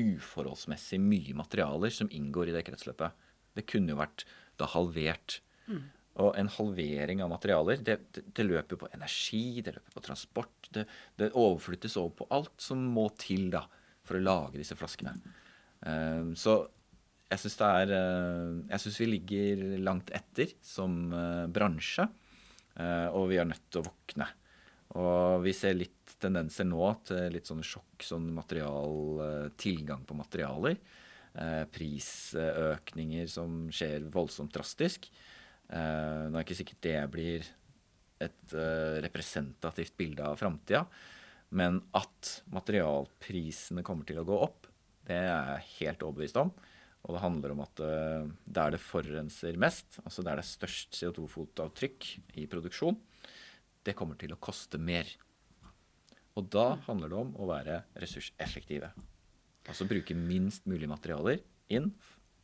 uforholdsmessig 0.00 1.00
mye 1.02 1.34
materialer 1.36 1.92
som 1.92 2.10
inngår 2.14 2.50
i 2.50 2.54
det 2.54 2.64
kretsløpet. 2.68 3.26
Det 3.58 3.66
kunne 3.68 3.92
jo 3.92 3.98
vært 4.00 4.24
da 4.60 4.68
halvert. 4.70 5.40
Mm. 5.66 5.82
Og 6.20 6.34
en 6.38 6.50
halvering 6.52 7.22
av 7.24 7.30
materialer, 7.32 7.82
det, 7.86 7.96
det, 8.14 8.24
det, 8.36 8.46
løper 8.46 8.80
på 8.80 8.88
energi, 8.94 9.60
det 9.64 9.74
løper 9.76 9.96
på 9.96 10.04
transport. 10.04 10.70
Det, 10.74 10.86
det, 11.20 11.32
overflyttes 11.38 11.96
over 12.00 12.16
på 12.20 12.28
alt 12.34 12.56
som 12.62 12.82
må 12.94 13.08
til 13.20 13.48
da 13.52 13.64
for 14.06 14.18
å 14.18 14.24
lage 14.24 14.60
disse 14.60 14.76
flaskene. 14.78 15.14
Um, 15.80 16.34
så 16.36 16.62
jeg 17.30 17.44
syns 17.44 17.60
er 17.62 17.92
eh, 17.94 18.86
vi 18.98 19.06
ligger 19.06 19.62
langt 19.84 20.10
etter 20.14 20.50
som 20.66 21.12
eh, 21.14 21.46
bransje. 21.46 22.08
Eh, 22.74 23.08
og 23.14 23.28
vi 23.30 23.38
er 23.38 23.46
nødt 23.46 23.68
til 23.70 23.82
å 23.82 23.86
våkne. 23.86 24.26
Og 24.98 25.44
vi 25.44 25.54
ser 25.54 25.78
litt 25.78 26.16
tendenser 26.20 26.66
nå 26.66 26.88
til 27.06 27.30
litt 27.30 27.46
sånn 27.46 27.62
sjokk, 27.62 28.02
sånn 28.02 28.26
material, 28.34 29.52
tilgang 29.60 30.02
på 30.04 30.16
materialer. 30.18 30.74
Prisøkninger 31.70 33.28
som 33.30 33.68
skjer 33.70 34.08
voldsomt 34.10 34.50
drastisk. 34.52 35.06
Nå 35.70 36.34
er 36.34 36.42
ikke 36.42 36.58
sikkert 36.58 36.82
det 36.82 36.96
blir 37.14 37.46
et 38.26 38.56
representativt 39.06 39.94
bilde 39.96 40.26
av 40.26 40.42
framtida. 40.42 40.82
Men 41.54 41.78
at 41.94 42.34
materialprisene 42.50 43.86
kommer 43.86 44.10
til 44.10 44.18
å 44.20 44.26
gå 44.26 44.42
opp, 44.42 44.66
det 45.06 45.22
er 45.22 45.30
jeg 45.30 45.70
helt 45.78 46.04
overbevist 46.10 46.42
om. 46.42 46.50
Og 47.06 47.16
det 47.16 47.22
handler 47.22 47.54
om 47.54 47.62
at 47.64 47.80
uh, 47.80 48.28
der 48.44 48.74
det 48.74 48.82
forurenser 48.82 49.56
mest, 49.60 50.00
altså 50.04 50.24
der 50.26 50.40
det 50.40 50.44
er 50.44 50.50
størst 50.50 50.98
CO2-fotavtrykk 50.98 52.08
i 52.42 52.46
produksjon, 52.50 52.98
det 53.86 53.96
kommer 53.96 54.18
til 54.20 54.34
å 54.34 54.40
koste 54.40 54.78
mer. 54.78 55.08
Og 56.36 56.46
da 56.52 56.74
handler 56.86 57.10
det 57.10 57.18
om 57.18 57.32
å 57.40 57.48
være 57.48 57.82
ressurseffektive. 58.00 58.92
Altså 59.68 59.88
bruke 59.88 60.16
minst 60.16 60.68
mulig 60.68 60.88
materialer 60.90 61.40
inn 61.72 61.90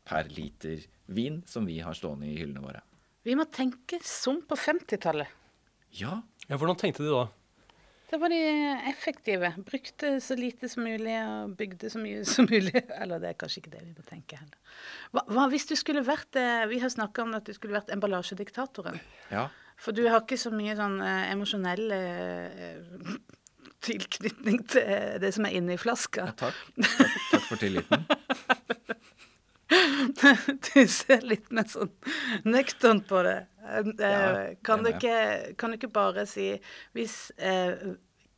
per 0.06 0.28
liter 0.32 0.84
vin 1.10 1.42
som 1.48 1.66
vi 1.68 1.78
har 1.84 1.96
stående 1.98 2.28
i 2.30 2.36
hyllene 2.38 2.64
våre. 2.64 2.82
Vi 3.26 3.34
må 3.38 3.46
tenke 3.50 3.98
som 4.06 4.38
på 4.46 4.56
50-tallet. 4.58 5.30
Ja. 5.98 6.20
ja. 6.46 6.56
Hvordan 6.56 6.78
tenkte 6.78 7.02
de 7.02 7.10
da? 7.10 7.24
Da 8.10 8.18
var 8.22 8.30
de 8.30 8.38
effektive. 8.90 9.52
Brukte 9.56 10.20
så 10.20 10.36
lite 10.38 10.68
som 10.68 10.84
mulig 10.86 11.16
og 11.26 11.56
bygde 11.58 11.90
så 11.90 11.98
mye 11.98 12.24
som 12.34 12.46
mulig. 12.50 12.84
Eller 13.00 13.22
det 13.22 13.32
er 13.32 13.38
kanskje 13.40 13.64
ikke 13.64 13.74
det 13.74 13.82
vi 13.82 13.94
må 13.96 14.06
tenke 14.06 14.38
heller. 14.38 14.58
Hva, 15.10 15.24
hva 15.32 15.46
hvis 15.50 15.66
du 15.66 15.74
skulle 15.78 16.04
vært 16.06 16.38
eh, 16.38 16.66
Vi 16.70 16.78
har 16.82 16.92
snakka 16.92 17.24
om 17.24 17.34
at 17.38 17.48
du 17.48 17.54
skulle 17.56 17.74
vært 17.76 17.90
emballasjediktatoren. 17.94 19.00
Ja. 19.32 19.48
For 19.80 19.96
du 19.96 20.06
har 20.06 20.22
ikke 20.22 20.38
så 20.40 20.52
mye 20.54 20.76
sånn 20.78 21.00
eh, 21.04 21.32
emosjonell 21.34 21.96
eh, 21.96 23.16
tilknytning 23.86 24.62
til 24.70 25.18
det 25.22 25.34
som 25.34 25.48
er 25.48 25.58
inni 25.58 25.76
flaska. 25.80 26.30
Ja, 26.30 26.38
takk. 26.46 26.62
takk. 26.78 27.18
Takk 27.32 27.50
for 27.50 27.60
tilliten. 27.60 28.06
du 30.70 30.86
ser 30.86 31.26
litt 31.26 31.50
mer 31.54 31.66
sånn 31.70 31.90
nøkternt 32.46 33.06
på 33.10 33.22
det. 33.26 33.38
Eh, 33.66 33.92
ja, 33.98 34.54
kan, 34.62 34.84
du 34.84 34.92
ikke, 34.92 35.54
kan, 35.58 35.72
du 35.72 35.78
ikke, 35.80 35.92
bare 35.92 36.26
si 36.30 36.52
Hvis 36.94 37.32
eh, 37.36 37.96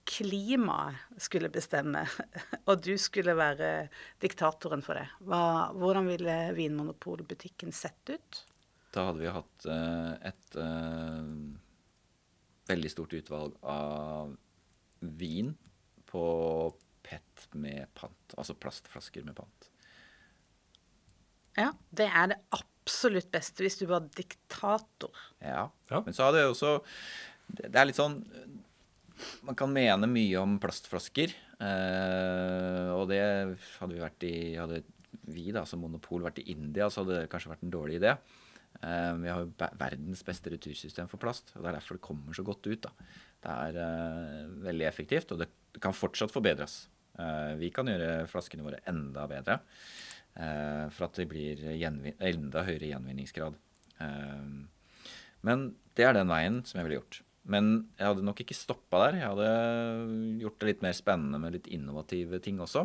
klimaet 0.09 1.21
skulle 1.21 1.51
bestemme, 1.53 2.07
og 2.69 2.81
du 2.85 2.95
skulle 3.01 3.35
være 3.37 3.89
diktatoren 4.23 4.81
for 4.85 4.97
det, 4.97 5.05
hva, 5.29 5.69
hvordan 5.77 6.09
ville 6.09 6.37
Vinmonopolbutikken 6.57 7.75
sett 7.77 8.15
ut? 8.15 8.43
Da 8.95 9.11
hadde 9.11 9.21
vi 9.21 9.33
hatt 9.35 9.69
eh, 9.69 10.13
et 10.31 10.59
eh, 10.63 11.33
veldig 12.73 12.93
stort 12.95 13.19
utvalg 13.21 13.59
av 13.69 14.33
vin 15.21 15.53
på 16.09 16.25
PET 17.05 17.51
med 17.61 17.93
pant, 17.97 18.39
altså 18.41 18.57
plastflasker 18.57 19.29
med 19.29 19.37
pant. 19.37 19.69
Ja, 21.59 21.73
det 21.91 22.09
er 22.09 22.33
det 22.33 22.41
absolutt 22.49 22.78
beste 23.33 23.65
hvis 23.65 23.79
du 23.81 23.87
var 23.91 24.07
diktator. 24.17 25.13
Ja, 25.43 25.69
ja. 25.91 26.03
men 26.05 26.17
så 26.17 26.29
er 26.29 26.37
det 26.37 26.45
jo 26.47 26.55
også 26.55 26.73
Det 27.49 27.73
er 27.73 27.87
litt 27.89 27.99
sånn 27.99 28.19
Man 29.47 29.57
kan 29.59 29.73
mene 29.73 30.09
mye 30.11 30.43
om 30.43 30.59
plastflasker. 30.63 31.35
Eh, 31.59 32.91
og 32.95 33.09
det 33.11 33.23
hadde 33.81 33.95
vi 33.95 34.03
vært 34.03 34.27
i 34.29 34.37
Hadde 34.59 34.83
vi 35.29 35.51
da 35.53 35.65
som 35.69 35.81
monopol 35.83 36.23
vært 36.25 36.41
i 36.43 36.53
India, 36.53 36.89
så 36.89 37.03
hadde 37.03 37.23
det 37.23 37.31
kanskje 37.33 37.51
vært 37.53 37.65
en 37.67 37.73
dårlig 37.73 37.99
idé. 37.99 38.15
Eh, 38.79 39.15
vi 39.19 39.31
har 39.31 39.43
jo 39.43 39.69
verdens 39.81 40.23
beste 40.27 40.53
retursystem 40.53 41.09
for 41.11 41.21
plast, 41.21 41.53
og 41.57 41.65
det 41.65 41.71
er 41.71 41.79
derfor 41.79 41.99
det 41.99 42.07
kommer 42.07 42.37
så 42.37 42.45
godt 42.47 42.69
ut. 42.69 42.87
da. 42.87 42.93
Det 43.43 43.55
er 43.55 43.81
eh, 43.85 44.45
veldig 44.69 44.87
effektivt, 44.89 45.33
og 45.35 45.43
det 45.43 45.51
kan 45.83 45.97
fortsatt 45.97 46.35
forbedres. 46.35 46.81
Eh, 47.19 47.55
vi 47.59 47.73
kan 47.75 47.91
gjøre 47.91 48.29
flaskene 48.31 48.67
våre 48.67 48.83
enda 48.91 49.27
bedre. 49.31 49.61
Eh, 50.39 50.87
for 50.95 51.09
at 51.09 51.19
det 51.19 51.27
blir 51.31 51.63
enda 51.75 52.63
høyere 52.67 52.93
gjenvinningsgrad. 52.93 53.57
Eh, 53.99 54.45
men 55.47 55.65
det 55.99 56.07
er 56.07 56.15
den 56.15 56.31
veien 56.31 56.61
som 56.67 56.79
jeg 56.79 56.87
ville 56.87 57.01
gjort. 57.01 57.21
Men 57.49 57.71
jeg 57.97 58.11
hadde 58.11 58.27
nok 58.27 58.43
ikke 58.45 58.57
stoppa 58.57 59.07
der. 59.07 59.19
Jeg 59.19 59.33
hadde 59.33 59.51
gjort 60.45 60.59
det 60.61 60.71
litt 60.71 60.85
mer 60.85 60.97
spennende 60.97 61.41
med 61.43 61.57
litt 61.57 61.71
innovative 61.75 62.43
ting 62.45 62.61
også. 62.63 62.85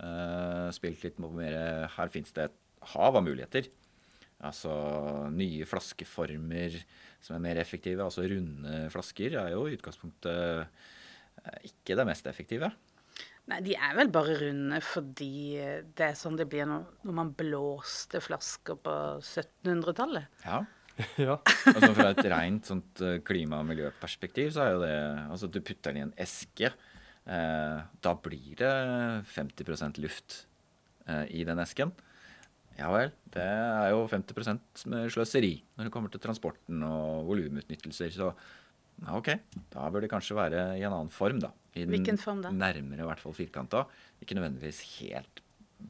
Eh, 0.00 0.68
spilt 0.76 1.04
litt 1.04 1.20
mer 1.20 1.88
Her 1.96 2.12
fins 2.12 2.32
det 2.36 2.48
et 2.48 2.58
hav 2.92 3.16
av 3.16 3.24
muligheter. 3.24 3.70
Altså 4.44 4.72
nye 5.32 5.68
flaskeformer 5.68 6.80
som 7.20 7.36
er 7.36 7.44
mer 7.44 7.60
effektive. 7.60 8.04
Altså 8.04 8.24
runde 8.28 8.86
flasker 8.92 9.36
er 9.40 9.54
jo 9.54 9.66
i 9.68 9.76
utgangspunktet 9.76 10.68
ikke 11.64 11.96
det 11.96 12.08
mest 12.08 12.26
effektive. 12.28 12.68
Nei, 13.50 13.60
de 13.66 13.74
er 13.74 13.96
vel 13.98 14.10
bare 14.14 14.36
runde 14.44 14.78
fordi 14.84 15.32
det 15.98 16.04
er 16.06 16.18
sånn 16.18 16.36
det 16.38 16.46
blir 16.50 16.68
når, 16.70 16.84
når 17.06 17.16
man 17.16 17.32
blåste 17.34 18.20
flasker 18.22 18.78
på 18.78 18.94
1700-tallet. 19.18 20.28
Ja. 20.44 20.60
ja. 21.28 21.38
altså 21.74 21.90
Fra 21.96 22.10
et 22.12 22.22
rent 22.30 22.68
sånt 22.70 23.02
eh, 23.04 23.18
klima- 23.26 23.62
og 23.62 23.68
miljøperspektiv 23.70 24.52
så 24.54 24.64
er 24.64 24.74
jo 24.74 24.82
det 24.84 24.94
Altså 25.24 25.50
du 25.50 25.58
putter 25.64 25.90
den 25.90 26.00
i 26.00 26.04
en 26.06 26.14
eske. 26.20 26.70
Eh, 27.30 27.80
da 28.04 28.14
blir 28.22 28.54
det 28.60 28.70
50% 29.34 30.00
luft 30.02 30.44
eh, 31.06 31.26
i 31.40 31.44
den 31.48 31.60
esken. 31.62 31.92
Ja 32.78 32.88
vel. 32.94 33.10
Det 33.34 33.44
er 33.44 33.90
jo 33.92 34.06
50 34.08 34.86
med 34.88 35.10
sløseri 35.12 35.56
når 35.76 35.88
det 35.88 35.94
kommer 35.94 36.12
til 36.12 36.22
transporten 36.22 36.84
og 36.86 37.26
volumutnyttelser. 37.28 38.14
Så 38.14 38.32
Ja, 39.00 39.16
ok. 39.16 39.32
Da 39.72 39.88
bør 39.88 40.04
det 40.04 40.10
kanskje 40.12 40.36
være 40.36 40.64
i 40.76 40.84
en 40.84 40.92
annen 40.92 41.12
form, 41.12 41.38
da. 41.40 41.54
I 41.78 41.84
Hvilken 41.86 42.18
form 42.18 42.40
da? 42.42 42.50
Nærmere 42.50 43.04
i 43.04 43.08
hvert 43.08 43.20
fall 43.22 43.34
firkanta. 43.36 43.84
Ikke 44.22 44.34
nødvendigvis 44.38 44.80
helt 45.00 45.42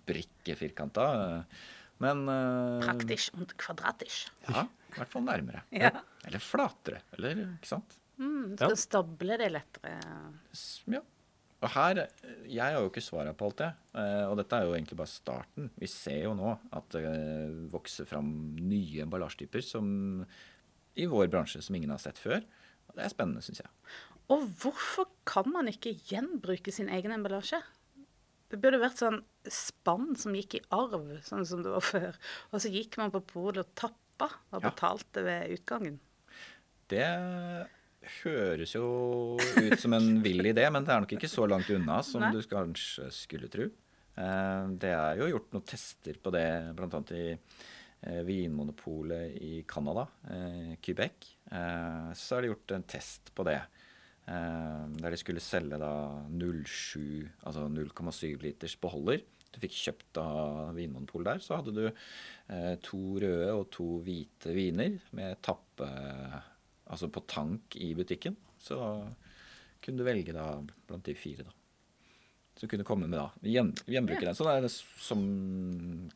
brikkefirkanta, 0.06 1.06
eh, 1.20 1.62
men 2.00 2.22
uh, 2.28 2.80
Praktisk 2.84 3.34
og 3.36 3.50
kvadratisk. 3.60 4.30
Ja, 4.48 4.62
i 4.64 4.98
hvert 4.98 5.10
fall 5.12 5.24
nærmere. 5.26 5.64
Ja. 5.84 5.90
Eller 6.24 6.40
flatere, 6.44 7.00
eller 7.16 7.42
ikke 7.56 7.68
sant. 7.68 7.96
Mm, 8.20 8.56
Ja. 8.60 8.68
stable 8.76 9.36
det 9.40 9.48
lettere. 9.52 9.96
Ja. 10.92 11.00
Og 11.60 11.68
her 11.74 12.06
Jeg 12.48 12.60
har 12.60 12.80
jo 12.80 12.88
ikke 12.88 13.02
svaret 13.04 13.36
på 13.36 13.48
alt 13.50 13.58
det. 13.60 13.68
eh, 13.94 14.24
Og 14.30 14.36
dette 14.40 14.56
er 14.56 14.64
jo 14.64 14.74
egentlig 14.76 14.96
bare 14.96 15.12
starten. 15.12 15.70
Vi 15.76 15.86
ser 15.86 16.22
jo 16.24 16.34
nå 16.34 16.54
at 16.72 16.88
det 16.96 17.70
vokser 17.72 18.06
fram 18.08 18.30
nye 18.56 19.02
emballasjetyper 19.04 19.62
som 19.64 20.24
i 20.96 21.06
vår 21.06 21.28
bransje 21.32 21.62
som 21.62 21.76
ingen 21.76 21.90
har 21.92 21.98
sett 22.00 22.18
før. 22.18 22.40
Og 22.88 22.96
det 22.96 23.04
er 23.04 23.12
spennende, 23.12 23.42
syns 23.44 23.60
jeg. 23.60 23.68
Og 24.30 24.44
hvorfor 24.62 25.08
kan 25.26 25.48
man 25.50 25.68
ikke 25.70 25.92
gjenbruke 26.06 26.72
sin 26.72 26.88
egen 26.92 27.12
emballasje? 27.16 27.58
Det 28.50 28.58
burde 28.62 28.80
vært 28.82 28.98
sånn 28.98 29.20
spann 29.50 30.14
som 30.18 30.34
gikk 30.34 30.56
i 30.58 30.62
arv, 30.74 31.08
sånn 31.26 31.44
som 31.46 31.62
det 31.62 31.70
var 31.74 31.84
før. 31.86 32.16
Og 32.52 32.62
så 32.62 32.70
gikk 32.72 32.96
man 32.98 33.12
på 33.14 33.20
polet 33.26 33.62
og 33.64 33.74
tappa 33.78 34.30
og 34.52 34.62
Ja. 34.62 34.70
betalte 34.70 35.22
ved 35.24 35.50
utgangen. 35.58 35.98
Det 36.90 37.06
høres 38.24 38.72
jo 38.74 39.36
ut 39.38 39.78
som 39.80 39.92
en 39.94 40.22
vill 40.24 40.46
idé, 40.50 40.64
men 40.72 40.84
det 40.84 40.94
er 40.94 41.00
nok 41.04 41.14
ikke 41.16 41.30
så 41.30 41.46
langt 41.48 41.70
unna 41.70 42.00
som 42.06 42.22
Nei. 42.24 42.32
du 42.32 42.40
kanskje 42.42 43.10
skulle 43.12 43.48
tro. 43.52 43.68
Eh, 44.16 44.66
Det 44.78 44.90
er 44.94 45.16
jo 45.20 45.28
gjort 45.38 45.52
noen 45.52 45.66
tester 45.66 46.14
på 46.20 46.32
det, 46.34 46.74
bl.a. 46.76 47.02
i 47.16 47.38
eh, 48.02 48.22
Vinmonopolet 48.26 49.36
i 49.40 49.62
Canada, 49.68 50.08
eh, 50.28 50.76
Quebec. 50.82 51.36
Så 51.50 52.36
er 52.36 52.42
det 52.42 52.50
gjort 52.50 52.72
en 52.76 52.82
test 52.84 53.30
på 53.34 53.44
det. 53.44 53.60
Eh, 54.30 54.86
Der 55.02 55.12
de 55.14 55.18
skulle 55.20 55.42
selge 55.44 55.80
da 55.80 55.92
0,7, 56.30 57.28
altså 57.44 57.66
0,7 57.68 58.40
liters 58.44 58.76
beholder. 58.80 59.22
Du 59.50 59.58
fikk 59.62 59.74
kjøpt 59.74 60.20
av 60.22 60.76
Vinmonopolet 60.76 61.32
der. 61.32 61.42
Så 61.42 61.58
hadde 61.58 61.74
du 61.74 61.84
eh, 61.88 62.76
to 62.86 63.02
røde 63.22 63.50
og 63.56 63.66
to 63.74 63.88
hvite 64.06 64.54
viner 64.56 65.00
med 65.16 65.42
tappe 65.42 65.90
Altså 66.90 67.06
på 67.06 67.22
tank 67.30 67.76
i 67.78 67.92
butikken. 67.94 68.34
Så 68.58 68.74
kunne 69.78 70.00
du 70.00 70.02
velge 70.02 70.34
da 70.34 70.56
blant 70.88 71.04
de 71.06 71.14
fire, 71.14 71.44
da. 71.46 71.52
Så 72.58 72.66
kunne 72.68 72.84
komme 72.84 73.06
med 73.06 73.16
da 73.16 73.28
gjen, 73.46 73.70
gjenbruke 73.88 74.26
den. 74.26 74.34
Sånn 74.36 74.50
er 74.50 74.64
det 74.64 74.72
som 74.74 75.22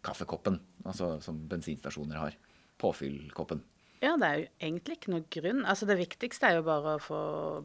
kaffekoppen, 0.05 0.59
altså 0.85 1.15
som 1.25 1.39
bensinstasjoner 1.49 2.19
har. 2.21 2.35
Påfyllkoppen. 2.83 3.63
Ja, 4.05 4.15
det 4.21 4.29
er 4.29 4.41
jo 4.43 4.49
egentlig 4.69 4.99
ikke 4.99 5.13
noe 5.15 5.25
grunn. 5.33 5.63
Altså 5.65 5.89
Det 5.89 5.97
viktigste 6.03 6.51
er 6.51 6.59
jo 6.59 6.67
bare 6.67 6.97
å 6.99 7.03
få 7.03 7.21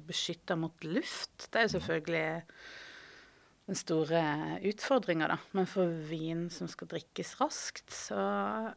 beskytta 0.08 0.56
mot 0.60 0.86
luft. 0.88 1.50
Det 1.50 1.60
er 1.60 1.68
jo 1.68 1.74
selvfølgelig 1.76 2.28
den 3.70 3.78
store 3.78 4.22
utfordringa, 4.66 5.28
da. 5.30 5.38
Men 5.58 5.68
for 5.70 5.92
vin 6.10 6.48
som 6.54 6.70
skal 6.72 6.90
drikkes 6.96 7.36
raskt, 7.42 7.92
så 7.94 8.20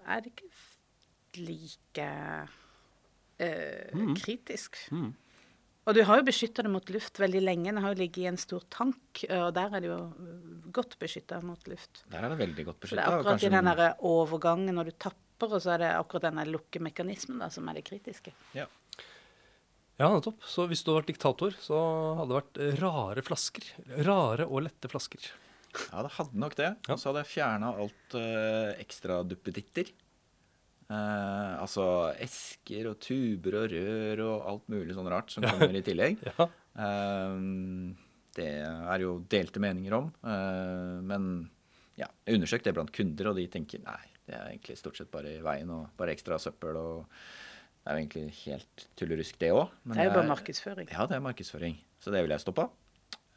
er 0.04 0.24
det 0.24 0.34
ikke 0.34 0.50
like 1.40 2.08
eh, 3.40 4.02
kritisk. 4.20 4.82
Og 5.82 5.96
du 5.96 6.02
har 6.06 6.20
jo 6.20 6.26
beskytta 6.28 6.62
det 6.62 6.70
mot 6.70 6.92
luft 6.94 7.18
veldig 7.18 7.40
lenge. 7.42 7.72
Den 7.72 7.80
har 7.82 7.94
jo 7.94 8.02
ligget 8.04 8.22
i 8.22 8.28
en 8.30 8.38
stor 8.38 8.62
tank, 8.70 9.24
og 9.26 9.48
der 9.56 9.72
er 9.74 9.82
det 9.82 9.88
jo 9.90 9.98
godt 10.76 10.94
beskytta 11.00 11.40
mot 11.42 11.66
luft. 11.70 12.04
Der 12.12 12.22
er 12.22 12.30
det 12.30 12.38
veldig 12.38 12.66
godt 12.68 12.84
beskytta. 12.84 13.06
akkurat 13.16 13.42
i 13.42 13.50
den 13.50 13.70
der 13.70 14.04
overgangen 14.12 14.76
når 14.78 14.92
du 14.92 14.94
tapper, 14.98 15.18
og 15.50 15.58
så 15.64 15.74
er 15.74 15.82
det 15.82 15.90
akkurat 15.96 16.28
denne 16.28 16.46
lukkemekanismen 16.46 17.42
da, 17.42 17.48
som 17.50 17.66
er 17.68 17.80
det 17.80 17.86
kritiske. 17.88 18.34
ja. 18.54 18.68
Ja, 20.00 20.08
nettopp. 20.08 20.40
Så 20.48 20.64
hvis 20.70 20.80
du 20.82 20.88
hadde 20.90 21.02
vært 21.02 21.10
diktator, 21.12 21.54
så 21.62 21.78
hadde 22.18 22.32
det 22.32 22.38
vært 22.38 22.80
rare 22.80 23.22
flasker. 23.22 23.66
Rare 24.06 24.46
og 24.48 24.64
lette 24.64 24.88
flasker. 24.90 25.26
ja, 25.92 26.02
det 26.02 26.14
hadde 26.16 26.40
nok 26.42 26.56
det. 26.58 26.70
Og 26.88 26.98
så 26.98 27.10
hadde 27.10 27.22
jeg 27.22 27.30
fjerna 27.34 27.74
alt 27.84 28.16
uh, 28.16 28.72
ekstra 28.82 29.20
duppeditter. 29.28 29.92
Uh, 30.92 31.60
altså 31.62 31.84
esker 32.20 32.90
og 32.90 32.98
tuber 33.04 33.60
og 33.62 33.70
rør 33.72 34.24
og 34.26 34.48
alt 34.50 34.72
mulig 34.72 34.96
sånn 34.96 35.08
rart 35.12 35.30
som 35.32 35.46
kommer 35.46 35.78
i 35.78 35.84
tillegg. 35.86 36.18
Ja. 36.32 36.48
Uh, 36.72 37.92
det 38.32 38.48
er 38.64 39.02
jo 39.04 39.18
delte 39.28 39.60
meninger 39.60 39.92
om. 39.92 40.06
Uh, 40.24 40.98
men 41.04 41.28
ja, 42.00 42.08
jeg 42.24 42.38
undersøkte 42.38 42.70
det 42.70 42.76
blant 42.78 42.92
kunder, 42.96 43.28
og 43.28 43.36
de 43.36 43.44
tenker 43.52 43.82
nei, 43.84 44.00
det 44.26 44.36
er 44.36 44.52
egentlig 44.52 44.76
stort 44.78 44.98
sett 44.98 45.10
bare 45.12 45.36
i 45.38 45.42
veien 45.44 45.70
og 45.74 45.88
bare 45.98 46.14
ekstra 46.14 46.38
søppel. 46.40 46.78
og 46.78 47.06
Det 47.82 47.90
er 47.90 47.96
jo 47.96 48.02
egentlig 48.04 48.26
helt 48.44 48.86
tullerusk, 48.98 49.38
det 49.40 49.50
òg. 49.54 49.72
Det 49.84 49.98
er 49.98 50.08
jo 50.10 50.14
bare 50.14 50.30
markedsføring. 50.30 50.92
Ja, 50.94 51.06
det 51.10 51.18
er 51.18 51.24
markedsføring. 51.24 51.78
Så 52.02 52.14
det 52.14 52.22
ville 52.22 52.38
jeg 52.38 52.44
stoppa. 52.44 52.68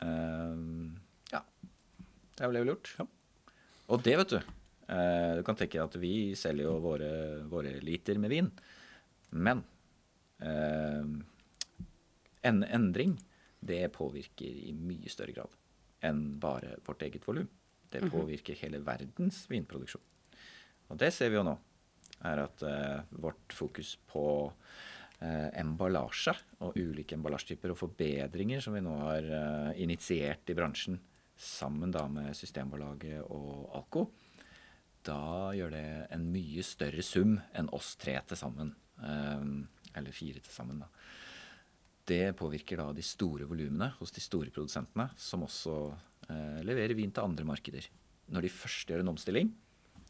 Um, 0.01 0.95
ja. 1.31 1.41
Det 2.37 2.45
ville 2.45 2.61
jeg 2.61 2.67
vel 2.67 2.73
gjort. 2.75 2.93
Ja. 2.99 3.07
Og 3.89 4.05
det, 4.05 4.15
vet 4.21 4.33
du. 4.33 4.39
eh, 4.93 5.31
du 5.37 5.43
kan 5.45 5.57
tenke 5.57 5.81
at 5.81 5.97
vi 6.01 6.33
selger 6.37 6.69
jo 6.69 6.79
våre, 6.83 7.11
våre 7.49 7.75
liter 7.85 8.21
med 8.21 8.33
vin. 8.33 8.51
Men 9.33 9.65
uh, 10.41 11.05
en 12.45 12.63
endring, 12.63 13.17
det 13.65 13.87
påvirker 13.97 14.45
i 14.69 14.73
mye 14.77 15.09
større 15.09 15.33
grad 15.33 15.61
enn 16.05 16.35
bare 16.41 16.75
vårt 16.85 17.01
eget 17.01 17.25
volum. 17.25 17.47
Det 17.89 18.03
påvirker 18.11 18.57
hele 18.59 18.81
verdens 18.85 19.45
vinproduksjon. 19.49 20.03
Og 20.95 20.99
det 21.01 21.10
ser 21.12 21.27
vi 21.27 21.36
jo 21.36 21.43
nå, 21.43 21.51
er 22.23 22.39
at 22.45 22.62
eh, 22.63 23.01
vårt 23.19 23.51
fokus 23.51 23.97
på 24.08 24.23
eh, 25.19 25.49
emballasje 25.60 26.31
og 26.63 26.77
ulike 26.79 27.17
emballasjetyper 27.17 27.73
og 27.73 27.79
forbedringer 27.81 28.63
som 28.63 28.77
vi 28.77 28.84
nå 28.86 28.93
har 29.01 29.27
eh, 29.27 29.81
initiert 29.84 30.47
i 30.47 30.55
bransjen, 30.55 30.95
sammen 31.36 31.91
da 31.91 32.05
med 32.08 32.31
Systembolaget 32.39 33.25
og 33.27 33.73
Alco, 33.75 34.05
da 35.03 35.51
gjør 35.58 35.75
det 35.75 35.89
en 36.15 36.23
mye 36.31 36.63
større 36.63 37.03
sum 37.03 37.36
enn 37.51 37.67
oss 37.75 37.91
tre 37.99 38.15
til 38.25 38.39
sammen. 38.39 38.71
Eller 38.95 40.15
fire 40.15 40.39
til 40.39 40.49
sammen, 40.49 40.79
da. 40.81 40.88
Det 42.08 42.31
påvirker 42.39 42.79
da 42.79 42.88
de 42.95 43.03
store 43.05 43.45
volumene 43.45 43.91
hos 43.99 44.15
de 44.15 44.23
store 44.23 44.49
produsentene, 44.55 45.12
som 45.19 45.43
også 45.45 45.75
leverer 46.65 46.95
vin 46.97 47.13
til 47.13 47.27
andre 47.27 47.45
markeder. 47.45 47.86
Når 48.34 48.47
de 48.47 48.53
først 48.55 48.89
gjør 48.89 49.03
en 49.03 49.13
omstilling, 49.13 49.51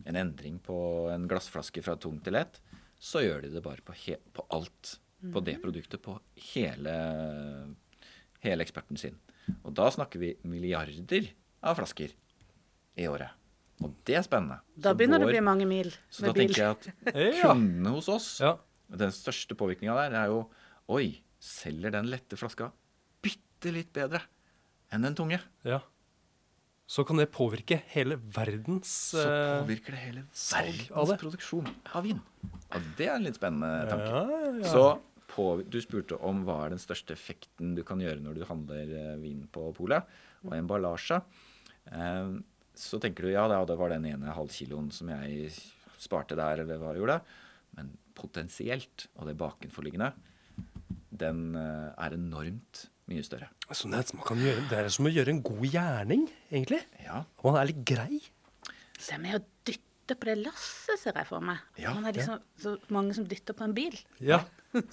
en 0.05 0.15
endring 0.19 0.60
på 0.60 0.75
en 1.13 1.27
glassflaske 1.31 1.81
fra 1.86 1.95
tung 2.01 2.19
til 2.25 2.36
lett, 2.36 2.60
så 2.99 3.21
gjør 3.23 3.41
de 3.45 3.49
det 3.55 3.63
bare 3.65 3.81
på, 3.86 3.93
he 4.05 4.17
på 4.34 4.45
alt. 4.55 4.97
På 5.34 5.41
det 5.41 5.55
produktet, 5.63 6.01
på 6.05 6.19
hele, 6.53 6.93
hele 8.43 8.65
eksperten 8.65 8.99
sin. 8.99 9.15
Og 9.63 9.73
da 9.77 9.88
snakker 9.93 10.21
vi 10.21 10.34
milliarder 10.45 11.31
av 11.65 11.77
flasker 11.79 12.12
i 12.99 13.08
året. 13.10 13.31
Og 13.84 13.93
det 14.08 14.15
er 14.19 14.25
spennende. 14.25 14.60
Da 14.75 14.93
begynner 14.93 15.17
begynner 15.17 15.25
det 15.25 15.25
å 15.25 15.34
bli 15.34 15.41
mange 15.47 15.65
mil 15.67 15.89
med 15.89 15.93
bil. 15.93 15.97
Så 16.13 16.25
da 16.27 16.34
bil. 16.36 16.53
tenker 16.53 16.62
jeg 16.62 16.75
at 16.75 17.41
kundene 17.41 17.95
hos 17.95 18.10
oss 18.12 18.27
Ja. 18.43 18.53
den 19.01 19.12
største 19.15 19.58
påvirkninga 19.58 19.95
der 19.97 20.19
er 20.21 20.31
jo 20.31 20.45
Oi, 20.93 21.23
selger 21.41 21.91
den 21.95 22.05
lette 22.12 22.38
flaska 22.38 22.69
bitte 23.25 23.71
litt 23.73 23.89
bedre 23.95 24.21
enn 24.93 25.01
den 25.08 25.15
tunge? 25.17 25.39
ja. 25.65 25.81
Så 26.86 27.02
kan 27.06 27.17
det 27.17 27.32
påvirke 27.34 27.80
hele 27.95 28.17
verdens 28.36 28.91
Så 29.15 29.24
eh, 29.26 29.63
påvirker 29.63 29.95
det 29.95 30.02
hele 30.04 30.24
verdens 30.38 31.17
produksjon 31.17 31.69
av 31.98 32.06
vin. 32.06 32.19
Og 32.45 32.89
det 33.00 33.08
er 33.08 33.15
en 33.17 33.26
litt 33.26 33.39
spennende 33.39 33.88
tanke. 33.89 34.12
Ja, 34.12 34.26
ja, 34.30 34.52
ja. 34.60 34.69
Så 34.69 34.84
på, 35.32 35.48
du 35.65 35.80
spurte 35.82 36.19
om 36.21 36.43
hva 36.45 36.60
er 36.65 36.76
den 36.76 36.84
største 36.84 37.15
effekten 37.17 37.74
du 37.78 37.82
kan 37.88 38.04
gjøre 38.04 38.21
når 38.21 38.38
du 38.38 38.45
handler 38.45 38.93
eh, 39.02 39.15
vin 39.24 39.41
på 39.50 39.65
polet, 39.78 40.06
og 40.45 40.54
emballasje. 40.60 41.19
Eh, 41.89 42.38
så 42.78 43.02
tenker 43.02 43.26
du 43.26 43.34
ja, 43.34 43.48
det 43.50 43.80
var 43.80 43.95
den 43.95 44.06
ene 44.12 44.38
halvkiloen 44.38 44.91
som 44.93 45.10
jeg 45.15 45.50
sparte 45.98 46.38
der, 46.38 46.62
eller 46.62 46.78
hva 46.78 46.93
jeg 46.93 47.02
gjorde. 47.02 47.19
Men 47.80 47.95
potensielt, 48.15 49.08
og 49.17 49.32
det 49.32 49.39
bakenforliggende, 49.39 50.12
den 51.15 51.56
er 51.56 52.13
enormt 52.13 52.89
mye 53.12 53.24
større. 53.26 53.50
Sånn 53.72 53.94
er- 53.94 54.15
man 54.15 54.26
kan 54.26 54.38
gjøre, 54.41 54.68
det 54.70 54.78
er 54.80 54.89
som 54.89 55.06
å 55.06 55.13
gjøre 55.13 55.30
en 55.30 55.41
god 55.46 55.65
gjerning, 55.72 56.30
egentlig. 56.52 56.82
Ja, 57.04 57.24
Og 57.44 57.54
man 57.54 57.62
er 57.62 57.68
litt 57.74 57.84
grei. 57.86 58.22
Det 58.98 59.13
er 59.13 59.18
med 59.20 59.36
å 59.36 59.44
dytte 59.65 60.15
på 60.15 60.26
det 60.26 60.38
lasset, 60.46 61.00
ser 61.00 61.13
jeg 61.13 61.28
for 61.28 61.39
meg. 61.41 61.58
Ja, 61.78 61.94
Man 61.94 62.06
er 62.06 62.13
liksom 62.13 62.39
så 62.62 62.78
mange 62.89 63.13
som 63.13 63.26
dytter 63.26 63.54
på 63.54 63.63
en 63.63 63.74
bil. 63.74 63.98
Ja. 64.20 64.44
Og 64.76 64.84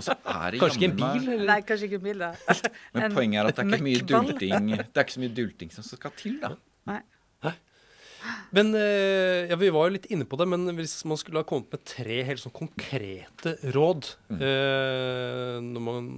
så 0.00 0.14
er 0.16 0.50
det 0.52 0.60
Kanskje 0.60 0.76
ikke 0.80 0.90
en 0.90 0.96
bil, 0.96 1.28
eller? 1.34 1.46
Nei, 1.46 1.60
kanskje 1.62 1.84
ikke 1.90 1.98
en 2.00 2.06
bil, 2.06 2.18
da. 2.18 2.30
Men 2.94 3.02
En 3.02 3.12
poenget 3.12 3.38
er 3.42 3.46
at 3.48 3.56
det 3.56 3.66
er 3.66 3.76
ikke 3.76 3.84
mye 3.84 4.06
dulting 4.06 4.70
Det 4.76 4.96
er 4.96 5.04
ikke 5.04 5.12
så 5.16 5.20
mye 5.20 5.34
dulting 5.36 5.70
som 5.72 5.82
skal 5.84 6.10
til, 6.16 6.38
da. 6.40 6.54
Nei. 6.86 7.02
Men 8.56 8.70
eh, 8.78 9.46
ja, 9.50 9.56
Vi 9.60 9.68
var 9.74 9.88
jo 9.88 9.94
litt 9.96 10.08
inne 10.14 10.26
på 10.28 10.38
det, 10.40 10.46
men 10.48 10.64
hvis 10.78 10.94
man 11.08 11.18
skulle 11.20 11.42
ha 11.42 11.46
kommet 11.48 11.72
med 11.74 11.82
tre 11.88 12.18
helt 12.28 12.42
sånn 12.42 12.54
konkrete 12.56 13.56
råd 13.74 14.08
eh, 14.36 15.58
når, 15.64 15.82
man, 15.88 16.08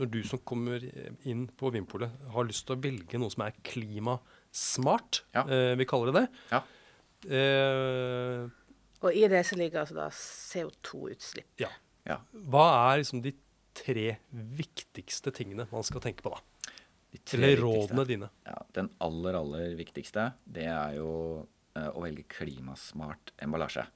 når 0.00 0.10
du 0.12 0.20
som 0.26 0.42
kommer 0.46 0.84
inn 1.28 1.46
på 1.60 1.72
Vinpolet, 1.74 2.12
har 2.34 2.48
lyst 2.48 2.66
til 2.68 2.76
å 2.76 2.82
velge 2.84 3.20
noe 3.20 3.32
som 3.32 3.44
er 3.46 3.56
klimasmart, 3.66 5.22
Ja. 5.36 5.44
eh, 5.46 5.74
vi 5.80 5.88
kaller 5.88 6.12
det 6.12 6.22
det 6.22 6.28
Ja. 6.54 6.62
Og 9.00 9.16
i 9.16 9.26
det 9.32 9.42
så 9.48 9.56
ligger 9.56 9.82
altså 9.82 9.96
da 9.96 10.08
CO2-utslipp. 10.12 11.48
ja. 11.60 11.70
ja. 12.08 12.18
Hva 12.32 12.66
er 12.92 13.00
liksom 13.02 13.22
de 13.24 13.32
tre 13.76 14.16
viktigste 14.32 15.32
tingene 15.32 15.66
man 15.70 15.84
skal 15.86 16.02
tenke 16.04 16.24
på, 16.24 16.32
da? 16.34 16.40
De 17.10 17.18
tre 17.26 17.42
Eller 17.42 17.62
rådene 17.64 18.04
dine. 18.06 18.28
Ja, 18.46 18.60
den 18.76 18.90
aller, 19.02 19.40
aller 19.40 19.74
viktigste, 19.78 20.30
det 20.46 20.68
er 20.70 20.94
jo 21.00 21.10
eh, 21.74 21.88
å 21.90 22.04
velge 22.04 22.26
klimasmart 22.30 23.32
emballasje. 23.42 23.86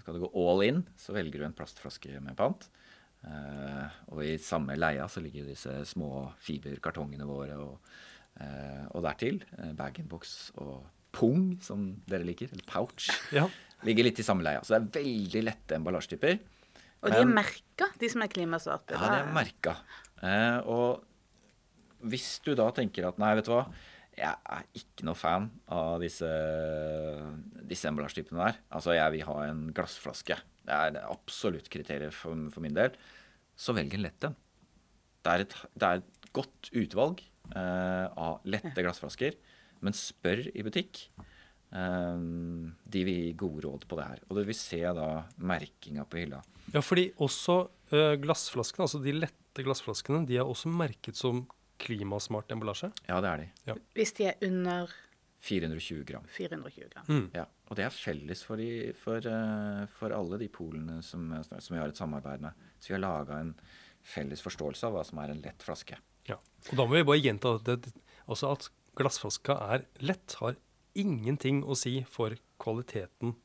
Skal 0.00 0.16
du 0.16 0.24
gå 0.24 0.30
all 0.40 0.64
in, 0.64 0.82
så 1.00 1.14
velger 1.16 1.40
du 1.40 1.46
en 1.48 1.56
plastflaske 1.56 2.20
med 2.20 2.36
pant. 2.38 2.68
Uh, 3.26 3.88
og 4.12 4.20
i 4.22 4.36
samme 4.38 4.76
leia 4.78 5.08
så 5.10 5.18
ligger 5.24 5.48
disse 5.48 5.72
små 5.88 6.28
fiberkartongene 6.44 7.24
våre 7.26 7.56
og, 7.58 7.88
uh, 8.38 8.84
og 8.92 9.00
dertil 9.02 9.40
bag-in-box 9.74 10.34
og 10.62 10.84
pung, 11.16 11.56
som 11.64 11.88
dere 12.06 12.26
liker, 12.28 12.52
eller 12.52 12.66
pouch, 12.68 13.08
Ja. 13.32 13.48
ligger 13.88 14.06
litt 14.06 14.20
i 14.20 14.26
samme 14.26 14.44
leia. 14.46 14.60
Så 14.62 14.76
det 14.76 14.82
er 14.82 15.00
veldig 15.00 15.42
lette 15.48 15.78
emballasjetyper. 15.80 16.38
Og 17.02 17.12
de 17.12 17.18
er 17.22 17.28
merka, 17.28 17.88
de 17.98 18.08
som 18.12 18.22
er 18.24 18.30
klimasvarte. 18.32 18.96
Ja, 18.96 19.10
det 19.10 19.20
er 19.24 19.34
merka. 19.34 19.76
Uh, 20.20 20.58
og 20.68 21.04
hvis 22.04 22.36
du 22.44 22.52
da 22.58 22.68
tenker 22.74 23.08
at 23.08 23.20
nei, 23.20 23.34
vet 23.38 23.48
du 23.48 23.54
hva, 23.54 23.66
jeg 24.16 24.32
er 24.32 24.64
ikke 24.78 25.04
noe 25.04 25.18
fan 25.18 25.50
av 25.72 26.00
disse, 26.00 26.28
disse 27.68 27.88
emballasjetypene 27.90 28.46
der. 28.46 28.58
Altså, 28.72 28.94
jeg 28.96 29.12
vil 29.12 29.26
ha 29.28 29.36
en 29.44 29.62
glassflaske. 29.76 30.38
Det 30.66 30.76
er 30.76 30.98
absolutt 31.04 31.68
kriteriet 31.72 32.16
for, 32.16 32.48
for 32.52 32.64
min 32.64 32.76
del. 32.76 32.96
Så 33.56 33.76
velg 33.76 33.96
en 33.96 34.06
lett 34.06 34.28
en. 34.28 34.36
Det 35.24 35.32
er 35.34 35.44
et, 35.44 35.56
det 35.74 35.88
er 35.88 36.00
et 36.00 36.30
godt 36.36 36.70
utvalg 36.76 37.20
eh, 37.52 38.06
av 38.08 38.44
lette 38.48 38.84
glassflasker. 38.84 39.36
Men 39.84 39.96
spør 39.96 40.46
i 40.48 40.64
butikk. 40.64 41.02
Eh, 41.76 42.24
de 42.96 43.04
vil 43.08 43.20
gi 43.20 43.36
gode 43.38 43.66
råd 43.66 43.84
på 43.90 44.00
det 44.00 44.08
her. 44.14 44.24
Og 44.30 44.40
du 44.40 44.44
vil 44.48 44.58
se 44.58 44.80
da 44.80 45.10
merkinga 45.36 46.06
på 46.08 46.22
hylla. 46.22 46.40
Ja, 46.72 46.80
fordi 46.80 47.10
også 47.22 47.66
eh, 47.92 48.16
glassflaskene, 48.22 48.88
altså 48.88 49.02
de 49.04 49.12
lette 49.20 49.66
glassflaskene, 49.66 50.24
de 50.28 50.40
er 50.40 50.48
også 50.48 50.72
merket 50.72 51.20
som 51.20 51.44
klimasmart 51.82 52.52
emballasje. 52.54 52.90
Ja, 53.08 53.20
det 53.24 53.32
er 53.32 53.42
de. 53.42 53.76
Hvis 53.96 54.14
de 54.16 54.30
er 54.30 54.46
under 54.46 54.92
420 55.46 56.04
gram. 56.08 56.24
420 56.32 56.88
gram. 56.92 57.08
Mm. 57.08 57.26
Ja, 57.36 57.44
og 57.68 57.78
det 57.78 57.86
er 57.86 57.94
felles 57.94 58.42
for, 58.46 58.58
de, 58.60 58.92
for, 58.98 59.22
eh, 59.30 59.82
for 59.98 60.14
alle 60.16 60.40
de 60.42 60.48
polene 60.52 60.98
som, 61.06 61.28
som 61.44 61.76
vi 61.76 61.80
har 61.80 61.92
et 61.92 62.00
samarbeid 62.00 62.42
med. 62.42 62.66
Så 62.80 62.90
vi 62.90 62.96
har 62.96 63.04
laga 63.04 63.40
en 63.42 63.52
felles 64.06 64.42
forståelse 64.42 64.88
av 64.88 64.96
hva 64.96 65.04
som 65.06 65.20
er 65.22 65.34
en 65.34 65.42
lett 65.44 65.66
flaske. 65.66 65.98
Ja. 66.26 66.38
Og 66.70 66.74
da 66.78 66.86
må 66.86 66.98
vi 66.98 67.06
bare 67.06 67.22
gjenta 67.22 67.56
at, 67.58 67.68
det, 67.68 67.94
altså 68.26 68.54
at 68.56 68.70
glassflaska 68.98 69.58
er 69.76 69.86
lett, 70.02 70.38
har 70.40 70.58
ingenting 70.96 71.62
å 71.62 71.76
si 71.78 72.00
for 72.10 72.34
kvaliteten 72.62 73.36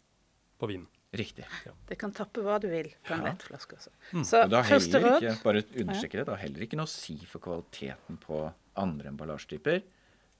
på 0.61 0.71
vinen. 0.71 0.87
Riktig. 1.13 1.43
Det 1.89 1.97
kan 1.99 2.13
tappe 2.15 2.39
hva 2.45 2.55
du 2.63 2.69
vil 2.71 2.87
på 3.03 3.13
en 3.13 3.19
Ja. 3.25 3.31
lett 3.33 3.43
flaske. 3.43 3.75
Altså. 3.75 3.91
Så 4.23 4.45
det 4.47 4.55
har 4.55 4.63
første 4.63 5.01
råd 5.03 5.17
ikke, 5.21 5.43
bare 5.43 5.63
understreke 5.83 6.11
det, 6.21 6.25
det 6.25 6.35
har 6.37 6.37
heller 6.45 6.61
ikke 6.63 6.77
noe 6.79 6.87
å 6.87 6.93
si 6.93 7.17
for 7.27 7.39
kvaliteten 7.43 8.17
på 8.23 8.53
andre 8.79 9.09
emballasjetyper, 9.11 9.81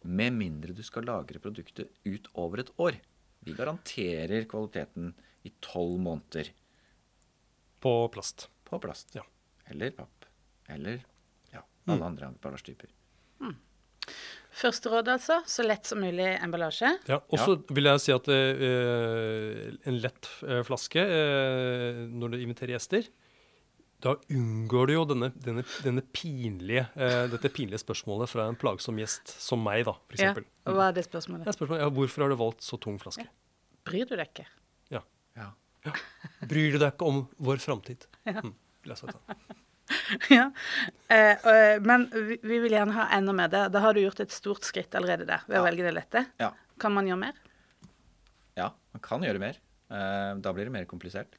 med 0.03 0.34
mindre 0.34 0.73
du 0.73 0.81
skal 0.84 1.03
lagre 1.03 1.39
produktet 1.43 1.89
ut 2.07 2.27
over 2.36 2.60
et 2.63 2.71
år. 2.79 2.95
Vi 3.43 3.53
garanterer 3.53 4.45
kvaliteten 4.47 5.13
i 5.43 5.51
tolv 5.60 5.99
måneder 5.99 6.49
På 7.81 8.07
plast. 8.13 8.47
på 8.65 8.79
plast. 8.79 9.13
Ja. 9.15 9.23
Eller 9.67 9.91
papp. 9.91 10.25
Eller 10.69 11.03
ja, 11.51 11.63
alle 11.88 12.05
andre 12.05 12.27
emballasjetyper. 12.31 12.88
Første 14.52 14.92
råd, 14.92 15.08
altså. 15.14 15.40
Så 15.48 15.64
lett 15.64 15.88
som 15.88 16.02
mulig 16.04 16.28
emballasje. 16.44 16.90
Ja, 17.08 17.22
og 17.24 17.40
så 17.40 17.56
vil 17.72 17.88
jeg 17.88 18.04
si 18.04 18.14
at 18.14 18.28
eh, 18.34 19.72
en 19.88 20.00
lett 20.04 20.28
eh, 20.44 20.60
flaske 20.68 21.02
eh, 21.02 22.02
når 22.12 22.34
du 22.34 22.40
inviterer 22.42 22.76
gjester, 22.76 23.08
da 24.02 24.16
unngår 24.34 24.90
du 24.90 24.94
jo 24.96 25.04
denne, 25.12 25.30
denne, 25.46 25.64
denne 25.86 26.02
pinlige, 26.16 26.88
uh, 26.98 27.28
dette 27.30 27.52
pinlige 27.54 27.84
spørsmålet 27.84 28.32
fra 28.32 28.48
en 28.50 28.58
plagsom 28.58 28.98
gjest 28.98 29.30
som 29.30 29.62
meg, 29.62 29.84
da, 29.86 29.94
f.eks. 30.10 30.24
Ja. 30.24 30.32
Og 30.72 30.78
hva 30.80 30.88
er 30.90 30.96
det 30.98 31.04
spørsmålet? 31.06 31.46
Ja, 31.46 31.54
spørsmålet, 31.54 31.84
ja, 31.84 31.92
hvorfor 32.00 32.26
har 32.26 32.34
du 32.34 32.38
valgt 32.40 32.66
så 32.66 32.82
tung 32.82 32.98
flaske? 33.02 33.28
Bryr 33.86 34.10
du 34.10 34.16
deg 34.16 34.26
ikke? 34.26 34.48
Ja. 34.90 35.04
Ja. 35.38 35.52
ja. 35.86 35.94
Bryr 36.50 36.74
du 36.74 36.82
deg 36.82 36.96
ikke 36.96 37.12
om 37.14 37.28
vår 37.46 37.62
framtid? 37.62 38.10
Mm, 38.26 38.56
la 38.90 38.98
oss 38.98 39.06
ta. 39.06 39.38
ja. 40.38 40.47
Eh, 41.12 41.36
og- 41.47 41.86
men 41.88 42.06
vi, 42.13 42.38
vi 42.43 42.60
vil 42.63 42.71
gjerne 42.77 42.95
ha 42.95 43.08
enda 43.17 43.34
mer. 43.36 43.47
Da, 43.54 43.65
da 43.73 43.80
har 43.84 43.93
du 43.97 44.01
gjort 44.04 44.19
et 44.23 44.32
stort 44.36 44.63
skritt 44.67 44.95
allerede 44.99 45.25
der 45.30 45.43
ved 45.47 45.60
å 45.60 45.65
velge 45.67 45.86
det 45.88 45.93
lette. 45.97 46.25
Ja. 46.41 46.51
Kan 46.82 46.93
man 46.97 47.08
gjøre 47.10 47.19
mer? 47.27 47.39
ja, 48.58 48.67
man 48.93 49.01
kan 49.06 49.23
gjøre 49.23 49.39
mer. 49.39 49.58
Eh, 49.91 50.34
da 50.43 50.51
blir 50.54 50.67
det 50.67 50.73
mer 50.75 50.86
komplisert. 50.89 51.38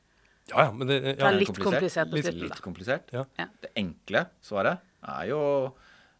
Ja, 0.50 0.64
ja, 0.66 0.70
men 0.74 0.88
det, 0.88 0.96
Det 1.02 1.22
er 1.22 1.36
litt 1.38 1.48
komplisert 1.52 2.08
komplisert 2.10 2.10
litt, 2.34 2.40
litt 2.48 2.60
komplisert. 2.64 3.12
Ja. 3.14 3.22
Ja. 3.38 3.46
Det 3.62 3.70
enkle 3.78 4.24
svaret 4.42 4.80
er 5.06 5.28
jo 5.30 5.40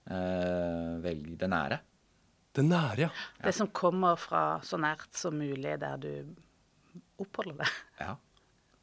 eh, 0.07 0.92
velg 1.03 1.33
det 1.40 1.49
nære. 1.51 1.79
det 2.55 2.64
nære, 2.68 2.99
ja. 3.07 3.09
Det 3.42 3.55
som 3.57 3.68
kommer 3.75 4.16
fra 4.21 4.61
så 4.62 4.79
nært 4.81 5.09
som 5.16 5.35
mulig 5.38 5.79
der 5.81 5.97
du 6.03 6.11
oppholder 7.23 7.62
deg. 7.62 7.73
Ja. 8.01 8.16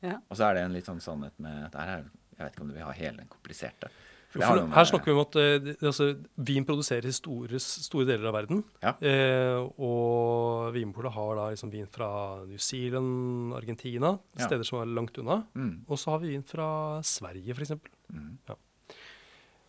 Ja. 0.02 0.16
Og 0.32 0.38
så 0.40 0.48
er 0.50 0.56
det 0.58 0.64
en 0.64 0.74
litt 0.78 0.88
sånn 0.88 1.02
sannhet 1.04 1.36
med 1.44 1.70
det 1.74 1.80
her 1.84 1.98
er, 2.00 2.06
Jeg 2.40 2.46
vet 2.48 2.56
ikke 2.56 2.64
om 2.64 2.70
du 2.72 2.78
vil 2.78 2.88
ha 2.88 2.94
hele 2.96 3.18
den 3.20 3.28
kompliserte. 3.30 3.90
For 4.30 4.44
For 4.46 4.62
her 4.76 4.86
snakker 4.86 5.10
vi 5.10 5.14
om 5.18 5.20
at 5.24 5.36
eh, 5.42 5.70
altså, 5.90 6.06
vin 6.38 6.64
produseres 6.64 7.10
i 7.10 7.18
store, 7.18 7.58
store 7.60 8.06
deler 8.06 8.28
av 8.30 8.36
verden. 8.38 8.60
Ja. 8.84 8.92
Eh, 9.02 9.58
og 9.82 10.70
Vinpolet 10.76 11.12
har 11.16 11.32
da 11.40 11.48
liksom 11.50 11.72
vin 11.74 11.88
fra 11.90 12.10
New 12.46 12.58
Zealand, 12.62 13.56
Argentina, 13.58 14.12
Ja. 14.38 14.46
steder 14.46 14.64
som 14.70 14.84
er 14.84 14.86
langt 14.94 15.18
unna. 15.18 15.40
Mm. 15.58 15.84
Og 15.90 15.98
så 15.98 16.12
har 16.14 16.20
vi 16.22 16.30
vin 16.36 16.44
fra 16.46 17.02
Sverige, 17.02 17.56
f.eks. 17.58 17.74
Mm. 18.14 18.38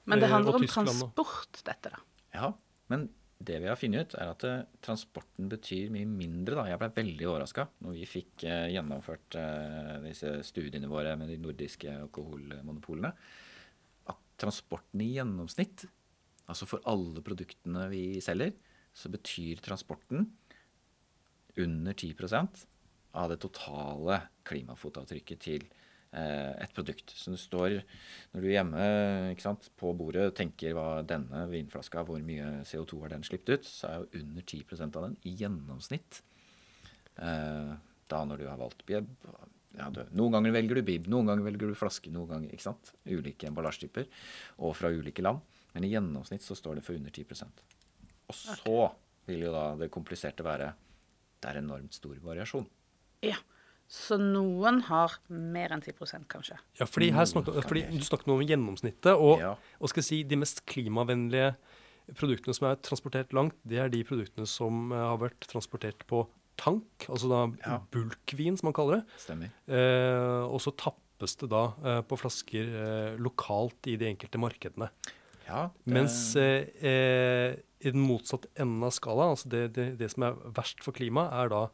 Men 0.07 0.19
det 0.21 0.29
Eh, 0.29 0.33
handler 0.35 0.53
og 0.55 0.61
om 0.61 0.67
transport, 0.67 1.63
dette, 1.65 1.91
da. 1.97 1.99
Ja, 2.35 2.53
men 2.93 3.09
det 3.41 3.57
vi 3.63 3.69
har 3.71 3.79
funnet 3.81 4.11
ut, 4.11 4.17
er 4.21 4.31
at 4.35 4.45
eh, 4.45 4.65
transporten 4.85 5.49
betyr 5.49 5.93
mye 5.93 6.09
mindre. 6.09 6.59
da. 6.59 6.67
Jeg 6.69 6.81
ble 6.83 6.91
veldig 6.99 7.29
overraska 7.31 7.67
når 7.81 7.95
vi 7.97 8.09
fikk 8.09 8.45
eh, 8.45 8.67
gjennomført 8.75 9.37
eh, 9.41 9.95
disse 10.05 10.35
studiene 10.45 10.91
våre 10.91 11.15
med 11.17 11.33
de 11.33 11.39
nordiske 11.41 11.95
alkoholmonopolene. 12.03 13.15
At 14.13 14.21
transporten 14.41 15.01
i 15.05 15.15
gjennomsnitt, 15.15 15.87
altså 16.53 16.69
for 16.69 16.85
alle 16.91 17.25
produktene 17.25 17.89
vi 17.93 18.05
selger, 18.25 18.53
så 18.93 19.09
betyr 19.13 19.63
transporten 19.65 20.29
under 21.61 21.97
10% 21.97 22.67
av 23.21 23.33
det 23.33 23.41
totale 23.43 24.21
klimafotavtrykket 24.47 25.47
til 25.49 25.65
et 26.11 26.73
produkt. 26.75 27.13
Så 27.15 27.31
du 27.31 27.39
står 27.39 27.77
når 28.33 28.43
du 28.43 28.49
er 28.49 28.57
hjemme 28.57 28.87
sant, 29.39 29.69
på 29.79 29.93
bordet 29.95 30.25
og 30.27 30.35
tenker 30.35 30.75
hva 30.75 31.05
denne 31.07 31.45
vinflaska, 31.53 32.03
hvor 32.09 32.19
mye 32.25 32.65
CO2 32.67 33.05
har 33.05 33.15
den 33.15 33.27
sluppet 33.27 33.61
ut, 33.61 33.69
så 33.69 33.93
er 33.93 34.01
jo 34.01 34.25
under 34.25 34.43
10 34.43 34.83
av 34.89 35.05
den 35.07 35.15
i 35.23 35.37
gjennomsnitt. 35.39 36.23
Eh, 37.21 37.73
da 38.11 38.25
når 38.27 38.43
du 38.43 38.49
har 38.49 38.59
valgt 38.59 38.83
bib 38.89 39.07
ja, 39.77 39.87
du, 39.93 40.01
Noen 40.19 40.35
ganger 40.35 40.55
velger 40.55 40.81
du 40.81 40.87
bib, 40.87 41.07
noen 41.11 41.29
ganger 41.31 41.47
velger 41.47 41.71
du 41.71 41.79
flaske, 41.79 42.11
noen 42.11 42.31
ganger 42.31 42.55
ikke 42.55 42.67
sant? 42.67 42.93
Ulike 43.07 43.47
emballasjetyper 43.51 44.09
og 44.65 44.75
fra 44.79 44.91
ulike 44.91 45.23
land. 45.23 45.43
Men 45.75 45.87
i 45.87 45.93
gjennomsnitt 45.93 46.43
så 46.43 46.57
står 46.59 46.81
det 46.81 46.87
for 46.87 46.99
under 46.99 47.15
10% 47.15 47.63
Og 48.27 48.35
så 48.35 48.81
vil 49.29 49.45
jo 49.47 49.53
da 49.55 49.69
det 49.79 49.93
kompliserte 49.95 50.47
være 50.47 50.73
det 51.41 51.49
er 51.49 51.61
enormt 51.63 51.95
stor 51.97 52.19
variasjon. 52.21 52.67
Ja. 53.25 53.39
Så 53.91 54.15
noen 54.23 54.85
har 54.87 55.17
mer 55.35 55.73
enn 55.75 55.81
10 55.83 56.23
kanskje. 56.31 56.57
Ja, 56.79 56.87
fordi 56.87 57.09
her 57.11 57.27
snakker, 57.27 57.57
fordi 57.67 57.83
du 57.91 58.05
snakket 58.07 58.29
nå 58.31 58.37
om 58.39 58.45
gjennomsnittet, 58.47 59.17
og, 59.19 59.41
Ja. 59.43 59.57
og 59.81 59.89
skal 59.91 60.01
jeg 60.05 60.07
si 60.09 60.23
de 60.23 60.37
mest 60.39 60.63
klimavennlige 60.71 61.57
produktene 62.15 62.55
som 62.55 62.69
er 62.71 62.77
transportert 62.77 63.33
langt, 63.35 63.55
det 63.67 63.79
er 63.83 63.89
de 63.91 64.05
produktene 64.07 64.47
som 64.47 64.93
eh, 64.93 64.97
har 64.97 65.19
vært 65.19 65.41
transportert 65.51 66.07
på 66.07 66.23
tank, 66.57 67.07
altså 67.09 67.29
da 67.29 67.41
Ja. 67.67 67.79
bulkvin, 67.91 68.57
som 68.57 68.69
man 68.69 68.75
kaller 68.75 69.01
det. 69.01 69.07
Stemmer. 69.19 69.51
Eh, 69.67 70.47
og 70.47 70.61
så 70.63 70.71
tappes 70.77 71.35
det 71.37 71.51
da 71.51 71.65
eh, 71.83 72.01
på 72.03 72.17
flasker 72.19 72.71
eh, 72.71 73.17
lokalt 73.19 73.87
i 73.91 73.97
de 73.97 74.07
enkelte 74.07 74.39
markedene. 74.39 74.91
Ja, 75.49 75.71
det, 75.85 75.93
Mens 75.93 76.37
eh, 76.37 76.69
eh, 76.81 77.57
i 77.83 77.91
den 77.91 78.07
motsatte 78.07 78.47
enden 78.57 78.85
av 78.87 78.93
skalaen, 78.95 79.35
altså 79.35 79.49
det, 79.51 79.73
det, 79.75 79.99
det 79.99 80.11
som 80.13 80.23
er 80.23 80.39
verst 80.55 80.79
for 80.85 80.93
klimaet, 80.95 81.33
er 81.33 81.49
da 81.49 81.65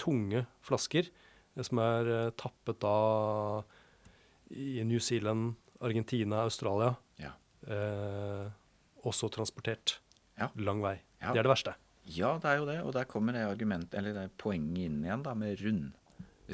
tunge 0.00 0.46
flasker 0.64 1.08
eh, 1.08 1.19
som 1.66 1.78
er 1.82 2.08
eh, 2.14 2.30
tappet 2.38 2.78
da 2.82 2.94
i 4.50 4.82
New 4.86 4.98
Zealand, 5.02 5.54
Argentina, 5.80 6.42
Australia, 6.46 6.94
ja. 7.20 7.32
eh, 7.66 8.50
også 9.06 9.30
transportert 9.32 9.98
Ja. 10.40 10.48
lang 10.56 10.80
vei. 10.82 10.96
Ja. 11.20 11.32
Det 11.32 11.38
er 11.42 11.42
det 11.48 11.52
verste. 11.52 11.74
ja, 12.10 12.38
det 12.38 12.48
er 12.50 12.56
jo 12.58 12.66
det. 12.66 12.78
Og 12.82 12.92
der 12.96 13.04
kommer 13.04 13.32
det 13.36 13.44
argument, 13.46 13.94
eller 13.94 14.12
det 14.16 14.30
poenget 14.38 14.86
inn 14.88 15.02
igjen 15.04 15.22
da, 15.22 15.34
med 15.34 15.60
rund. 15.60 15.90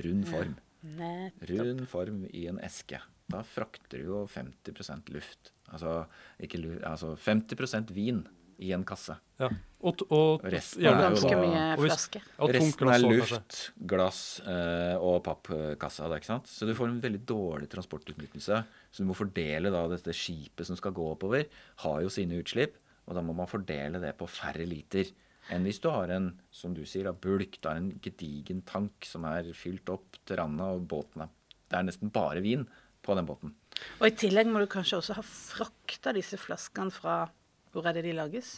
Rund 0.05 0.27
form. 0.29 0.57
Nettopp. 0.83 1.49
Rund 1.51 1.87
form 1.89 2.25
i 2.33 2.47
en 2.51 2.59
eske. 2.61 3.01
Da 3.29 3.41
frakter 3.43 3.99
du 3.99 4.05
jo 4.11 4.19
50% 4.31 5.09
luft. 5.15 5.53
Altså, 5.73 6.05
ikke 6.39 6.59
luft, 6.63 6.83
altså 6.87 7.15
50% 7.17 7.91
vin 7.97 8.27
i 8.59 8.71
en 8.73 8.85
kasse. 8.89 9.17
Ja. 9.41 9.49
Og, 9.87 9.97
t- 10.01 10.07
og, 10.11 10.45
Resten 10.49 10.81
Og 10.81 10.89
er 10.89 10.95
jo 10.97 11.03
ganske 11.03 11.31
da- 11.31 11.41
og. 11.43 11.51
Ja, 11.53 11.75
tungt 11.77 12.55
Resten 12.57 12.89
er 12.89 13.03
luft, 13.05 13.33
kanskje. 13.35 13.87
glass 13.93 14.21
eh, 14.47 14.95
og 14.97 15.23
pappkasse. 15.27 16.09
da, 16.09 16.17
ikke 16.17 16.31
sant? 16.31 16.47
Så 16.49 16.67
du 16.67 16.73
får 16.75 16.89
en 16.89 17.01
veldig 17.03 17.21
dårlig 17.29 17.69
transportutnyttelse. 17.69 18.65
Så 18.93 19.05
du 19.05 19.09
må 19.11 19.15
fordele 19.19 19.71
da 19.71 19.87
dette 19.93 20.15
skipet 20.17 20.67
som 20.67 20.77
skal 20.77 20.93
gå 20.97 21.05
oppover, 21.13 21.47
har 21.85 22.01
jo 22.03 22.09
sine 22.09 22.41
utslipp. 22.41 22.77
Og 23.07 23.15
da 23.15 23.23
må 23.23 23.35
man 23.37 23.47
fordele 23.47 24.01
det 24.03 24.17
på 24.19 24.27
færre 24.27 24.67
liter 24.67 25.13
enn 25.55 25.63
hvis 25.63 25.79
du 25.79 25.87
har 25.95 26.11
en 26.11 26.33
som 26.51 26.73
du 26.75 26.81
sier, 26.85 27.05
da, 27.07 27.13
bulk. 27.13 27.61
Da 27.63 27.77
en 27.79 27.93
gedigen 28.03 28.65
tank 28.67 29.05
som 29.07 29.25
er 29.31 29.53
fylt 29.55 29.89
opp 29.95 30.17
til 30.27 30.37
randa, 30.41 30.73
og 30.75 30.89
båten 30.89 31.23
er 31.23 31.29
Det 31.69 31.79
er 31.79 31.83
nesten 31.87 32.11
bare 32.11 32.41
vin 32.43 32.67
på 33.03 33.15
den 33.15 33.27
båten. 33.27 33.53
Og 34.01 34.07
i 34.09 34.11
tillegg 34.11 34.47
må 34.51 34.59
du 34.59 34.67
kanskje 34.67 34.99
også 34.99 35.15
ha 35.15 35.23
frakta 35.23 36.13
disse 36.15 36.39
flaskene 36.39 36.91
fra 36.95 37.29
Hvor 37.77 37.87
er 37.91 37.99
det 37.99 38.07
de 38.07 38.15
lages? 38.17 38.55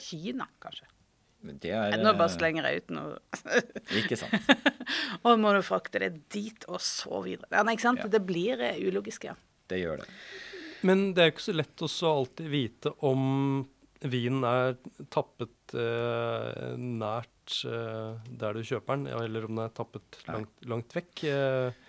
Kina, 0.00 0.46
kanskje. 0.62 0.88
Men 1.44 1.58
Det 1.60 1.74
er 1.76 1.98
Nå 2.00 2.14
bare 2.16 2.30
eh, 2.30 2.36
slenger 2.38 2.68
jeg 2.70 2.84
ut 2.84 2.94
noe. 2.96 3.18
Ikke 4.00 4.16
sant. 4.16 4.48
og 5.26 5.36
må 5.42 5.52
du 5.52 5.60
frakte 5.66 6.00
det 6.00 6.10
dit, 6.32 6.64
og 6.72 6.80
så 6.80 7.20
videre. 7.26 7.50
Ja, 7.52 7.64
nei, 7.66 7.76
ikke 7.76 7.84
sant? 7.90 8.00
Ja. 8.00 8.08
Det 8.14 8.22
blir 8.24 8.62
eh, 8.64 8.80
ulogisk, 8.88 9.28
ja. 9.28 9.36
Det 9.68 9.82
gjør 9.82 10.00
det. 10.00 10.08
Men 10.88 11.10
det 11.16 11.22
er 11.22 11.28
jo 11.28 11.34
ikke 11.36 11.46
så 11.50 11.56
lett 11.56 11.84
å 11.84 11.90
alltid 12.10 12.48
vite 12.52 12.92
om 13.08 13.22
vinen 14.04 14.44
er 14.48 14.74
tappet 15.12 15.76
eh, 15.80 16.74
nært 16.80 17.60
eh, 17.68 18.24
der 18.40 18.56
du 18.56 18.64
kjøper 18.64 18.98
den, 18.98 19.06
eller 19.12 19.46
om 19.46 19.54
den 19.56 19.64
er 19.64 19.76
tappet 19.76 20.18
langt, 20.28 20.52
langt 20.68 20.96
vekk. 20.96 21.24
Eh, 21.28 21.84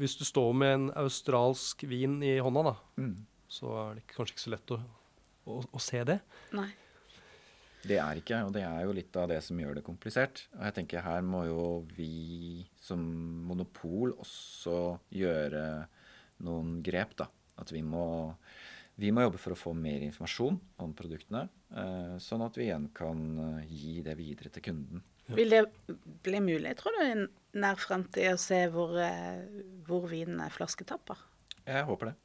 hvis 0.00 0.16
du 0.18 0.24
står 0.26 0.54
med 0.56 0.74
en 0.74 0.86
australsk 1.04 1.84
vin 1.88 2.20
i 2.24 2.36
hånda, 2.42 2.64
da, 2.72 2.76
Mm. 2.98 3.14
så 3.48 3.74
er 3.82 3.94
det 3.98 4.08
kanskje 4.12 4.34
ikke 4.34 4.44
så 4.46 4.54
lett 4.56 4.72
å, 4.74 4.80
å, 5.48 5.62
å 5.72 5.82
se 5.82 6.04
det. 6.06 6.20
Nei. 6.56 6.68
Det 7.88 7.98
er 8.02 8.18
ikke, 8.18 8.40
og 8.44 8.52
det 8.56 8.64
er 8.66 8.80
jo 8.84 8.94
litt 8.96 9.14
av 9.16 9.28
det 9.30 9.38
som 9.44 9.58
gjør 9.60 9.78
det 9.78 9.84
komplisert. 9.86 10.42
Og 10.56 10.64
jeg 10.66 10.76
tenker 10.80 11.04
her 11.04 11.22
må 11.24 11.44
jo 11.46 11.66
vi 11.94 12.66
som 12.82 13.00
monopol 13.48 14.16
også 14.18 14.98
gjøre 15.14 15.62
noen 16.44 16.78
grep, 16.84 17.14
da. 17.20 17.28
At 17.58 17.70
vi 17.74 17.82
må, 17.86 18.04
vi 18.98 19.12
må 19.14 19.24
jobbe 19.24 19.40
for 19.42 19.54
å 19.54 19.58
få 19.58 19.74
mer 19.78 20.02
informasjon 20.06 20.58
om 20.84 20.94
produktene, 20.98 21.46
eh, 21.70 22.16
sånn 22.22 22.44
at 22.46 22.58
vi 22.58 22.68
igjen 22.68 22.90
kan 22.94 23.24
eh, 23.46 23.70
gi 23.70 23.98
det 24.06 24.18
videre 24.18 24.52
til 24.54 24.68
kunden. 24.68 25.02
Vil 25.28 25.52
det 25.52 25.64
bli 26.24 26.40
mulig, 26.40 26.76
tror 26.78 26.94
du, 26.96 27.02
i 27.04 27.58
nær 27.60 27.80
fremtid 27.80 28.30
å 28.32 28.38
se 28.40 28.62
hvor, 28.72 28.94
eh, 29.02 29.42
hvor 29.86 30.06
vinen 30.10 30.40
er 30.44 30.54
flasketapper? 30.54 31.20
Jeg 31.66 31.84
håper 31.88 32.12
det. 32.12 32.16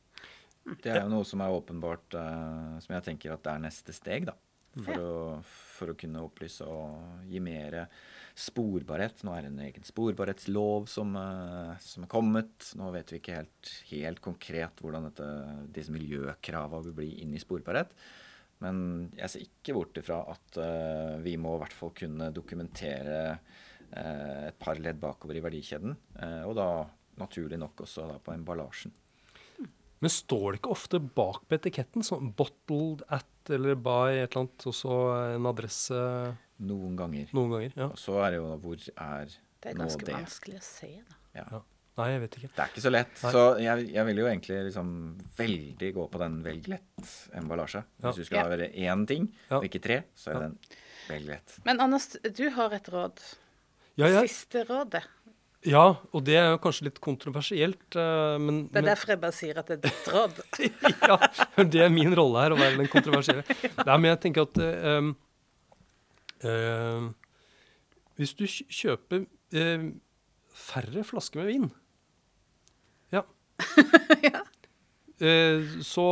Det 0.63 0.91
er 0.93 1.03
jo 1.03 1.11
noe 1.11 1.27
som 1.27 1.43
er 1.43 1.53
åpenbart, 1.53 2.15
uh, 2.15 2.79
som 2.83 2.95
jeg 2.95 3.05
tenker 3.09 3.33
at 3.33 3.43
det 3.43 3.53
er 3.53 3.63
neste 3.65 3.95
steg, 3.95 4.27
da. 4.31 4.37
For, 4.73 4.89
Ja. 4.89 5.01
å, 5.05 5.41
for 5.45 5.91
å 5.91 5.97
kunne 5.99 6.23
opplyse 6.25 6.65
og 6.65 7.27
gi 7.29 7.37
mer 7.43 7.83
sporbarhet. 8.33 9.21
Nå 9.21 9.35
er 9.35 9.45
det 9.45 9.51
en 9.51 9.59
egen 9.67 9.85
sporbarhetslov 9.85 10.87
som, 10.89 11.11
uh, 11.13 11.75
som 11.83 12.07
er 12.07 12.09
kommet. 12.09 12.71
Nå 12.79 12.89
vet 12.95 13.13
vi 13.13 13.19
ikke 13.21 13.37
helt, 13.37 13.73
helt 13.91 14.23
konkret 14.25 14.81
hvordan 14.81 15.11
dette, 15.11 15.27
disse 15.75 15.93
miljøkravene 15.93 16.87
vil 16.87 16.97
bli 17.03 17.11
inn 17.21 17.35
i 17.37 17.43
sporbarhet. 17.43 17.93
Men 18.63 19.11
jeg 19.19 19.29
ser 19.29 19.45
ikke 19.45 19.75
bort 19.77 19.99
ifra 19.99 20.23
at 20.31 20.57
uh, 20.57 21.21
vi 21.21 21.35
må 21.37 21.53
i 21.57 21.61
hvert 21.65 21.77
fall 21.77 21.93
kunne 21.99 22.31
dokumentere 22.33 23.21
et 23.93 24.55
par 24.57 24.79
ledd 24.81 24.97
bakover 24.97 25.37
i 25.37 25.41
verdikjeden. 25.43 25.91
og 26.47 26.55
da 26.57 26.65
naturlig 27.21 27.59
nok 27.61 27.83
også 27.85 28.07
da 28.09 28.15
på 28.17 28.33
emballasjen. 28.33 28.89
Men 30.03 30.11
står 30.11 30.45
det 30.51 30.59
ikke 30.61 30.73
ofte 30.75 30.99
bak 30.99 31.45
på 31.47 31.55
etiketten, 31.57 32.03
sånn 32.03 32.33
'bottled 32.35 33.03
at' 33.09 33.53
eller 33.55 33.75
'by' 33.75 34.23
et 34.23 34.31
eller 34.35 34.43
annet, 34.43 34.67
og 34.67 34.73
så 34.75 34.97
en 35.35 35.45
adresse 35.47 35.99
Noen 36.59 36.95
ganger. 36.99 37.27
noen 37.33 37.51
ganger? 37.55 37.73
Ja. 37.75 37.87
Og 37.87 37.97
så 37.99 38.19
er 38.23 38.31
det 38.31 38.39
jo 38.41 38.57
hvor 38.57 38.75
er 38.97 39.25
nå 39.25 39.31
Det 39.63 39.71
er 39.71 39.79
ganske 39.79 40.05
det? 40.05 40.15
vanskelig 40.15 40.57
å 40.59 40.63
se, 40.63 40.91
da. 41.09 41.15
Ja. 41.39 41.45
ja. 41.51 41.61
Nei, 41.95 42.07
jeg 42.09 42.21
vet 42.23 42.35
ikke. 42.39 42.49
Det 42.55 42.59
er 42.63 42.69
ikke 42.73 42.81
så 42.81 42.91
lett. 42.91 43.19
Nei. 43.23 43.31
Så 43.31 43.41
jeg, 43.61 43.93
jeg 43.93 44.05
vil 44.07 44.17
jo 44.17 44.25
egentlig 44.25 44.55
liksom 44.65 44.87
veldig 45.37 45.89
gå 45.93 46.05
på 46.09 46.17
den 46.23 46.39
velg 46.43 46.67
lett-emballasje. 46.73 47.83
Ja. 48.01 48.07
Hvis 48.11 48.15
du 48.15 48.25
skal 48.25 48.37
Ja. 48.39 48.49
være 48.57 48.71
én 48.73 49.05
ting, 49.07 49.27
Ja. 49.49 49.57
og 49.57 49.63
ikke 49.63 49.81
tre, 49.81 50.03
så 50.17 50.31
er 50.31 50.33
Ja. 50.33 50.39
den 50.47 50.57
velg 51.09 51.25
lett. 51.27 51.59
Men 51.65 51.79
Anders, 51.79 52.07
du 52.33 52.49
har 52.49 52.73
et 52.73 52.85
råd. 52.89 53.19
Ja, 53.95 54.07
ja, 54.07 54.21
Siste 54.21 54.65
rådet. 54.65 55.03
Ja, 55.67 55.83
og 56.11 56.23
det 56.27 56.37
er 56.39 56.49
jo 56.53 56.61
kanskje 56.63 56.87
litt 56.89 56.99
kontroversielt, 57.03 57.85
eh, 57.95 58.37
men, 58.41 58.63
Det 58.71 58.81
er 58.81 58.89
derfor 58.91 59.13
jeg 59.13 59.21
bare 59.21 59.35
sier 59.37 59.59
at 59.61 59.69
det 59.71 59.77
er 59.79 59.83
ditt 59.85 60.09
råd. 60.13 60.41
ja, 61.09 61.17
det 61.63 61.83
er 61.85 61.93
min 61.93 62.15
rolle 62.17 62.45
her, 62.45 62.55
å 62.55 62.59
være 62.59 62.79
den 62.81 62.91
kontroversielle. 62.91 63.45
Nei, 63.83 63.97
men 63.97 64.09
jeg 64.11 64.21
tenker 64.27 64.47
at 64.47 64.59
um, 64.63 65.13
uh, 66.43 67.07
Hvis 68.19 68.35
du 68.39 68.43
kjøper 68.47 69.23
uh, 69.25 69.87
færre 70.67 71.07
flasker 71.07 71.41
med 71.43 71.51
vin 71.53 71.71
Ja. 74.29 74.41
Eh, 75.23 75.61
så 75.81 76.07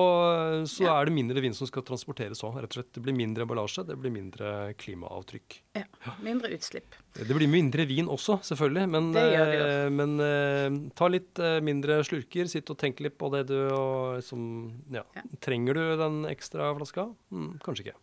så 0.69 0.83
Ja. 0.83 1.01
er 1.01 1.05
det 1.05 1.13
mindre 1.13 1.41
vin 1.41 1.53
som 1.53 1.67
skal 1.67 1.83
transporteres 1.83 2.43
òg. 2.43 2.61
Det 2.93 3.01
blir 3.01 3.13
mindre 3.13 3.43
emballasje, 3.43 3.85
det 3.85 3.97
blir 3.99 4.11
mindre 4.11 4.73
klimaavtrykk. 4.77 5.61
Ja. 5.75 5.83
Mindre 6.21 6.53
utslipp. 6.53 6.95
Det 7.11 7.35
blir 7.35 7.49
mindre 7.51 7.83
vin 7.89 8.07
også, 8.07 8.37
selvfølgelig, 8.47 8.85
men, 8.93 9.09
Det 9.11 9.23
eh, 9.35 9.89
men 9.91 10.13
uh, 10.23 10.77
ta 10.95 11.09
litt 11.11 11.41
uh, 11.43 11.59
mindre 11.63 11.99
slurker. 12.07 12.47
Sitt 12.47 12.71
og 12.71 12.79
tenk 12.79 13.01
litt 13.03 13.17
på 13.19 13.27
det 13.33 13.43
du 13.49 13.57
og 13.75 14.21
som, 14.23 14.45
ja. 14.93 15.03
Ja. 15.17 15.25
Trenger 15.43 15.75
du 15.75 15.83
den 15.99 16.21
ekstra 16.29 16.71
flaska? 16.77 17.09
Mm, 17.35 17.57
kanskje 17.65 17.89
ikke. 17.89 17.99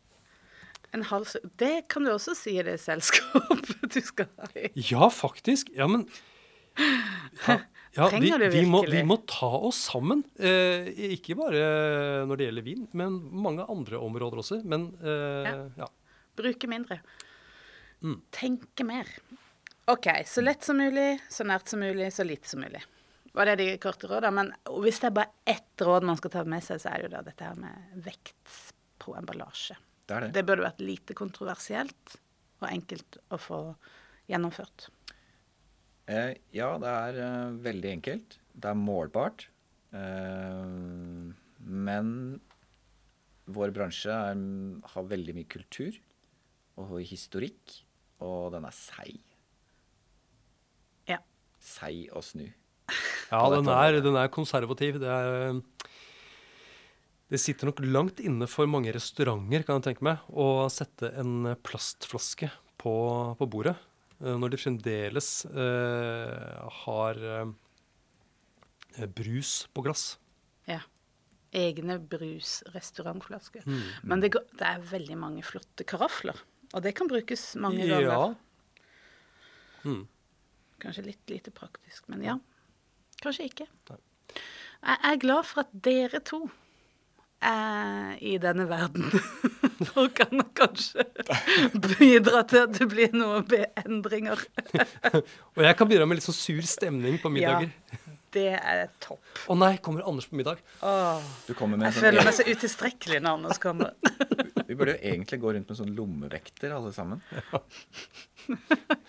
En 0.96 1.04
halv 1.09 1.28
Det 1.61 1.88
kan 1.92 2.04
du 2.04 2.12
også 2.14 2.34
si 2.36 2.54
i 2.61 2.64
det 2.64 2.78
selskapet 2.80 3.88
du 3.94 4.00
skal 4.04 4.28
ha 4.36 4.50
i. 4.56 4.70
Ja, 4.90 5.09
faktisk. 5.12 5.72
Ja, 5.76 5.88
men 5.88 6.04
ja, 6.78 7.59
ja, 7.96 8.09
vi, 8.20 8.32
vi, 8.52 8.64
må, 8.68 8.82
vi 8.88 9.02
må 9.09 9.18
ta 9.28 9.50
oss 9.68 9.86
sammen. 9.88 10.22
Eh, 10.36 10.88
ikke 11.16 11.36
bare 11.38 11.62
når 12.28 12.40
det 12.40 12.50
gjelder 12.50 12.66
vin, 12.66 12.84
men 12.96 13.16
mange 13.32 13.64
andre 13.68 14.00
områder 14.04 14.44
også. 14.44 14.61
Men 14.68 14.90
eh, 15.00 15.48
Ja. 15.48 15.56
ja. 15.84 15.88
Bruke 16.38 16.68
mindre. 16.70 17.00
Mm. 18.03 18.20
Tenke 18.34 18.84
mer. 18.86 19.09
OK, 19.88 20.09
så 20.26 20.44
lett 20.44 20.64
som 20.64 20.78
mulig, 20.78 21.18
så 21.32 21.46
nært 21.49 21.70
som 21.70 21.80
mulig, 21.80 22.12
så 22.12 22.26
lite 22.26 22.49
som 22.49 22.61
mulig. 22.61 22.82
Var 23.32 23.46
det 23.46 23.57
de 23.61 23.68
korte 23.80 24.09
rådene? 24.11 24.34
Men 24.34 24.82
hvis 24.82 25.01
det 25.03 25.11
er 25.11 25.16
bare 25.18 25.44
ett 25.49 25.84
råd 25.84 26.07
man 26.07 26.18
skal 26.20 26.32
ta 26.34 26.44
med 26.49 26.64
seg, 26.64 26.80
så 26.82 26.92
er 26.92 27.01
det 27.01 27.09
jo 27.09 27.14
da 27.16 27.22
dette 27.26 27.49
her 27.49 27.59
med 27.59 28.03
vekt 28.05 28.59
på 28.99 29.14
emballasje. 29.18 29.78
Det 30.09 30.20
det. 30.24 30.30
Det 30.36 30.44
burde 30.49 30.64
vært 30.64 30.82
lite 30.82 31.16
kontroversielt 31.16 32.18
og 32.59 32.68
enkelt 32.70 33.18
å 33.32 33.38
få 33.40 33.61
gjennomført. 34.28 34.88
Eh, 36.09 36.34
ja, 36.57 36.70
det 36.80 36.92
er 36.92 37.20
uh, 37.20 37.57
veldig 37.64 37.90
enkelt. 37.99 38.38
Det 38.53 38.70
er 38.70 38.80
målbart. 38.80 39.46
Uh, 39.92 41.32
men 41.59 42.09
vår 43.49 43.72
bransje 43.76 44.12
er, 44.12 44.40
har 44.94 45.11
veldig 45.12 45.36
mye 45.36 45.49
kultur 45.49 45.96
og 46.78 46.99
historikk, 47.07 47.78
og 48.25 48.53
den 48.55 48.64
er 48.69 48.75
seig. 48.77 49.19
Ja. 51.11 51.21
Seig 51.62 52.09
å 52.16 52.23
snu. 52.25 52.47
Ja, 53.29 53.43
den 53.53 53.66
er, 53.69 53.99
den 54.01 54.14
er 54.16 54.31
konservativ. 54.33 54.97
Det, 55.03 55.09
er, 55.12 55.59
det 57.29 57.41
sitter 57.43 57.69
nok 57.69 57.83
langt 57.85 58.23
inne 58.25 58.47
for 58.49 58.64
mange 58.71 58.95
restauranter 58.97 59.66
kan 59.69 59.83
jeg 59.83 59.85
tenke 59.91 60.07
meg, 60.09 60.23
å 60.33 60.64
sette 60.73 61.11
en 61.21 61.51
plastflaske 61.61 62.49
på, 62.81 62.95
på 63.37 63.49
bordet. 63.53 63.75
eh, 64.23 64.33
Når 64.41 64.55
de 64.55 64.61
fremdeles 64.62 65.29
eh, 65.53 66.71
har 66.87 67.21
eh, 67.35 69.07
brus 69.21 69.66
på 69.77 69.85
glass. 69.85 70.14
ja. 70.71 70.81
Egne 71.57 71.95
brus-restaurantflasker. 71.97 73.62
Mm. 73.64 73.85
Men 74.11 74.21
det, 74.21 74.29
går, 74.35 74.43
det 74.61 74.66
er 74.69 74.83
veldig 74.91 75.14
mange 75.16 75.41
flotte 75.49 75.85
karafler. 75.89 76.37
Og 76.75 76.85
det 76.85 76.95
kan 76.99 77.09
brukes 77.09 77.51
mange 77.57 77.87
ganger. 77.89 78.12
Ja. 78.12 79.89
Mm. 79.89 80.05
Kanskje 80.83 81.09
litt 81.09 81.33
lite 81.33 81.51
praktisk, 81.55 82.07
men 82.12 82.23
ja. 82.27 82.39
Kanskje 83.23 83.49
ikke. 83.49 83.66
Nei. 83.91 84.01
Jeg 84.79 84.99
er 85.11 85.21
glad 85.23 85.47
for 85.49 85.64
at 85.64 85.71
dere 85.75 86.21
to 86.23 86.45
er 87.43 88.19
i 88.23 88.37
denne 88.43 88.66
verden. 88.71 89.09
Nå 89.89 90.09
kan 90.14 90.43
kanskje 90.59 91.07
bidra 91.99 92.43
til 92.51 92.64
at 92.66 92.75
det 92.79 92.89
blir 92.91 93.14
noen 93.14 93.47
endringer. 93.85 94.43
Og 95.57 95.64
jeg 95.64 95.79
kan 95.79 95.91
bidra 95.91 96.07
med 96.07 96.19
litt 96.19 96.27
sånn 96.27 96.39
sur 96.39 96.66
stemning 96.66 97.19
på 97.23 97.31
middager. 97.33 97.73
Det 98.35 98.51
er 98.59 98.91
topp. 99.01 99.24
Å 99.49 99.57
nei, 99.57 99.70
kommer 99.85 100.05
Anders 100.09 100.26
på 100.29 100.37
middag? 100.37 100.61
Åh, 100.85 101.24
Du 101.47 101.55
med 101.79 101.87
jeg 101.87 101.97
sånn 101.97 102.05
føler 102.05 102.26
meg 102.29 102.37
så 102.37 102.45
utilstrekkelig 102.45 103.20
når 103.24 103.39
Anders 103.39 103.61
kommer. 103.62 103.95
vi 104.68 104.76
burde 104.76 104.97
jo 104.99 105.01
egentlig 105.12 105.41
gå 105.41 105.55
rundt 105.57 105.72
med 105.72 105.81
sånn 105.81 105.95
lommevekter 105.97 106.74
alle 106.76 106.93
sammen. 106.93 107.22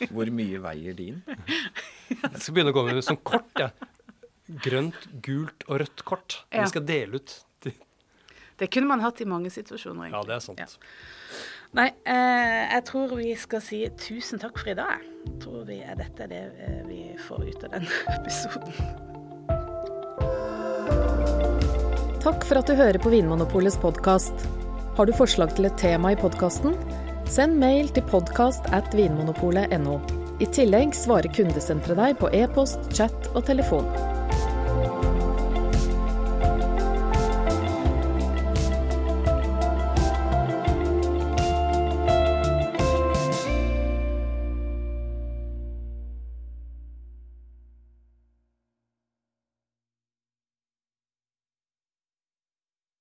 Hvor 0.10 0.32
mye 0.40 0.62
veier 0.64 0.96
din? 0.96 1.20
Jeg 1.28 2.40
skal 2.40 2.56
begynne 2.56 2.72
å 2.72 2.78
gå 2.80 2.86
med 2.88 3.04
sånn 3.06 3.22
kort, 3.24 3.52
Ja. 3.60 3.72
Grønt, 4.50 5.04
gult 5.22 5.62
og 5.68 5.78
rødt 5.84 6.02
kort. 6.10 6.40
Ja. 6.50 6.64
Vi 6.64 6.72
skal 6.72 6.88
dele 6.88 7.20
ut. 7.20 7.36
Det 8.60 8.68
kunne 8.74 8.90
man 8.90 9.00
hatt 9.00 9.22
i 9.24 9.28
mange 9.30 9.52
situasjoner, 9.54 10.10
egentlig. 10.10 10.18
Ja, 10.18 10.28
det 10.28 10.36
er 10.36 10.42
sant. 10.44 10.60
Ja. 10.60 10.68
Nei, 11.78 11.92
eh, 12.10 12.64
jeg 12.74 12.82
tror 12.88 13.12
vi 13.20 13.36
skal 13.38 13.62
si 13.62 13.84
tusen 14.02 14.42
takk 14.42 14.58
for 14.58 14.72
i 14.72 14.78
dag. 14.78 15.04
Jeg 15.28 15.36
tror 15.44 15.68
vi 15.68 15.78
er 15.86 16.00
dette 16.00 16.26
er 16.26 16.32
det 16.32 16.42
eh, 16.66 16.80
vi 16.88 17.02
får 17.28 17.44
ut 17.46 17.66
av 17.68 17.76
den 17.76 17.86
episoden. 18.18 18.74
Takk 22.20 22.42
for 22.44 22.60
at 22.60 22.68
du 22.68 22.74
hører 22.74 22.98
på 23.00 23.14
Vinmonopolets 23.14 23.78
podkast. 23.80 24.48
Har 24.98 25.06
du 25.06 25.14
forslag 25.16 25.54
til 25.56 25.70
et 25.70 25.78
tema 25.80 26.16
i 26.16 26.20
podkasten? 26.20 26.74
Send 27.30 27.62
mail 27.62 27.94
til 27.94 28.04
podkast 28.10 28.66
at 28.74 28.90
vinmonopolet.no. 28.98 30.00
I 30.42 30.48
tillegg 30.56 30.98
svarer 30.98 31.30
kundesenteret 31.36 32.02
deg 32.02 32.18
på 32.18 32.34
e-post, 32.34 32.82
chat 32.98 33.30
og 33.36 33.46
telefon. 33.46 33.86